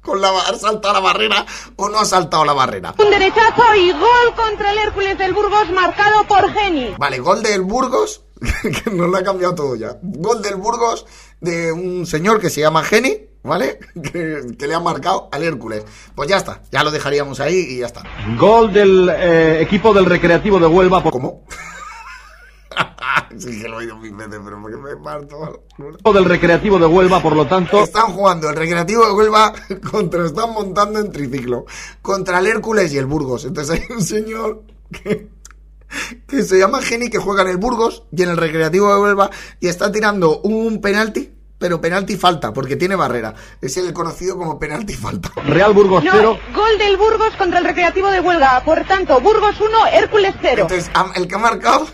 con 0.09 0.21
la 0.23 0.31
ha 0.31 0.55
saltado 0.55 0.94
la 0.94 1.01
barrera 1.01 1.44
o 1.77 1.88
no 1.88 1.99
ha 1.99 2.05
saltado 2.07 2.44
la 2.44 2.55
barrera. 2.55 2.94
Un 2.99 3.11
derechazo 3.11 3.75
y 3.77 3.92
gol 3.92 4.35
contra 4.35 4.73
el 4.73 4.79
Hércules 4.79 5.18
del 5.18 5.35
Burgos 5.35 5.71
marcado 5.71 6.27
por 6.27 6.51
Geni. 6.51 6.94
Vale, 6.99 7.18
gol 7.18 7.42
del 7.42 7.61
Burgos, 7.61 8.23
que 8.62 8.90
nos 8.90 9.11
lo 9.11 9.16
ha 9.18 9.23
cambiado 9.23 9.55
todo 9.55 9.77
ya. 9.77 9.99
Gol 10.03 10.40
del 10.40 10.57
Burgos 10.57 11.05
de 11.40 11.71
un 11.73 12.07
señor 12.07 12.40
que 12.40 12.49
se 12.49 12.62
llama 12.62 12.83
Geni, 12.85 13.18
¿vale? 13.42 13.79
Que, 14.03 14.57
que 14.59 14.66
le 14.66 14.75
ha 14.75 14.81
marcado 14.81 15.29
al 15.31 15.42
Hércules. 15.42 15.85
Pues 16.14 16.29
ya 16.29 16.38
está, 16.38 16.62
ya 16.73 16.83
lo 16.83 16.90
dejaríamos 16.90 17.38
ahí 17.40 17.66
y 17.68 17.79
ya 17.81 17.87
está. 17.87 18.03
Gol 18.38 18.73
del 18.73 19.11
eh, 19.14 19.61
equipo 19.61 19.92
del 19.92 20.07
Recreativo 20.07 20.59
de 20.59 20.66
Huelva. 20.66 21.03
Por... 21.03 21.12
¿Cómo? 21.12 21.44
sí 23.38 23.61
que 23.61 23.69
lo 23.69 23.75
he 23.81 23.85
oído 23.85 23.97
mil 23.97 24.14
veces, 24.14 24.41
pero 24.45 24.61
porque 24.61 24.77
me 24.77 24.97
parto. 24.97 25.64
Del 26.12 26.25
Recreativo 26.25 26.79
de 26.79 26.87
Huelva, 26.87 27.21
por 27.23 27.37
lo 27.37 27.47
tanto. 27.47 27.83
Están 27.83 28.12
jugando 28.12 28.49
el 28.51 28.57
Recreativo 28.57 29.07
de 29.07 29.12
Huelva 29.12 29.53
contra, 29.91 30.25
están 30.27 30.53
montando 30.53 30.99
en 30.99 31.12
triciclo, 31.12 31.67
contra 32.03 32.38
el 32.38 32.47
Hércules 32.47 32.93
y 32.93 32.99
el 32.99 33.07
Burgos. 33.07 33.45
Entonces 33.45 33.81
hay 33.81 33.95
un 33.95 34.03
señor 34.03 34.62
que, 34.91 35.29
que 36.27 36.43
se 36.43 36.59
llama 36.59 36.81
Geni 36.83 37.11
que 37.11 37.19
juega 37.19 37.43
en 37.43 37.49
el 37.49 37.57
Burgos 37.57 38.05
y 38.12 38.23
en 38.23 38.31
el 38.31 38.37
Recreativo 38.37 38.93
de 38.95 39.01
Huelva 39.01 39.31
y 39.61 39.69
está 39.69 39.93
tirando 39.93 40.41
un 40.41 40.81
penalti, 40.81 41.33
pero 41.59 41.81
penalti 41.81 42.17
falta, 42.17 42.53
porque 42.53 42.77
tiene 42.77 42.95
barrera. 42.95 43.35
Es 43.61 43.77
el 43.77 43.93
conocido 43.93 44.37
como 44.37 44.59
penalti 44.59 44.95
falta. 44.95 45.31
Real 45.45 45.73
Burgos 45.73 46.05
No, 46.05 46.12
0. 46.12 46.38
gol 46.55 46.79
del 46.79 46.97
Burgos 46.97 47.35
contra 47.37 47.59
el 47.59 47.64
Recreativo 47.64 48.09
de 48.11 48.21
Huelga. 48.21 48.62
Por 48.64 48.85
tanto, 48.85 49.21
Burgos 49.21 49.61
1, 49.61 49.87
Hércules 49.93 50.35
0. 50.41 50.62
Entonces, 50.62 50.91
el 51.17 51.27
que 51.29 51.35
ha 51.35 51.38
marcado... 51.38 51.87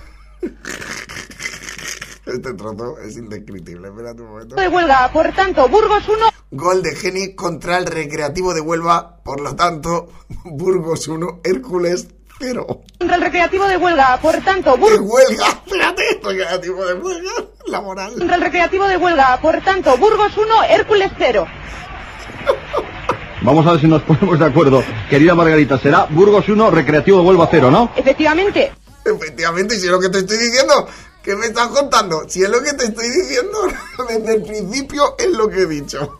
Este 2.26 2.54
trozo 2.54 2.98
es 3.07 3.16
indescriptible, 3.18 3.88
espérate 3.88 4.22
un 4.22 4.28
momento. 4.30 4.57
de 4.57 4.68
Huelga. 4.68 5.11
Por 5.12 5.30
tanto, 5.33 5.68
Burgos 5.68 6.09
1, 6.09 6.26
Gol 6.52 6.83
de 6.83 6.94
Geni 6.96 7.35
contra 7.35 7.76
el 7.78 7.87
Recreativo 7.87 8.54
de 8.54 8.61
Huelva, 8.62 9.16
por 9.22 9.40
lo 9.40 9.54
tanto, 9.54 10.09
Burgos 10.44 11.07
1, 11.07 11.40
Hércules 11.44 12.09
0. 12.38 12.66
contra 12.98 13.16
el 13.16 13.22
Recreativo 13.22 13.66
de 13.66 13.76
Huelga. 13.76 14.18
Por 14.22 14.37
tanto, 14.38 14.72
De 14.72 14.78
Burgos 14.78 15.00
Huelga, 15.28 15.46
espérate, 15.66 16.20
Recreativo 16.24 16.85
de 16.87 16.94
Huelga, 16.94 17.33
la 17.66 17.80
moral. 17.83 18.14
contra 18.16 18.37
el 18.37 18.42
Recreativo 18.42 18.87
de 18.88 18.96
Huelga. 18.96 19.38
Por 19.42 19.61
tanto, 19.61 19.96
Burgos 19.98 20.37
1, 20.37 20.62
Hércules 20.70 21.12
0. 21.18 21.46
Vamos 23.42 23.66
a 23.66 23.72
ver 23.72 23.80
si 23.83 23.87
nos 23.87 24.00
ponemos 24.02 24.38
de 24.38 24.46
acuerdo. 24.46 24.83
Querida 25.11 25.35
Margarita, 25.35 25.78
será 25.78 26.07
Burgos 26.09 26.48
1, 26.48 26.70
Recreativo 26.70 27.18
de 27.20 27.26
Huelva 27.26 27.46
0, 27.50 27.70
¿no? 27.70 27.90
Efectivamente. 27.94 28.72
Efectivamente, 29.05 29.79
si 29.79 29.87
es 29.87 29.93
lo 29.93 30.01
que 30.01 30.09
te 30.09 30.19
estoy 30.19 30.38
diciendo, 30.38 30.88
¿qué 31.23 31.37
me 31.37 31.47
estás 31.47 31.69
contando? 31.69 32.25
Si 32.29 32.43
es 32.43 32.49
lo 32.49 32.62
que 32.62 32.73
te 32.73 32.87
estoy 32.87 33.09
diciendo, 33.11 33.59
desde 34.09 34.35
el 34.35 34.43
principio 34.43 35.14
es 35.19 35.31
lo 35.31 35.49
que 35.49 35.62
he 35.62 35.67
dicho. 35.67 36.17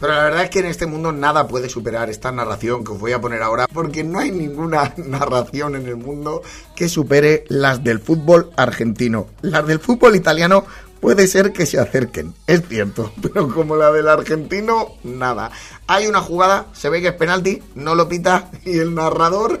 Pero 0.00 0.16
la 0.16 0.24
verdad 0.24 0.44
es 0.44 0.50
que 0.50 0.58
en 0.58 0.66
este 0.66 0.84
mundo 0.84 1.12
nada 1.12 1.48
puede 1.48 1.70
superar 1.70 2.10
esta 2.10 2.30
narración 2.30 2.84
que 2.84 2.92
os 2.92 2.98
voy 2.98 3.12
a 3.12 3.22
poner 3.22 3.42
ahora, 3.42 3.66
porque 3.72 4.04
no 4.04 4.18
hay 4.18 4.32
ninguna 4.32 4.92
narración 4.98 5.76
en 5.76 5.86
el 5.86 5.96
mundo 5.96 6.42
que 6.76 6.90
supere 6.90 7.44
las 7.48 7.82
del 7.82 8.00
fútbol 8.00 8.50
argentino. 8.56 9.28
Las 9.40 9.66
del 9.66 9.78
fútbol 9.78 10.14
italiano 10.14 10.66
puede 11.04 11.26
ser 11.26 11.52
que 11.52 11.66
se 11.66 11.78
acerquen, 11.78 12.32
es 12.46 12.62
cierto, 12.66 13.12
pero 13.22 13.52
como 13.52 13.76
la 13.76 13.92
del 13.92 14.08
argentino, 14.08 14.92
nada. 15.04 15.50
Hay 15.86 16.06
una 16.06 16.22
jugada, 16.22 16.68
se 16.72 16.88
ve 16.88 17.02
que 17.02 17.08
es 17.08 17.14
penalti, 17.14 17.62
no 17.74 17.94
lo 17.94 18.08
pita 18.08 18.50
y 18.64 18.78
el 18.78 18.94
narrador 18.94 19.60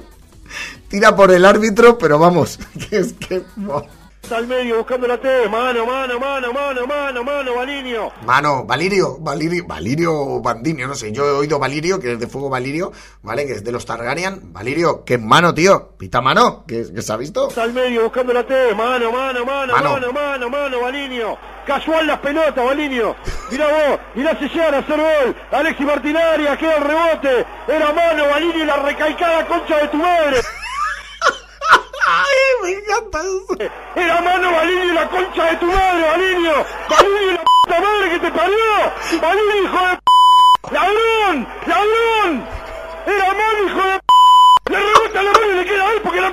tira 0.88 1.14
por 1.14 1.30
el 1.30 1.44
árbitro, 1.44 1.98
pero 1.98 2.18
vamos, 2.18 2.58
que 2.88 2.96
es 2.96 3.12
que... 3.12 3.42
Al 4.30 4.46
medio 4.48 4.78
buscando 4.78 5.06
la 5.06 5.18
T, 5.18 5.48
mano, 5.48 5.86
mano, 5.86 6.18
mano, 6.18 6.52
mano, 6.52 6.86
mano, 6.86 7.22
mano, 7.24 7.54
Balinio. 7.54 8.10
Mano, 8.24 8.64
Valirio, 8.64 9.16
Valirio, 9.20 9.64
Valirio 9.66 10.12
o 10.12 10.40
Bandinio, 10.40 10.88
no 10.88 10.94
sé, 10.94 11.12
yo 11.12 11.24
he 11.26 11.30
oído 11.32 11.58
Valirio, 11.58 12.00
que 12.00 12.12
es 12.12 12.18
de 12.18 12.26
fuego 12.26 12.48
Valirio, 12.48 12.90
¿vale? 13.22 13.46
Que 13.46 13.52
es 13.52 13.64
de 13.64 13.70
los 13.70 13.84
Targaryen. 13.86 14.52
Valirio, 14.52 15.04
que 15.04 15.18
mano, 15.18 15.54
tío, 15.54 15.90
pita 15.98 16.20
mano, 16.20 16.64
que, 16.66 16.84
que 16.92 17.02
se 17.02 17.12
ha 17.12 17.16
visto. 17.16 17.48
Al 17.56 17.72
medio 17.72 18.04
buscando 18.04 18.32
la 18.32 18.44
T, 18.44 18.74
mano, 18.74 19.12
mano, 19.12 19.44
mano, 19.44 19.72
Mano. 19.74 19.90
mano, 19.90 20.12
mano, 20.12 20.50
mano, 20.50 20.80
Balinio. 20.80 21.38
Casual 21.66 22.06
las 22.06 22.18
pelotas, 22.20 22.64
Balinio. 22.64 23.14
Mirá 23.50 23.66
vos, 23.66 24.00
mirá 24.14 24.38
Sellar 24.38 24.74
a 24.74 24.78
hacer 24.78 24.96
gol. 24.98 25.36
Alexi 25.52 25.84
Martinaria, 25.84 26.56
queda 26.56 26.76
el 26.76 26.84
rebote. 26.84 27.46
Era 27.68 27.92
mano, 27.92 28.24
Balinio 28.30 28.64
y 28.64 28.66
la 28.66 28.76
recalcada 28.76 29.46
concha 29.46 29.76
de 29.78 29.88
tu 29.88 29.96
madre. 29.98 30.38
¡Ay, 32.16 32.62
me 32.62 32.70
encanta 32.70 33.18
eso! 33.20 33.72
Era 33.96 34.20
mano, 34.20 34.52
Balinio 34.52 34.84
y 34.84 34.94
la 34.94 35.08
concha 35.08 35.44
de 35.50 35.56
tu 35.56 35.66
madre. 35.66 36.02
Balinio 36.10 36.66
y 37.22 37.32
la 37.32 37.42
puta 37.42 37.80
madre 37.80 38.10
que 38.10 38.18
te 38.20 38.30
parió. 38.30 39.20
Balinio, 39.20 39.62
hijo 39.64 39.78
de 39.88 39.96
p... 39.96 40.74
¡Ladrón! 40.74 41.48
¡Ladrón! 41.66 42.48
Era 43.06 43.26
mano, 43.34 43.58
hijo 43.66 43.82
de 43.88 43.98
p... 43.98 44.72
Le 44.72 44.78
rebota 44.78 45.22
la 45.22 45.32
mano 45.32 45.52
y 45.52 45.56
le 45.56 45.64
queda 45.66 45.84
a 45.84 46.02
porque 46.02 46.20
la 46.20 46.30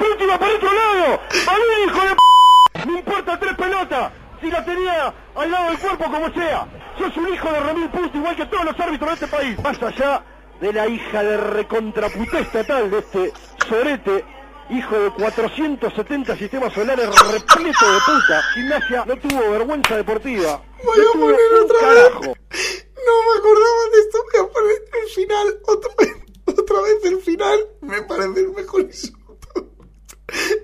¡Malini, 1.46 1.84
hijo 1.86 2.02
de 2.02 2.16
p! 2.16 2.86
No 2.86 2.98
importa 2.98 3.40
tres 3.40 3.54
pelotas. 3.56 4.12
Si 4.40 4.50
la 4.50 4.66
tenía 4.66 5.14
al 5.36 5.52
lado 5.52 5.70
del 5.70 5.80
cuerpo 5.80 6.04
como 6.06 6.34
sea. 6.34 6.68
Sos 6.98 7.18
un 7.18 7.34
hijo 7.34 7.52
de 7.52 7.60
Ramil 7.60 7.90
Pusto 7.90 8.18
igual 8.18 8.36
que 8.36 8.46
todos 8.46 8.66
los 8.66 8.80
árbitros 8.80 9.10
de 9.10 9.14
este 9.26 9.28
país. 9.28 9.60
Más 9.64 9.82
allá 9.84 10.22
de 10.60 10.74
la 10.74 10.88
hija 10.88 11.24
de 11.24 11.38
recontraputé 11.38 12.40
estatal 12.40 12.90
de 12.90 13.00
este 13.00 13.34
sorete, 13.68 14.26
hijo 14.72 15.00
de 15.00 15.12
470 15.12 16.36
sistemas 16.38 16.74
solares 16.74 17.08
repleto 17.08 17.92
de 17.94 18.00
puta. 18.06 18.42
Gimnasia 18.54 19.06
no 19.06 19.18
tuvo 19.18 19.52
vergüenza 19.52 19.98
deportiva. 19.98 20.64
Voy 20.84 20.98
no 21.00 21.10
a 21.10 21.14
poner 21.14 21.54
otra 21.64 21.80
carajo. 21.80 22.22
vez. 22.22 22.88
No 23.06 23.14
me 23.26 23.40
acordaba 23.40 23.84
de 23.92 24.00
esto. 24.00 24.18
Voy 24.32 24.42
a 24.42 24.52
poner 24.52 24.84
el 25.04 25.10
final 25.10 25.60
otra 25.68 25.92
vez. 25.98 26.16
Otra 26.46 26.82
vez 26.82 27.06
el 27.06 27.22
final. 27.22 27.60
Me 27.82 28.02
parece 28.04 28.40
el 28.42 28.50
mejor 28.50 28.82
insulto. 28.82 29.18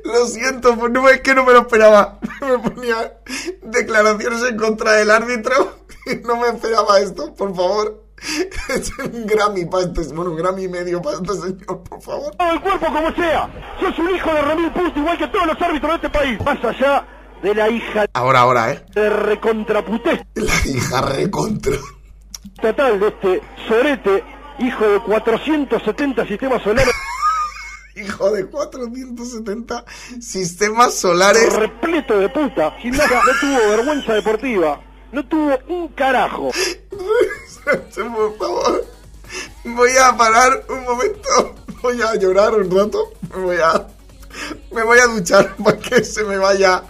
Lo 0.05 0.25
siento, 0.27 0.75
pues 0.77 0.91
no 0.91 1.09
es 1.09 1.21
que 1.21 1.35
no 1.35 1.43
me 1.43 1.53
lo 1.53 1.59
esperaba. 1.61 2.19
Me 2.41 2.59
ponía 2.59 3.19
declaraciones 3.61 4.43
en 4.43 4.57
contra 4.57 4.93
del 4.93 5.11
árbitro. 5.11 5.75
No 6.23 6.37
me 6.37 6.47
esperaba 6.47 7.01
esto, 7.01 7.35
por 7.35 7.53
favor. 7.53 8.06
Es 8.69 8.91
un 8.99 9.25
Grammy 9.25 9.65
para 9.65 9.83
este, 9.85 10.01
bueno, 10.13 10.31
un 10.31 10.37
Grammy 10.37 10.63
y 10.63 10.67
medio 10.67 11.01
para 11.01 11.17
este 11.17 11.33
señor, 11.33 11.83
por 11.83 12.01
favor. 12.01 12.35
Todo 12.35 12.51
el 12.51 12.61
cuerpo 12.61 12.85
como 12.87 13.13
sea. 13.15 13.49
Sos 13.79 13.97
un 13.99 14.15
hijo 14.15 14.33
de 14.33 14.41
Ramil 14.41 14.71
Pusto 14.71 14.99
igual 14.99 15.17
que 15.17 15.27
todos 15.27 15.47
los 15.47 15.61
árbitros 15.61 15.91
de 15.91 15.95
este 16.07 16.09
país. 16.09 16.39
Más 16.43 16.63
allá 16.63 17.05
de 17.41 17.53
la 17.55 17.69
hija 17.69 18.05
Ahora, 18.13 18.39
ahora, 18.41 18.71
¿eh? 18.73 18.83
de 18.95 19.09
recontraputé 19.11 20.25
La 20.35 20.53
hija 20.65 21.01
recontra. 21.01 21.75
estatal 22.55 22.99
de 22.99 23.07
este 23.09 23.41
sorete, 23.67 24.23
hijo 24.59 24.87
de 24.87 24.99
470 25.01 26.25
sistemas 26.25 26.63
solares 26.63 26.93
Hijo 27.95 28.31
de 28.31 28.45
470 28.47 29.85
sistemas 30.19 30.93
solares. 30.95 31.51
repleto 31.55 32.19
de 32.19 32.29
puta. 32.29 32.71
Gimnasia 32.79 33.21
no 33.25 33.31
tuvo 33.39 33.69
vergüenza 33.69 34.13
deportiva. 34.13 34.81
No 35.11 35.25
tuvo 35.25 35.57
un 35.69 35.87
carajo. 35.89 36.51
Por 37.67 38.37
favor. 38.37 38.85
Voy 39.65 39.89
a 40.01 40.15
parar 40.15 40.65
un 40.69 40.83
momento. 40.83 41.55
Voy 41.81 42.01
a 42.01 42.15
llorar 42.15 42.53
un 42.53 42.71
rato. 42.71 43.11
Me 43.35 43.43
voy 43.43 43.57
a. 43.57 43.87
Me 44.71 44.83
voy 44.83 44.99
a 44.99 45.07
duchar 45.07 45.55
para 45.63 45.77
que 45.77 46.03
se 46.03 46.23
me 46.23 46.37
vaya. 46.37 46.83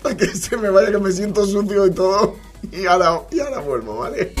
Para 0.00 0.16
que 0.16 0.28
se 0.28 0.56
me 0.56 0.70
vaya, 0.70 0.92
que 0.92 0.98
me 0.98 1.10
siento 1.10 1.44
sucio 1.44 1.86
y 1.86 1.90
todo. 1.90 2.36
Y 2.70 2.86
ahora, 2.86 3.22
y 3.32 3.40
ahora 3.40 3.58
vuelvo, 3.60 3.98
¿vale? 3.98 4.32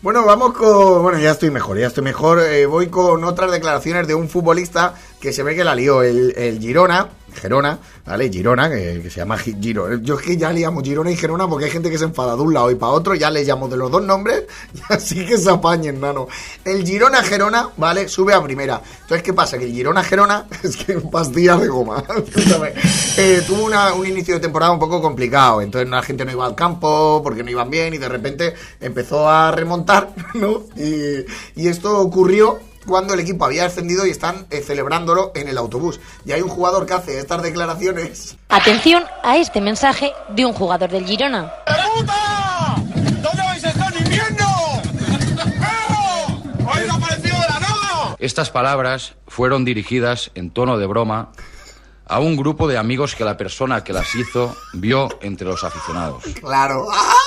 Bueno, 0.00 0.24
vamos 0.26 0.52
con. 0.52 1.02
Bueno, 1.02 1.18
ya 1.18 1.30
estoy 1.30 1.50
mejor, 1.50 1.78
ya 1.78 1.86
estoy 1.86 2.04
mejor. 2.04 2.38
Eh, 2.40 2.66
voy 2.66 2.88
con 2.88 3.24
otras 3.24 3.50
declaraciones 3.50 4.06
de 4.06 4.14
un 4.14 4.28
futbolista 4.28 4.94
que 5.24 5.32
se 5.32 5.42
ve 5.42 5.56
que 5.56 5.64
la 5.64 5.74
lió, 5.74 6.02
el, 6.02 6.58
Girona. 6.60 7.08
Gerona, 7.34 7.78
¿vale? 8.06 8.28
Girona, 8.30 8.68
que, 8.68 9.02
se 9.10 9.16
llama 9.16 9.36
Gi- 9.36 9.56
Giro. 9.60 9.96
Yo 9.96 10.16
es 10.20 10.22
que 10.24 10.36
ya 10.36 10.52
llamo 10.52 10.82
Girona 10.82 11.10
y 11.10 11.16
Gerona 11.16 11.48
porque 11.48 11.64
hay 11.64 11.70
gente 11.70 11.90
que 11.90 11.98
se 11.98 12.04
enfada 12.04 12.36
de 12.36 12.42
un 12.42 12.54
lado 12.54 12.70
y 12.70 12.74
para 12.76 12.92
otro, 12.92 13.14
ya 13.16 13.28
le 13.30 13.42
llamo 13.42 13.66
de 13.66 13.76
los 13.76 13.90
dos 13.90 14.02
nombres 14.04 14.44
así 14.90 15.24
que 15.26 15.36
se 15.38 15.50
apañen, 15.50 15.98
nano. 15.98 16.28
El 16.64 16.86
Girona 16.86 17.22
Gerona, 17.24 17.70
¿vale? 17.78 18.06
Sube 18.08 18.34
a 18.34 18.42
primera. 18.42 18.80
Entonces, 19.00 19.22
¿qué 19.22 19.32
pasa? 19.32 19.58
Que 19.58 19.64
el 19.64 19.72
Girona 19.72 20.04
Gerona 20.04 20.46
es 20.62 20.76
que 20.76 20.94
pastillas 21.00 21.60
de 21.60 21.68
goma. 21.68 22.04
Eh, 23.16 23.42
tuvo 23.46 23.66
un 23.96 24.06
inicio 24.06 24.34
de 24.34 24.40
temporada 24.40 24.72
un 24.72 24.78
poco 24.78 25.00
complicado. 25.00 25.62
Entonces 25.62 25.88
la 25.88 26.02
gente 26.02 26.24
no 26.24 26.32
iba 26.32 26.44
al 26.44 26.54
campo 26.56 27.20
porque 27.22 27.42
no 27.44 27.50
iban 27.50 27.70
bien 27.70 27.94
y 27.94 27.98
de 27.98 28.08
repente 28.08 28.54
empezó 28.80 29.28
a 29.28 29.50
remontar, 29.52 30.10
¿no? 30.34 30.64
Y 30.76 31.68
esto 31.68 31.96
ocurrió 32.00 32.58
cuando 32.86 33.14
el 33.14 33.20
equipo 33.20 33.44
había 33.44 33.66
ascendido 33.66 34.06
y 34.06 34.10
están 34.10 34.46
eh, 34.50 34.60
celebrándolo 34.60 35.32
en 35.34 35.48
el 35.48 35.58
autobús. 35.58 36.00
Y 36.24 36.32
hay 36.32 36.42
un 36.42 36.48
jugador 36.48 36.86
que 36.86 36.94
hace 36.94 37.18
estas 37.18 37.42
declaraciones. 37.42 38.36
Atención 38.48 39.04
a 39.22 39.36
este 39.36 39.60
mensaje 39.60 40.12
de 40.30 40.46
un 40.46 40.52
jugador 40.52 40.90
del 40.90 41.04
Girona. 41.04 41.52
¿Dónde 43.22 43.42
vais 43.42 43.64
a 43.64 43.70
estar 43.70 43.96
invierno? 43.96 44.46
¡Perro! 45.36 46.70
¡Habéis 46.70 46.90
aparecido 46.90 47.36
de 47.40 47.48
la 47.48 47.60
nada! 47.60 48.16
Estas 48.18 48.50
palabras 48.50 49.14
fueron 49.26 49.64
dirigidas 49.64 50.30
en 50.34 50.50
tono 50.50 50.78
de 50.78 50.86
broma 50.86 51.32
a 52.06 52.20
un 52.20 52.36
grupo 52.36 52.68
de 52.68 52.76
amigos 52.76 53.14
que 53.14 53.24
la 53.24 53.36
persona 53.36 53.82
que 53.82 53.92
las 53.92 54.14
hizo 54.14 54.54
vio 54.74 55.08
entre 55.22 55.46
los 55.46 55.64
aficionados. 55.64 56.22
Claro. 56.40 56.86
¡Ah! 56.92 57.23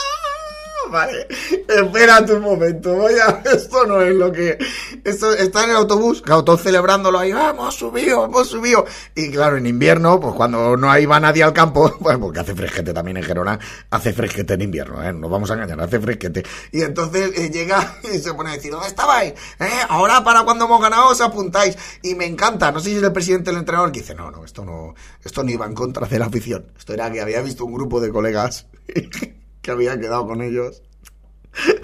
Vale, 0.89 1.27
espérate 1.67 2.33
un 2.33 2.43
momento, 2.43 2.95
voy 2.95 3.13
a... 3.13 3.41
Esto 3.51 3.85
no 3.85 4.01
es 4.01 4.15
lo 4.15 4.31
que... 4.31 4.57
Esto 5.03 5.33
está 5.33 5.63
en 5.65 5.71
el 5.71 5.75
autobús, 5.75 6.21
claro, 6.21 6.43
todos 6.43 6.63
celebrándolo 6.63 7.19
ahí, 7.19 7.31
¡ah, 7.31 7.51
hemos 7.53 7.75
subido, 7.75 8.25
hemos 8.25 8.47
subido. 8.47 8.85
Y 9.15 9.31
claro, 9.31 9.57
en 9.57 9.65
invierno, 9.65 10.19
pues 10.19 10.33
cuando 10.35 10.77
no 10.77 10.97
iba 10.97 11.19
nadie 11.19 11.43
al 11.43 11.53
campo, 11.53 11.95
pues 12.01 12.17
porque 12.17 12.39
hace 12.39 12.55
fresquete 12.55 12.93
también 12.93 13.17
en 13.17 13.23
Gerona, 13.23 13.59
hace 13.89 14.13
fresquete 14.13 14.53
en 14.53 14.61
invierno, 14.61 15.03
¿eh? 15.03 15.13
Nos 15.13 15.29
vamos 15.29 15.51
a 15.51 15.55
engañar, 15.55 15.81
hace 15.81 15.99
fresquete. 15.99 16.43
Y 16.71 16.81
entonces 16.81 17.37
eh, 17.37 17.49
llega 17.49 17.97
y 18.13 18.17
se 18.19 18.33
pone 18.33 18.51
a 18.51 18.53
decir, 18.53 18.71
¿dónde 18.71 18.87
estabais? 18.87 19.33
¿Eh? 19.59 19.69
Ahora 19.89 20.23
para 20.23 20.43
cuando 20.43 20.65
hemos 20.65 20.81
ganado 20.81 21.09
os 21.09 21.21
apuntáis. 21.21 21.77
Y 22.01 22.15
me 22.15 22.25
encanta, 22.25 22.71
no 22.71 22.79
sé 22.79 22.89
si 22.89 22.97
es 22.97 23.03
el 23.03 23.11
presidente 23.11 23.49
o 23.49 23.53
el 23.53 23.59
entrenador 23.59 23.91
que 23.91 23.99
dice, 23.99 24.15
no, 24.15 24.31
no, 24.31 24.45
esto 24.45 24.63
no, 24.63 24.95
esto 25.23 25.43
no 25.43 25.51
iba 25.51 25.65
en 25.65 25.73
contra 25.73 26.07
de 26.07 26.19
la 26.19 26.25
afición. 26.25 26.71
Esto 26.77 26.93
era 26.93 27.11
que 27.11 27.21
había 27.21 27.41
visto 27.41 27.65
un 27.65 27.73
grupo 27.73 27.99
de 27.99 28.11
colegas 28.11 28.67
que 29.67 29.71
había 29.71 29.99
quedado 29.99 30.25
con 30.25 30.41
ellos 30.41 30.81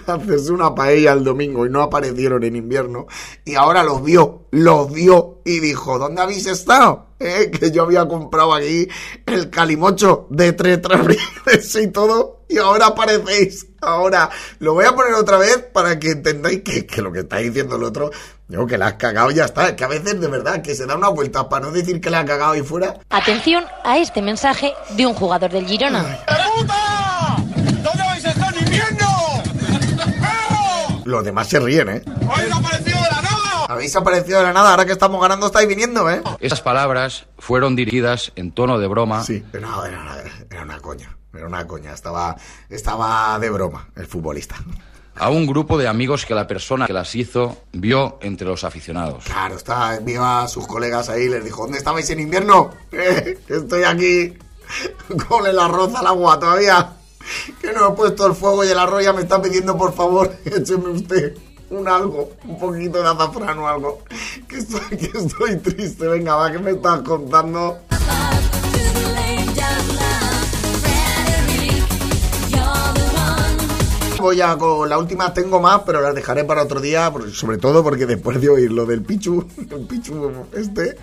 a 0.08 0.14
hacerse 0.14 0.54
una 0.54 0.74
paella 0.74 1.12
el 1.12 1.24
domingo 1.26 1.66
y 1.66 1.70
no 1.70 1.82
aparecieron 1.82 2.42
en 2.46 2.56
invierno 2.56 3.08
y 3.44 3.56
ahora 3.56 3.84
los 3.84 4.02
vio, 4.02 4.46
los 4.52 4.90
vio 4.90 5.42
y 5.44 5.60
dijo, 5.60 6.00
¿dónde 6.00 6.22
habéis 6.22 6.48
estado? 6.48 7.08
¿Eh? 7.20 7.52
Que 7.52 7.72
yo 7.72 7.84
había 7.84 8.08
comprado 8.08 8.54
aquí 8.54 8.88
el 9.26 9.50
calimocho 9.50 10.28
de 10.30 10.54
tres 10.54 10.82
trabriles 10.82 11.76
y 11.76 11.88
todo 11.88 12.46
y 12.48 12.58
ahora 12.58 12.88
aparecéis. 12.88 13.68
Ahora 13.82 14.30
lo 14.60 14.76
voy 14.76 14.86
a 14.86 14.96
poner 14.96 15.14
otra 15.16 15.38
vez 15.38 15.58
para 15.74 16.00
que 16.00 16.12
entendáis 16.12 16.62
que, 16.62 16.86
que 16.86 17.02
lo 17.02 17.12
que 17.12 17.20
está 17.20 17.38
diciendo 17.38 17.76
el 17.76 17.84
otro, 17.84 18.12
digo 18.48 18.66
que 18.66 18.78
la 18.78 18.88
has 18.88 18.94
cagado 18.94 19.32
y 19.32 19.36
ya 19.36 19.46
está. 19.46 19.76
Que 19.76 19.84
a 19.84 19.88
veces 19.88 20.22
de 20.22 20.28
verdad 20.28 20.62
que 20.62 20.76
se 20.76 20.86
da 20.86 20.96
una 20.96 21.10
vuelta 21.10 21.50
para 21.50 21.66
no 21.66 21.72
decir 21.72 22.00
que 22.00 22.10
la 22.10 22.20
ha 22.20 22.26
cagado 22.26 22.54
ahí 22.54 22.62
fuera. 22.62 23.00
Atención 23.10 23.66
a 23.84 23.98
este 23.98 24.22
mensaje 24.22 24.74
de 24.92 25.06
un 25.06 25.14
jugador 25.14 25.52
del 25.52 25.66
Girona. 25.66 26.20
¿Dónde 26.58 26.74
Los 31.06 31.24
demás 31.24 31.48
se 31.48 31.60
ríen, 31.60 31.90
¿eh? 31.90 32.04
¡Habéis 32.30 32.54
aparecido 32.54 32.98
de 33.02 33.10
la 33.10 33.22
nada! 33.22 33.66
Habéis 33.70 33.96
aparecido 33.96 34.38
de 34.40 34.44
la 34.46 34.54
nada, 34.54 34.72
ahora 34.72 34.86
que 34.86 34.92
estamos 34.92 35.22
ganando 35.22 35.48
estáis 35.48 35.68
viniendo, 35.68 36.10
¿eh? 36.10 36.22
Estas 36.40 36.62
palabras 36.62 37.26
fueron 37.40 37.76
dirigidas 37.76 38.32
en 38.36 38.52
tono 38.52 38.78
de 38.80 38.88
broma 38.88 39.24
Sí, 39.24 39.44
no, 39.54 39.86
era 39.86 40.00
una, 40.02 40.18
era 40.50 40.64
una 40.64 40.80
coña, 40.80 41.16
era 41.34 41.48
una 41.48 41.66
coña, 41.68 41.94
estaba, 41.94 42.36
estaba 42.70 43.38
de 43.40 43.50
broma 43.50 43.88
el 43.96 44.06
futbolista. 44.06 44.56
a 45.16 45.30
un 45.30 45.46
grupo 45.48 45.78
de 45.78 45.88
amigos 45.88 46.26
que 46.26 46.34
la 46.36 46.48
persona 46.48 46.88
que 46.88 46.94
las 46.94 47.16
hizo 47.16 47.58
vio 47.72 48.18
entre 48.22 48.48
los 48.48 48.64
aficionados. 48.64 49.24
Claro, 49.26 49.56
está, 49.56 50.00
vio 50.02 50.24
a 50.26 50.48
sus 50.48 50.68
colegas 50.68 51.10
ahí 51.10 51.24
y 51.24 51.30
les 51.30 51.44
dijo, 51.44 51.64
¿dónde 51.64 51.78
estabais 51.78 52.10
en 52.10 52.20
invierno? 52.20 52.72
Eh, 52.92 53.40
estoy 53.50 53.84
aquí 53.84 54.34
con 55.28 55.46
el 55.48 55.58
arroz 55.60 55.94
al 55.96 56.08
agua 56.08 56.40
todavía. 56.40 56.90
Que 57.62 57.72
no 57.74 57.90
he 57.90 57.96
puesto 57.96 58.28
el 58.28 58.34
fuego 58.34 58.64
y 58.64 58.70
el 58.70 58.80
arroz 58.80 59.04
ya 59.04 59.14
me 59.14 59.22
está 59.22 59.42
pidiendo, 59.42 59.78
por 59.78 59.94
favor, 59.94 60.32
écheme 60.46 60.90
usted 60.90 61.36
un 61.70 61.88
algo, 61.88 62.32
un 62.46 62.60
poquito 62.60 63.02
de 63.02 63.10
azafrán 63.10 63.60
o 63.60 63.68
algo. 63.68 64.04
Que 64.48 64.58
estoy, 64.58 64.98
que 64.98 65.18
estoy 65.18 65.58
triste, 65.58 66.08
venga, 66.08 66.36
va, 66.36 66.52
que 66.52 66.60
me 66.60 66.72
estás 66.72 67.02
contando? 67.02 67.80
Voy 74.20 74.40
a 74.40 74.58
con 74.58 74.88
la 74.88 74.98
última, 74.98 75.34
tengo 75.34 75.60
más, 75.60 75.82
pero 75.86 76.00
las 76.00 76.16
dejaré 76.16 76.46
para 76.46 76.64
otro 76.64 76.80
día, 76.80 77.12
sobre 77.34 77.58
todo 77.58 77.84
porque 77.84 78.06
después 78.06 78.40
de 78.40 78.48
oír 78.48 78.72
lo 78.72 78.86
del 78.86 79.02
Pichu, 79.02 79.46
el 79.70 79.86
Pichu 79.86 80.32
este, 80.54 80.96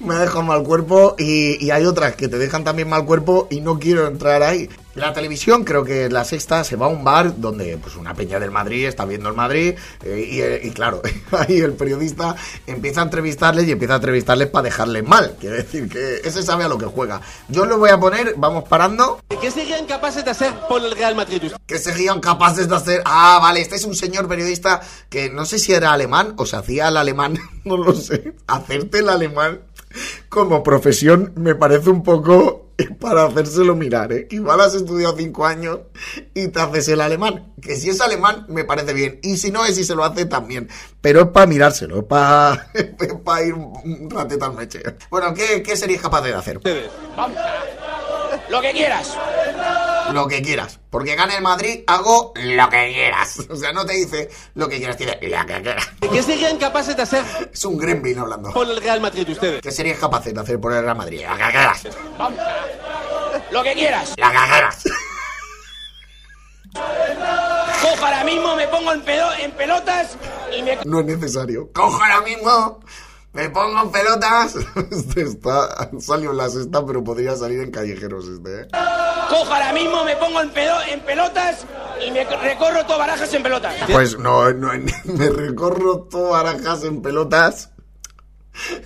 me 0.00 0.14
ha 0.14 0.20
dejado 0.20 0.42
mal 0.42 0.62
cuerpo 0.62 1.16
y, 1.18 1.62
y 1.62 1.70
hay 1.70 1.84
otras 1.84 2.16
que 2.16 2.28
te 2.28 2.38
dejan 2.38 2.64
también 2.64 2.88
mal 2.88 3.04
cuerpo 3.04 3.46
y 3.50 3.60
no 3.60 3.78
quiero 3.78 4.06
entrar 4.06 4.42
ahí. 4.42 4.70
La 4.96 5.12
televisión, 5.12 5.62
creo 5.62 5.84
que 5.84 6.08
la 6.08 6.24
sexta, 6.24 6.64
se 6.64 6.74
va 6.74 6.86
a 6.86 6.88
un 6.88 7.04
bar 7.04 7.38
donde 7.38 7.76
pues 7.76 7.96
una 7.96 8.14
peña 8.14 8.40
del 8.40 8.50
Madrid 8.50 8.86
está 8.86 9.04
viendo 9.04 9.28
el 9.28 9.34
Madrid 9.34 9.74
eh, 10.02 10.28
y, 10.30 10.40
eh, 10.40 10.60
y 10.64 10.70
claro, 10.70 11.02
ahí 11.32 11.58
el 11.60 11.74
periodista 11.74 12.34
empieza 12.66 13.02
a 13.02 13.04
entrevistarles 13.04 13.68
y 13.68 13.72
empieza 13.72 13.92
a 13.92 13.96
entrevistarles 13.96 14.48
para 14.48 14.62
dejarles 14.62 15.06
mal. 15.06 15.36
Quiere 15.38 15.56
decir 15.58 15.88
que 15.90 16.22
ese 16.24 16.42
sabe 16.42 16.64
a 16.64 16.68
lo 16.68 16.78
que 16.78 16.86
juega. 16.86 17.20
Yo 17.48 17.66
lo 17.66 17.76
voy 17.78 17.90
a 17.90 18.00
poner, 18.00 18.36
vamos 18.38 18.64
parando. 18.64 19.20
¿Qué 19.38 19.50
serían 19.50 19.84
capaces 19.84 20.24
de 20.24 20.30
hacer 20.30 20.54
por 20.66 20.82
el 20.82 20.92
Real 20.92 21.14
Madrid? 21.14 21.52
que 21.66 21.78
serían 21.78 22.20
capaces 22.20 22.68
de 22.68 22.76
hacer. 22.76 23.02
Ah, 23.04 23.38
vale, 23.42 23.60
este 23.60 23.76
es 23.76 23.84
un 23.84 23.94
señor 23.94 24.28
periodista 24.28 24.80
que 25.10 25.28
no 25.28 25.44
sé 25.44 25.58
si 25.58 25.74
era 25.74 25.92
alemán 25.92 26.34
o 26.38 26.46
se 26.46 26.56
hacía 26.56 26.88
el 26.88 26.96
alemán, 26.96 27.38
no 27.64 27.76
lo 27.76 27.92
sé. 27.94 28.32
Hacerte 28.46 29.00
el 29.00 29.10
alemán 29.10 29.60
como 30.28 30.62
profesión 30.62 31.32
me 31.36 31.54
parece 31.54 31.90
un 31.90 32.02
poco 32.02 32.66
para 33.00 33.24
hacérselo 33.24 33.74
mirar, 33.74 34.12
¿eh? 34.12 34.26
Igual 34.30 34.60
has 34.60 34.74
estudiado 34.74 35.16
cinco 35.16 35.46
años 35.46 35.80
y 36.34 36.48
te 36.48 36.60
haces 36.60 36.88
el 36.88 37.00
alemán. 37.00 37.54
Que 37.60 37.76
si 37.76 37.88
es 37.88 38.00
alemán, 38.00 38.46
me 38.48 38.64
parece 38.64 38.92
bien. 38.92 39.18
Y 39.22 39.36
si 39.36 39.50
no 39.50 39.64
es 39.64 39.78
y 39.78 39.84
se 39.84 39.94
lo 39.94 40.04
hace, 40.04 40.26
también. 40.26 40.68
Pero 41.00 41.22
es 41.22 41.26
para 41.28 41.46
mirárselo, 41.46 42.00
es 42.00 42.04
para, 42.04 42.70
ir 43.44 43.54
un 43.54 44.10
ratito 44.10 44.44
al 44.44 44.54
meche. 44.54 44.82
Bueno, 45.10 45.32
¿qué, 45.34 45.62
qué 45.62 45.76
serías 45.76 46.02
capaz 46.02 46.22
de 46.22 46.34
hacer? 46.34 46.60
Lo 48.50 48.60
que 48.60 48.72
quieras. 48.72 49.16
Lo 50.12 50.26
que 50.28 50.42
quieras. 50.42 50.78
Porque 50.90 51.14
gane 51.16 51.36
el 51.36 51.42
Madrid, 51.42 51.80
hago 51.86 52.32
lo 52.36 52.68
que 52.68 52.92
quieras. 52.94 53.38
O 53.50 53.56
sea, 53.56 53.72
no 53.72 53.84
te 53.86 53.94
dice 53.94 54.28
lo 54.54 54.68
que 54.68 54.78
quieras, 54.78 54.96
dice 54.98 55.18
lo 55.22 55.46
que 55.46 55.62
quieras. 55.62 55.88
¿Qué 56.12 56.22
serían 56.22 56.56
capaces 56.58 56.96
de 56.96 57.02
hacer 57.02 57.24
Es 57.52 57.64
un 57.64 57.76
gremlin 57.78 58.18
hablando. 58.18 58.52
por 58.52 58.68
el 58.68 58.80
Real 58.80 59.00
Madrid 59.00 59.28
ustedes? 59.28 59.60
¿Qué 59.62 59.70
serías 59.72 59.98
capaz 59.98 60.24
de 60.24 60.38
hacer 60.40 60.60
por 60.60 60.72
el 60.72 60.82
Real 60.82 60.96
Madrid? 60.96 61.22
Lo 61.28 61.36
que 61.36 61.42
quieras. 61.52 61.82
Vamos. 62.18 62.40
Lo 63.50 63.62
que 63.62 63.72
quieras. 63.74 64.14
Lo 64.16 64.26
que 64.30 64.36
quieras. 64.36 64.82
Cojo 67.82 68.04
ahora 68.04 68.24
mismo, 68.24 68.56
me 68.56 68.68
pongo 68.68 68.92
en, 68.92 69.02
pedo- 69.02 69.32
en 69.38 69.50
pelotas 69.52 70.16
y 70.56 70.62
me... 70.62 70.78
No 70.84 71.00
es 71.00 71.06
necesario. 71.06 71.70
Cojo 71.72 72.02
ahora 72.02 72.20
mismo, 72.22 72.80
me 73.32 73.48
pongo 73.50 73.82
en 73.82 73.90
pelotas. 73.90 74.54
Este 74.90 75.22
está, 75.22 75.90
salió 76.00 76.30
en 76.32 76.36
la 76.36 76.48
sexta, 76.48 76.84
pero 76.84 77.02
podría 77.04 77.34
salir 77.36 77.60
en 77.60 77.70
callejeros 77.70 78.26
este, 78.28 78.62
¿eh? 78.62 78.66
Cojo 79.28 79.52
ahora 79.52 79.72
mismo, 79.72 80.04
me 80.04 80.16
pongo 80.16 80.40
en, 80.40 80.50
pedo- 80.50 80.82
en 80.88 81.00
pelotas 81.00 81.64
y 82.06 82.10
me 82.10 82.24
recorro 82.24 82.84
todo 82.86 82.98
barajas 82.98 83.32
en 83.34 83.42
pelotas. 83.42 83.74
Pues 83.90 84.18
no, 84.18 84.52
no, 84.52 84.70
me 85.04 85.28
recorro 85.30 86.02
todo 86.10 86.30
barajas 86.30 86.84
en 86.84 87.02
pelotas. 87.02 87.70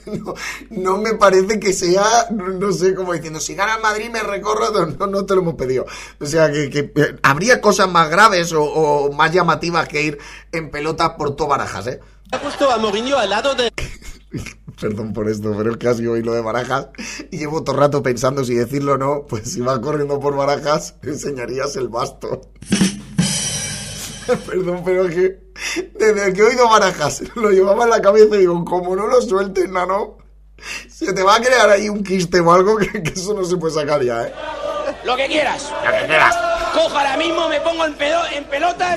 No, 0.05 0.34
no 0.70 0.97
me 0.99 1.14
parece 1.14 1.61
que 1.61 1.72
sea, 1.72 2.03
no, 2.32 2.49
no 2.49 2.72
sé 2.72 2.93
cómo 2.93 3.12
diciendo, 3.12 3.38
si 3.38 3.55
gana 3.55 3.76
el 3.76 3.80
Madrid 3.80 4.11
me 4.11 4.20
recorro, 4.20 4.70
no, 4.72 4.86
no, 4.86 5.07
no 5.07 5.24
te 5.24 5.36
lo 5.36 5.43
hemos 5.43 5.55
pedido. 5.55 5.86
O 6.20 6.26
sea, 6.26 6.51
que, 6.51 6.68
que, 6.68 6.93
eh, 6.97 7.16
habría 7.22 7.61
cosas 7.61 7.88
más 7.88 8.11
graves 8.11 8.53
o, 8.53 8.64
o 8.64 9.12
más 9.12 9.30
llamativas 9.32 9.86
que 9.86 10.03
ir 10.03 10.18
en 10.51 10.72
pelotas 10.72 11.11
por 11.11 11.36
todo 11.36 11.47
barajas, 11.47 11.86
¿eh? 11.86 12.01
Ha 12.32 12.38
puesto 12.41 12.68
a 12.68 12.78
Mourinho 12.78 13.16
al 13.16 13.30
lado 13.30 13.55
de... 13.55 13.72
Perdón 14.81 15.12
por 15.12 15.28
esto, 15.28 15.53
pero 15.57 15.72
es 15.72 15.76
que 15.76 15.89
ha 15.89 15.95
sido 15.95 16.12
hoy 16.12 16.22
lo 16.22 16.33
de 16.33 16.41
barajas 16.41 16.89
y 17.31 17.37
llevo 17.37 17.62
todo 17.62 17.76
el 17.76 17.83
rato 17.83 18.03
pensando 18.03 18.45
si 18.45 18.55
decirlo 18.55 18.95
o 18.95 18.99
no, 18.99 19.26
pues 19.28 19.53
si 19.53 19.61
vas 19.61 19.78
corriendo 19.78 20.18
por 20.18 20.35
barajas, 20.35 20.95
enseñarías 21.03 21.76
el 21.76 21.89
basto. 21.89 22.41
Perdón, 24.47 24.83
pero 24.85 25.07
es 25.07 25.14
que 25.14 25.41
desde 25.99 26.33
que 26.33 26.41
he 26.41 26.45
oído 26.45 26.68
barajas 26.68 27.22
lo 27.35 27.51
llevaba 27.51 27.85
en 27.85 27.91
la 27.91 28.01
cabeza 28.01 28.37
y 28.37 28.41
digo, 28.41 28.64
como 28.64 28.97
no 28.97 29.07
lo 29.07 29.20
sueltes, 29.20 29.68
nano, 29.68 30.16
se 30.89 31.12
te 31.12 31.22
va 31.22 31.37
a 31.37 31.41
crear 31.41 31.68
ahí 31.68 31.89
un 31.89 32.03
quiste 32.03 32.41
o 32.41 32.53
algo 32.53 32.76
que, 32.78 33.03
que 33.03 33.12
eso 33.12 33.35
no 33.35 33.45
se 33.45 33.57
puede 33.59 33.74
sacar 33.74 34.03
ya, 34.03 34.26
¿eh? 34.26 34.33
Lo 35.05 35.16
que 35.16 35.26
quieras. 35.26 35.70
Lo 35.85 35.91
que 35.91 36.07
quieras. 36.07 36.49
Cojo 36.73 36.97
ahora 36.97 37.16
mismo, 37.16 37.49
me 37.49 37.61
pongo 37.61 37.85
en, 37.85 37.95
pedo- 37.95 38.27
en 38.33 38.45
pelotas 38.45 38.97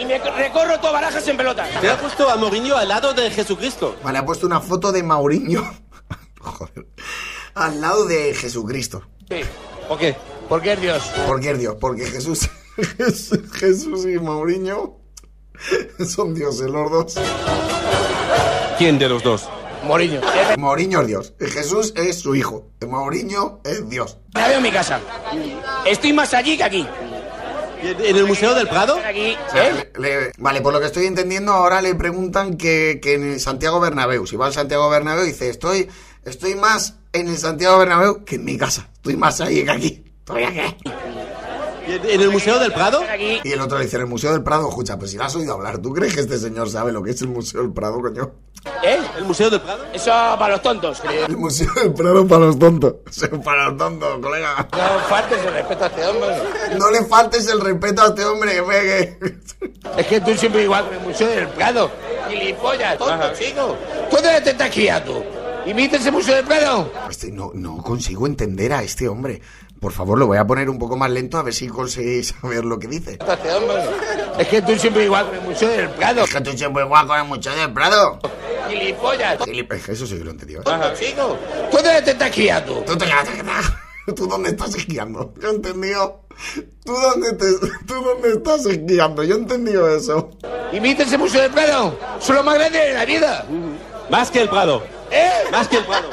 y 0.00 0.04
me 0.04 0.18
recorro 0.18 0.78
todo 0.80 0.92
barajas 0.92 1.26
en 1.28 1.36
pelotas. 1.36 1.68
Te 1.80 1.90
ha 1.90 1.98
puesto 1.98 2.28
a 2.30 2.36
Mourinho 2.36 2.76
al 2.76 2.88
lado 2.88 3.12
de 3.12 3.30
Jesucristo. 3.30 3.96
Vale, 4.02 4.18
ha 4.18 4.24
puesto 4.24 4.46
una 4.46 4.60
foto 4.60 4.90
de 4.92 5.02
Mauriño 5.02 5.62
Joder. 6.40 6.86
al 7.54 7.80
lado 7.80 8.04
de 8.06 8.34
Jesucristo. 8.34 9.02
Sí. 9.28 9.40
¿Por 9.88 9.98
qué? 9.98 10.16
Porque 10.48 10.72
es 10.72 10.80
Dios. 10.80 11.02
Porque 11.26 11.50
es 11.50 11.58
Dios, 11.58 11.76
porque 11.80 12.06
Jesús, 12.06 12.48
Jesús 13.54 14.06
y 14.06 14.18
Mauriño 14.18 14.96
son 16.08 16.34
dioses 16.34 16.68
los 16.70 16.90
dos. 16.90 17.14
¿Quién 18.78 18.98
de 18.98 19.08
los 19.08 19.22
dos? 19.22 19.48
Moriño. 19.84 20.20
Mauriño 20.58 21.00
es 21.02 21.06
Dios, 21.06 21.32
Jesús 21.40 21.92
es 21.96 22.20
su 22.20 22.34
hijo, 22.34 22.66
Mauriño 22.86 23.60
es 23.64 23.88
Dios. 23.88 24.18
La 24.34 24.48
veo 24.48 24.58
en 24.58 24.62
mi 24.62 24.70
casa. 24.70 25.00
Estoy 25.86 26.12
más 26.12 26.34
allí 26.34 26.56
que 26.58 26.64
aquí. 26.64 26.86
¿En 27.82 28.16
el 28.16 28.26
Museo 28.26 28.54
del 28.54 28.68
Prado? 28.68 28.98
Aquí, 29.04 29.36
O 29.48 29.50
sea, 29.50 29.68
¿eh? 29.70 29.90
le- 29.98 30.20
le- 30.26 30.32
vale, 30.38 30.60
por 30.60 30.72
lo 30.72 30.80
que 30.80 30.86
estoy 30.86 31.06
entendiendo, 31.06 31.52
ahora 31.52 31.80
le 31.82 31.94
preguntan 31.94 32.56
que, 32.56 33.00
que 33.02 33.14
en 33.14 33.32
el 33.32 33.40
Santiago 33.40 33.80
Bernabéu. 33.80 34.26
Si 34.26 34.36
va 34.36 34.46
al 34.46 34.52
Santiago 34.52 34.88
Bernabéu, 34.90 35.24
dice, 35.24 35.48
estoy, 35.48 35.88
estoy 36.24 36.54
más 36.54 36.94
en 37.12 37.28
el 37.28 37.38
Santiago 37.38 37.78
Bernabéu 37.78 38.24
que 38.24 38.36
en 38.36 38.44
mi 38.44 38.56
casa. 38.58 38.88
Estoy 38.94 39.16
más 39.16 39.40
ahí 39.40 39.64
que 39.64 39.70
aquí. 39.70 40.04
Estoy 40.20 40.44
aquí. 40.44 40.76
¿Y 41.90 41.94
en- 41.96 42.10
¿En 42.10 42.20
el 42.20 42.30
Museo 42.30 42.58
del 42.58 42.72
Prado? 42.72 43.02
Y 43.44 43.52
el 43.52 43.60
otro 43.60 43.78
le 43.78 43.84
dice, 43.84 43.96
en 43.96 44.02
el 44.02 44.08
Museo 44.08 44.32
del 44.32 44.42
Prado, 44.42 44.68
escucha, 44.68 44.98
pues 44.98 45.10
si 45.10 45.16
lo 45.16 45.24
has 45.24 45.34
oído 45.36 45.54
hablar, 45.54 45.78
¿tú 45.78 45.92
crees 45.92 46.14
que 46.14 46.20
este 46.20 46.38
señor 46.38 46.68
sabe 46.70 46.92
lo 46.92 47.02
que 47.02 47.10
es 47.10 47.20
el 47.22 47.28
Museo 47.28 47.62
del 47.62 47.72
Prado, 47.72 48.00
coño? 48.00 48.32
¿Eh? 48.84 48.98
¿El 49.16 49.24
Museo 49.24 49.48
del 49.50 49.60
Prado? 49.60 49.84
Eso 49.92 50.10
para 50.10 50.48
los 50.50 50.62
tontos, 50.62 51.00
creo. 51.00 51.26
El 51.26 51.36
Museo 51.36 51.72
del 51.74 51.92
Prado 51.94 52.26
para 52.28 52.46
los 52.46 52.58
tontos. 52.58 52.94
Para 53.44 53.68
los 53.68 53.76
tontos, 53.78 54.18
colega. 54.20 54.68
No 54.72 55.00
faltes 55.08 55.38
el 55.44 55.52
respeto 55.52 55.84
a 55.84 55.86
este 55.86 56.06
hombre. 56.06 56.28
No 56.78 56.90
le 56.90 57.04
faltes 57.04 57.48
el 57.48 57.60
respeto 57.60 58.02
a 58.02 58.06
este 58.08 58.24
hombre, 58.24 58.54
que 58.54 58.62
pegue. 58.62 59.18
Es 59.96 60.06
que 60.06 60.20
tú 60.20 60.34
siempre 60.36 60.62
igual 60.64 60.84
con 60.86 60.94
el 60.94 61.00
Museo 61.00 61.28
del 61.28 61.48
Prado. 61.48 61.90
Gilipollas, 62.28 62.98
tonto, 62.98 63.32
chico. 63.38 63.76
¿Tú 64.10 64.16
dónde 64.16 64.40
te 64.42 64.50
estás 64.50 64.70
criando? 64.70 65.24
¿Y 65.66 65.72
viste 65.72 65.96
ese 65.96 66.10
Museo 66.10 66.34
del 66.36 66.44
Prado? 66.44 66.90
Este, 67.10 67.30
no, 67.32 67.50
no 67.54 67.78
consigo 67.82 68.26
entender 68.26 68.72
a 68.72 68.82
este 68.82 69.08
hombre. 69.08 69.40
Por 69.80 69.92
favor, 69.92 70.18
lo 70.18 70.26
voy 70.26 70.36
a 70.38 70.46
poner 70.46 70.68
un 70.68 70.78
poco 70.78 70.96
más 70.96 71.10
lento 71.10 71.38
a 71.38 71.42
ver 71.42 71.54
si 71.54 71.66
conseguís 71.68 72.28
saber 72.40 72.64
lo 72.64 72.78
que 72.78 72.86
dice. 72.86 73.18
Es 74.38 74.48
que 74.48 74.62
tú 74.62 74.76
siempre 74.78 75.04
igual 75.04 75.26
con 75.26 75.34
el 75.36 75.42
Museo 75.42 75.68
del 75.70 75.88
Prado. 75.90 76.24
Es 76.24 76.34
que 76.34 76.40
tú 76.42 76.50
siempre 76.56 76.84
igual 76.84 77.06
con 77.06 77.18
el 77.18 77.24
Museo 77.24 77.54
del 77.54 77.72
Prado. 77.72 78.18
Gilipollas. 78.68 79.38
Gilip- 79.40 79.72
es 79.74 79.84
que 79.84 79.92
Eso 79.92 80.06
sí 80.06 80.16
que 80.18 80.24
lo 80.24 80.30
he 80.30 80.32
entendido. 80.34 80.60
¿eh? 80.62 80.94
Chico. 80.98 81.36
¿Tú 81.70 81.76
dónde 81.78 82.02
te 82.02 82.10
estás 82.12 82.30
criando? 82.30 82.74
Tú, 82.86 82.96
te- 82.96 83.06
¿Tú 84.14 84.26
dónde 84.26 84.50
estás 84.50 84.74
esquiando? 84.74 85.32
Yo 85.40 85.48
he 85.48 85.54
entendido. 85.54 86.20
¿Tú 86.84 86.92
dónde, 86.92 87.32
te, 87.34 87.46
¿Tú 87.86 87.94
dónde 88.02 88.32
estás 88.32 88.66
esquiando? 88.66 89.22
Yo 89.24 89.34
he 89.36 89.38
entendido 89.38 89.88
eso. 89.94 90.30
¿Y 90.72 90.80
viste 90.80 91.04
ese 91.04 91.16
Museo 91.18 91.42
del 91.42 91.50
Prado? 91.52 91.98
Son 92.20 92.36
los 92.36 92.44
más 92.44 92.54
grandes 92.56 92.82
de 92.82 92.92
la 92.94 93.04
vida. 93.04 93.46
Más 94.10 94.30
que 94.30 94.42
el 94.42 94.48
Prado. 94.48 94.82
¿Eh? 95.10 95.30
Más 95.50 95.66
que 95.68 95.78
el 95.78 95.84
Prado. 95.84 96.08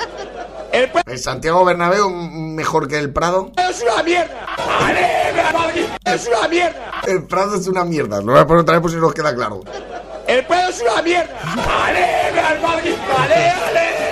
El 0.71 0.89
Prado 0.91 1.11
¿El 1.11 1.19
Santiago 1.19 1.65
Bernabéu 1.65 2.09
mejor 2.09 2.87
que 2.87 2.97
el 2.97 3.11
Prado? 3.11 3.51
es 3.57 3.81
una 3.81 4.03
mierda. 4.03 4.45
¡Ale, 4.85 5.07
Madrid! 5.53 5.85
Es 6.05 6.27
una 6.27 6.47
mierda. 6.47 6.91
El 7.07 7.23
Prado 7.25 7.55
es 7.55 7.67
una 7.67 7.83
mierda. 7.85 8.21
Lo 8.21 8.33
voy 8.33 8.41
a 8.41 8.45
poner 8.47 8.61
otra 8.61 8.73
vez 8.75 8.81
por 8.81 8.91
si 8.91 8.97
nos 8.97 9.13
queda 9.13 9.33
claro. 9.33 9.61
El 10.27 10.45
Prado 10.45 10.69
es 10.69 10.81
una 10.81 11.01
mierda. 11.01 11.33
¡Ale, 11.85 12.39
al 12.39 12.61
Madrid! 12.61 12.93
¡Ale, 13.17 13.35
ale! 13.35 13.79
¡Ale, 13.79 14.06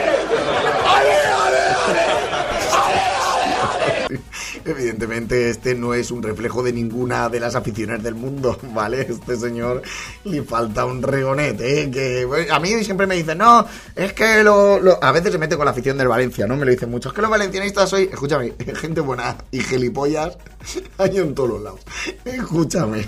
Evidentemente 4.66 5.50
este 5.50 5.76
no 5.76 5.94
es 5.94 6.10
un 6.10 6.24
reflejo 6.24 6.64
de 6.64 6.74
ninguna 6.74 7.30
de 7.30 7.40
las 7.40 7.56
aficiones 7.56 8.02
del 8.02 8.16
mundo, 8.16 8.58
¿vale? 8.74 9.02
Este 9.02 9.36
señor 9.36 9.84
le 10.24 10.42
falta 10.42 10.86
un 10.86 11.04
regonete, 11.04 11.84
¿eh? 11.84 11.92
Que 11.92 12.28
a 12.52 12.60
mí 12.60 12.84
siempre 12.84 13.06
me 13.06 13.16
dicen, 13.16 13.38
no, 13.38 13.66
es 13.96 14.14
que 14.14 14.44
lo, 14.44 14.80
lo-". 14.80 14.98
A 15.04 15.12
veces 15.12 15.32
se 15.32 15.38
mete 15.38 15.56
con 15.56 15.66
la 15.66 15.72
afición 15.72 15.98
del 15.98 16.08
Valencia, 16.08 16.48
¿no? 16.48 16.58
Me 16.58 16.66
lo 16.66 16.72
dicen 16.72 16.90
mucho. 16.90 17.10
Es 17.10 17.16
que 17.16 17.22
los 17.22 17.30
valencianistas 17.30 17.94
hoy, 17.94 18.10
escúchame, 18.12 18.54
gente 18.76 19.02
buena 19.02 19.38
y 19.52 19.60
gilipollas 19.60 20.38
hay 20.98 21.18
en 21.18 21.36
todos 21.36 21.50
los 21.50 21.62
lados. 21.62 21.80
Escúchame. 22.24 23.08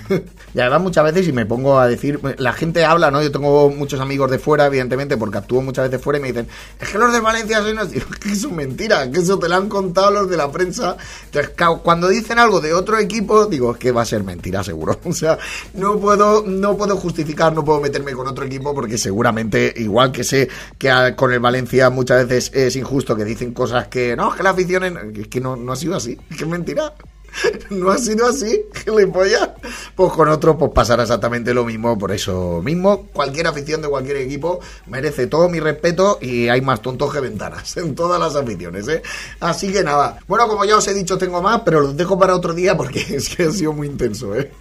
Y 0.54 0.60
además 0.60 0.82
muchas 0.82 1.04
veces, 1.06 1.28
y 1.28 1.32
me 1.32 1.46
pongo 1.46 1.80
a 1.80 1.88
decir, 1.88 2.20
la 2.38 2.54
gente 2.54 2.86
habla, 2.86 3.12
¿no? 3.12 3.22
Yo 3.22 3.32
tengo 3.32 3.70
muchos 3.70 4.00
amigos 4.00 4.30
de 4.32 4.40
fuera, 4.40 4.68
evidentemente, 4.68 5.18
porque 5.18 5.40
actúo 5.40 5.62
muchas 5.62 5.90
veces 5.90 6.04
fuera 6.04 6.20
y 6.20 6.22
me 6.22 6.28
dicen, 6.30 6.48
es 6.80 6.90
que 6.90 6.98
los 6.98 7.12
de 7.12 7.20
Valencia 7.20 7.62
soy. 7.62 7.78
Digo, 7.88 8.08
que 8.20 8.32
eso 8.32 8.48
es 8.48 8.54
mentira, 8.54 9.10
que 9.12 9.20
eso 9.20 9.38
te 9.40 9.50
lo 9.50 9.56
han 9.56 9.70
contado 9.70 10.12
los 10.12 10.30
de 10.30 10.38
la 10.38 10.52
prensa. 10.52 10.98
Cuando 11.84 12.08
dicen 12.10 12.40
algo 12.40 12.62
de 12.62 12.74
otro 12.74 12.98
equipo, 12.98 13.46
digo, 13.46 13.72
es 13.72 13.78
que 13.78 13.92
va 13.92 14.02
a 14.02 14.06
ser 14.06 14.24
mentira, 14.24 14.64
seguro. 14.64 15.00
O 15.08 15.14
sea, 15.14 15.38
no 15.74 15.98
puedo, 16.00 16.44
no 16.46 16.78
puedo 16.78 16.96
justificar, 16.98 17.54
no 17.54 17.64
puedo 17.64 17.80
meterme 17.80 18.12
con 18.12 18.28
otro 18.28 18.46
equipo 18.46 18.74
porque 18.76 18.98
seguramente, 18.98 19.74
igual 19.78 20.12
que 20.12 20.24
sé 20.24 20.48
que 20.78 21.14
con 21.16 21.32
el 21.32 21.40
Valencia 21.40 21.90
muchas 21.90 22.28
veces 22.28 22.52
es 22.54 22.76
injusto 22.76 23.16
que 23.16 23.26
dicen 23.26 23.54
cosas 23.54 23.88
que, 23.88 24.16
no, 24.16 24.32
es 24.32 24.38
que 24.38 24.44
la 24.44 24.52
afición, 24.52 24.84
es 25.16 25.28
que 25.28 25.40
no, 25.40 25.56
no 25.56 25.72
ha 25.72 25.76
sido 25.76 25.96
así, 25.96 26.18
es 26.30 26.38
que 26.38 26.44
es 26.44 26.50
mentira. 26.50 26.94
No 27.70 27.92
ha 27.92 27.98
sido 27.98 28.26
así, 28.26 28.62
gilipollas. 28.74 29.50
Pues 29.96 30.14
con 30.14 30.30
otro, 30.30 30.58
pues 30.58 30.72
pasará 30.72 31.04
exactamente 31.04 31.54
lo 31.54 31.66
mismo. 31.66 31.98
Por 31.98 32.12
eso 32.12 32.62
mismo, 32.64 33.08
cualquier 33.14 33.48
afición 33.48 33.82
de 33.82 33.90
cualquier 33.90 34.18
equipo 34.18 34.60
merece 34.88 35.28
todo 35.28 35.50
mi 35.50 35.60
respeto 35.60 36.18
y 36.22 36.48
hay 36.48 36.62
más 36.62 36.82
tontos 36.82 37.14
que 37.14 37.20
ventanas 37.20 37.78
en 37.78 37.96
todas 37.96 38.20
las 38.20 38.36
aficiones, 38.36 38.88
¿eh? 38.88 39.02
Así 39.40 39.72
que 39.72 39.84
nada. 39.84 40.20
Bueno, 40.28 40.48
como 40.48 40.66
ya 40.66 40.78
os 40.78 40.88
he 40.88 40.94
dicho, 40.94 41.18
tengo 41.18 41.42
más, 41.42 41.62
pero 41.62 41.82
los 41.82 41.98
dejo 41.98 42.18
para 42.18 42.36
otro 42.36 42.54
día 42.54 42.76
porque 42.76 43.00
es 43.10 43.30
que 43.30 43.44
ha 43.44 43.52
sido 43.52 43.74
muy 43.74 43.88
intenso, 43.88 44.36
¿eh? 44.36 44.52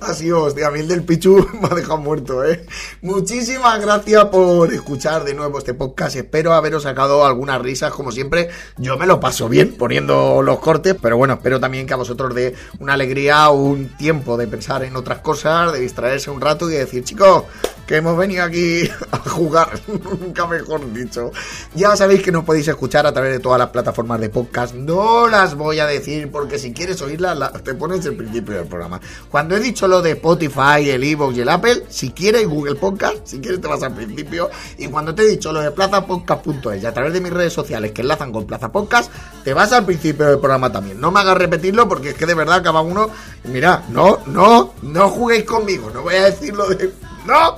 Ha 0.00 0.14
sido, 0.14 0.42
hostia, 0.44 0.68
a 0.68 0.70
mí 0.70 0.80
el 0.80 0.88
del 0.88 1.04
Pichu 1.04 1.46
me 1.60 1.68
ha 1.70 1.74
dejado 1.74 1.98
muerto, 1.98 2.44
¿eh? 2.44 2.66
Muchísimas 3.02 3.80
gracias 3.80 4.24
por 4.26 4.72
escuchar 4.72 5.24
de 5.24 5.34
nuevo 5.34 5.58
este 5.58 5.74
podcast. 5.74 6.16
Espero 6.16 6.52
haberos 6.52 6.82
sacado 6.84 7.24
algunas 7.24 7.60
risas, 7.60 7.92
como 7.92 8.12
siempre. 8.12 8.48
Yo 8.76 8.96
me 8.96 9.06
lo 9.06 9.20
paso 9.20 9.48
bien 9.48 9.76
poniendo 9.76 10.42
los 10.42 10.58
cortes, 10.58 10.96
pero 11.00 11.16
bueno, 11.16 11.34
espero 11.34 11.60
también 11.60 11.86
que 11.86 11.94
a 11.94 11.96
vosotros 11.96 12.25
dé 12.34 12.54
una 12.78 12.94
alegría 12.94 13.50
o 13.50 13.54
un 13.62 13.88
tiempo 13.96 14.36
de 14.36 14.46
pensar 14.46 14.84
en 14.84 14.96
otras 14.96 15.18
cosas, 15.18 15.72
de 15.72 15.80
distraerse 15.80 16.30
un 16.30 16.40
rato 16.40 16.68
y 16.68 16.72
de 16.74 16.78
decir, 16.80 17.04
chicos, 17.04 17.44
que 17.86 17.96
hemos 17.96 18.16
venido 18.18 18.42
aquí 18.42 18.88
a 19.12 19.18
jugar, 19.18 19.68
nunca 20.20 20.46
mejor 20.46 20.92
dicho. 20.92 21.30
Ya 21.74 21.94
sabéis 21.96 22.22
que 22.22 22.32
nos 22.32 22.42
podéis 22.44 22.66
escuchar 22.66 23.06
a 23.06 23.12
través 23.12 23.32
de 23.32 23.38
todas 23.38 23.58
las 23.60 23.68
plataformas 23.70 24.20
de 24.20 24.28
podcast. 24.28 24.74
No 24.74 25.28
las 25.28 25.54
voy 25.54 25.78
a 25.78 25.86
decir 25.86 26.30
porque 26.30 26.58
si 26.58 26.72
quieres 26.72 27.00
oírlas 27.02 27.38
la- 27.38 27.52
te 27.52 27.74
pones 27.74 28.04
el 28.06 28.16
principio 28.16 28.56
del 28.56 28.66
programa. 28.66 29.00
Cuando 29.30 29.54
he 29.56 29.60
dicho 29.60 29.86
lo 29.86 30.02
de 30.02 30.12
Spotify, 30.12 30.90
el 30.90 31.04
Evox 31.04 31.36
y 31.36 31.40
el 31.42 31.48
Apple, 31.48 31.84
si 31.88 32.10
quieres 32.10 32.48
Google 32.48 32.74
Podcast, 32.74 33.18
si 33.24 33.38
quieres 33.40 33.60
te 33.60 33.68
vas 33.68 33.82
al 33.84 33.94
principio. 33.94 34.50
Y 34.78 34.88
cuando 34.88 35.14
te 35.14 35.22
he 35.22 35.26
dicho 35.26 35.52
lo 35.52 35.60
de 35.60 35.70
plazapodcast.es 35.70 36.82
y 36.82 36.86
a 36.86 36.92
través 36.92 37.12
de 37.12 37.20
mis 37.20 37.32
redes 37.32 37.52
sociales 37.52 37.92
que 37.92 38.02
enlazan 38.02 38.32
con 38.32 38.46
Plaza 38.46 38.72
Podcast, 38.72 39.12
te 39.44 39.54
vas 39.54 39.72
al 39.72 39.84
principio 39.84 40.26
del 40.26 40.38
programa 40.40 40.72
también. 40.72 41.00
No 41.00 41.10
me 41.12 41.20
hagas 41.20 41.38
repetirlo 41.38 41.88
porque 41.88 42.05
es 42.08 42.14
que 42.14 42.26
de 42.26 42.34
verdad 42.34 42.62
cada 42.62 42.80
uno... 42.80 43.10
Mira, 43.44 43.84
no, 43.88 44.20
no, 44.26 44.74
no 44.82 45.08
juguéis 45.08 45.44
conmigo. 45.44 45.90
No 45.90 46.02
voy 46.02 46.14
a 46.14 46.24
decir 46.24 46.54
lo 46.54 46.68
de... 46.68 46.92
No, 47.26 47.56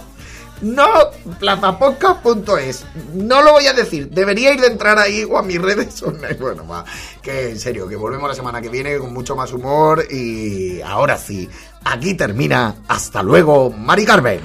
no, 0.61 0.89
plazapodcast.es. 1.39 2.87
No 3.15 3.43
lo 3.43 3.53
voy 3.53 3.67
a 3.67 3.73
decir. 3.73 4.09
Deberíais 4.11 4.61
de 4.61 4.67
entrar 4.67 4.99
ahí 4.99 5.25
o 5.25 5.39
a 5.39 5.43
mis 5.43 5.61
redes. 5.61 6.03
Bueno, 6.41 6.67
va. 6.67 6.85
Que 7.23 7.51
en 7.51 7.59
serio, 7.59 7.89
que 7.89 7.97
volvemos 7.97 8.29
la 8.29 8.35
semana 8.35 8.61
que 8.61 8.69
viene 8.69 8.99
con 8.99 9.13
mucho 9.13 9.37
más 9.37 9.53
humor. 9.53 10.05
Y 10.11 10.81
ahora 10.81 11.17
sí, 11.17 11.49
aquí 11.85 12.15
termina. 12.15 12.77
Hasta 12.89 13.23
luego, 13.23 13.71
Mari 13.71 14.05
Carmen. 14.05 14.41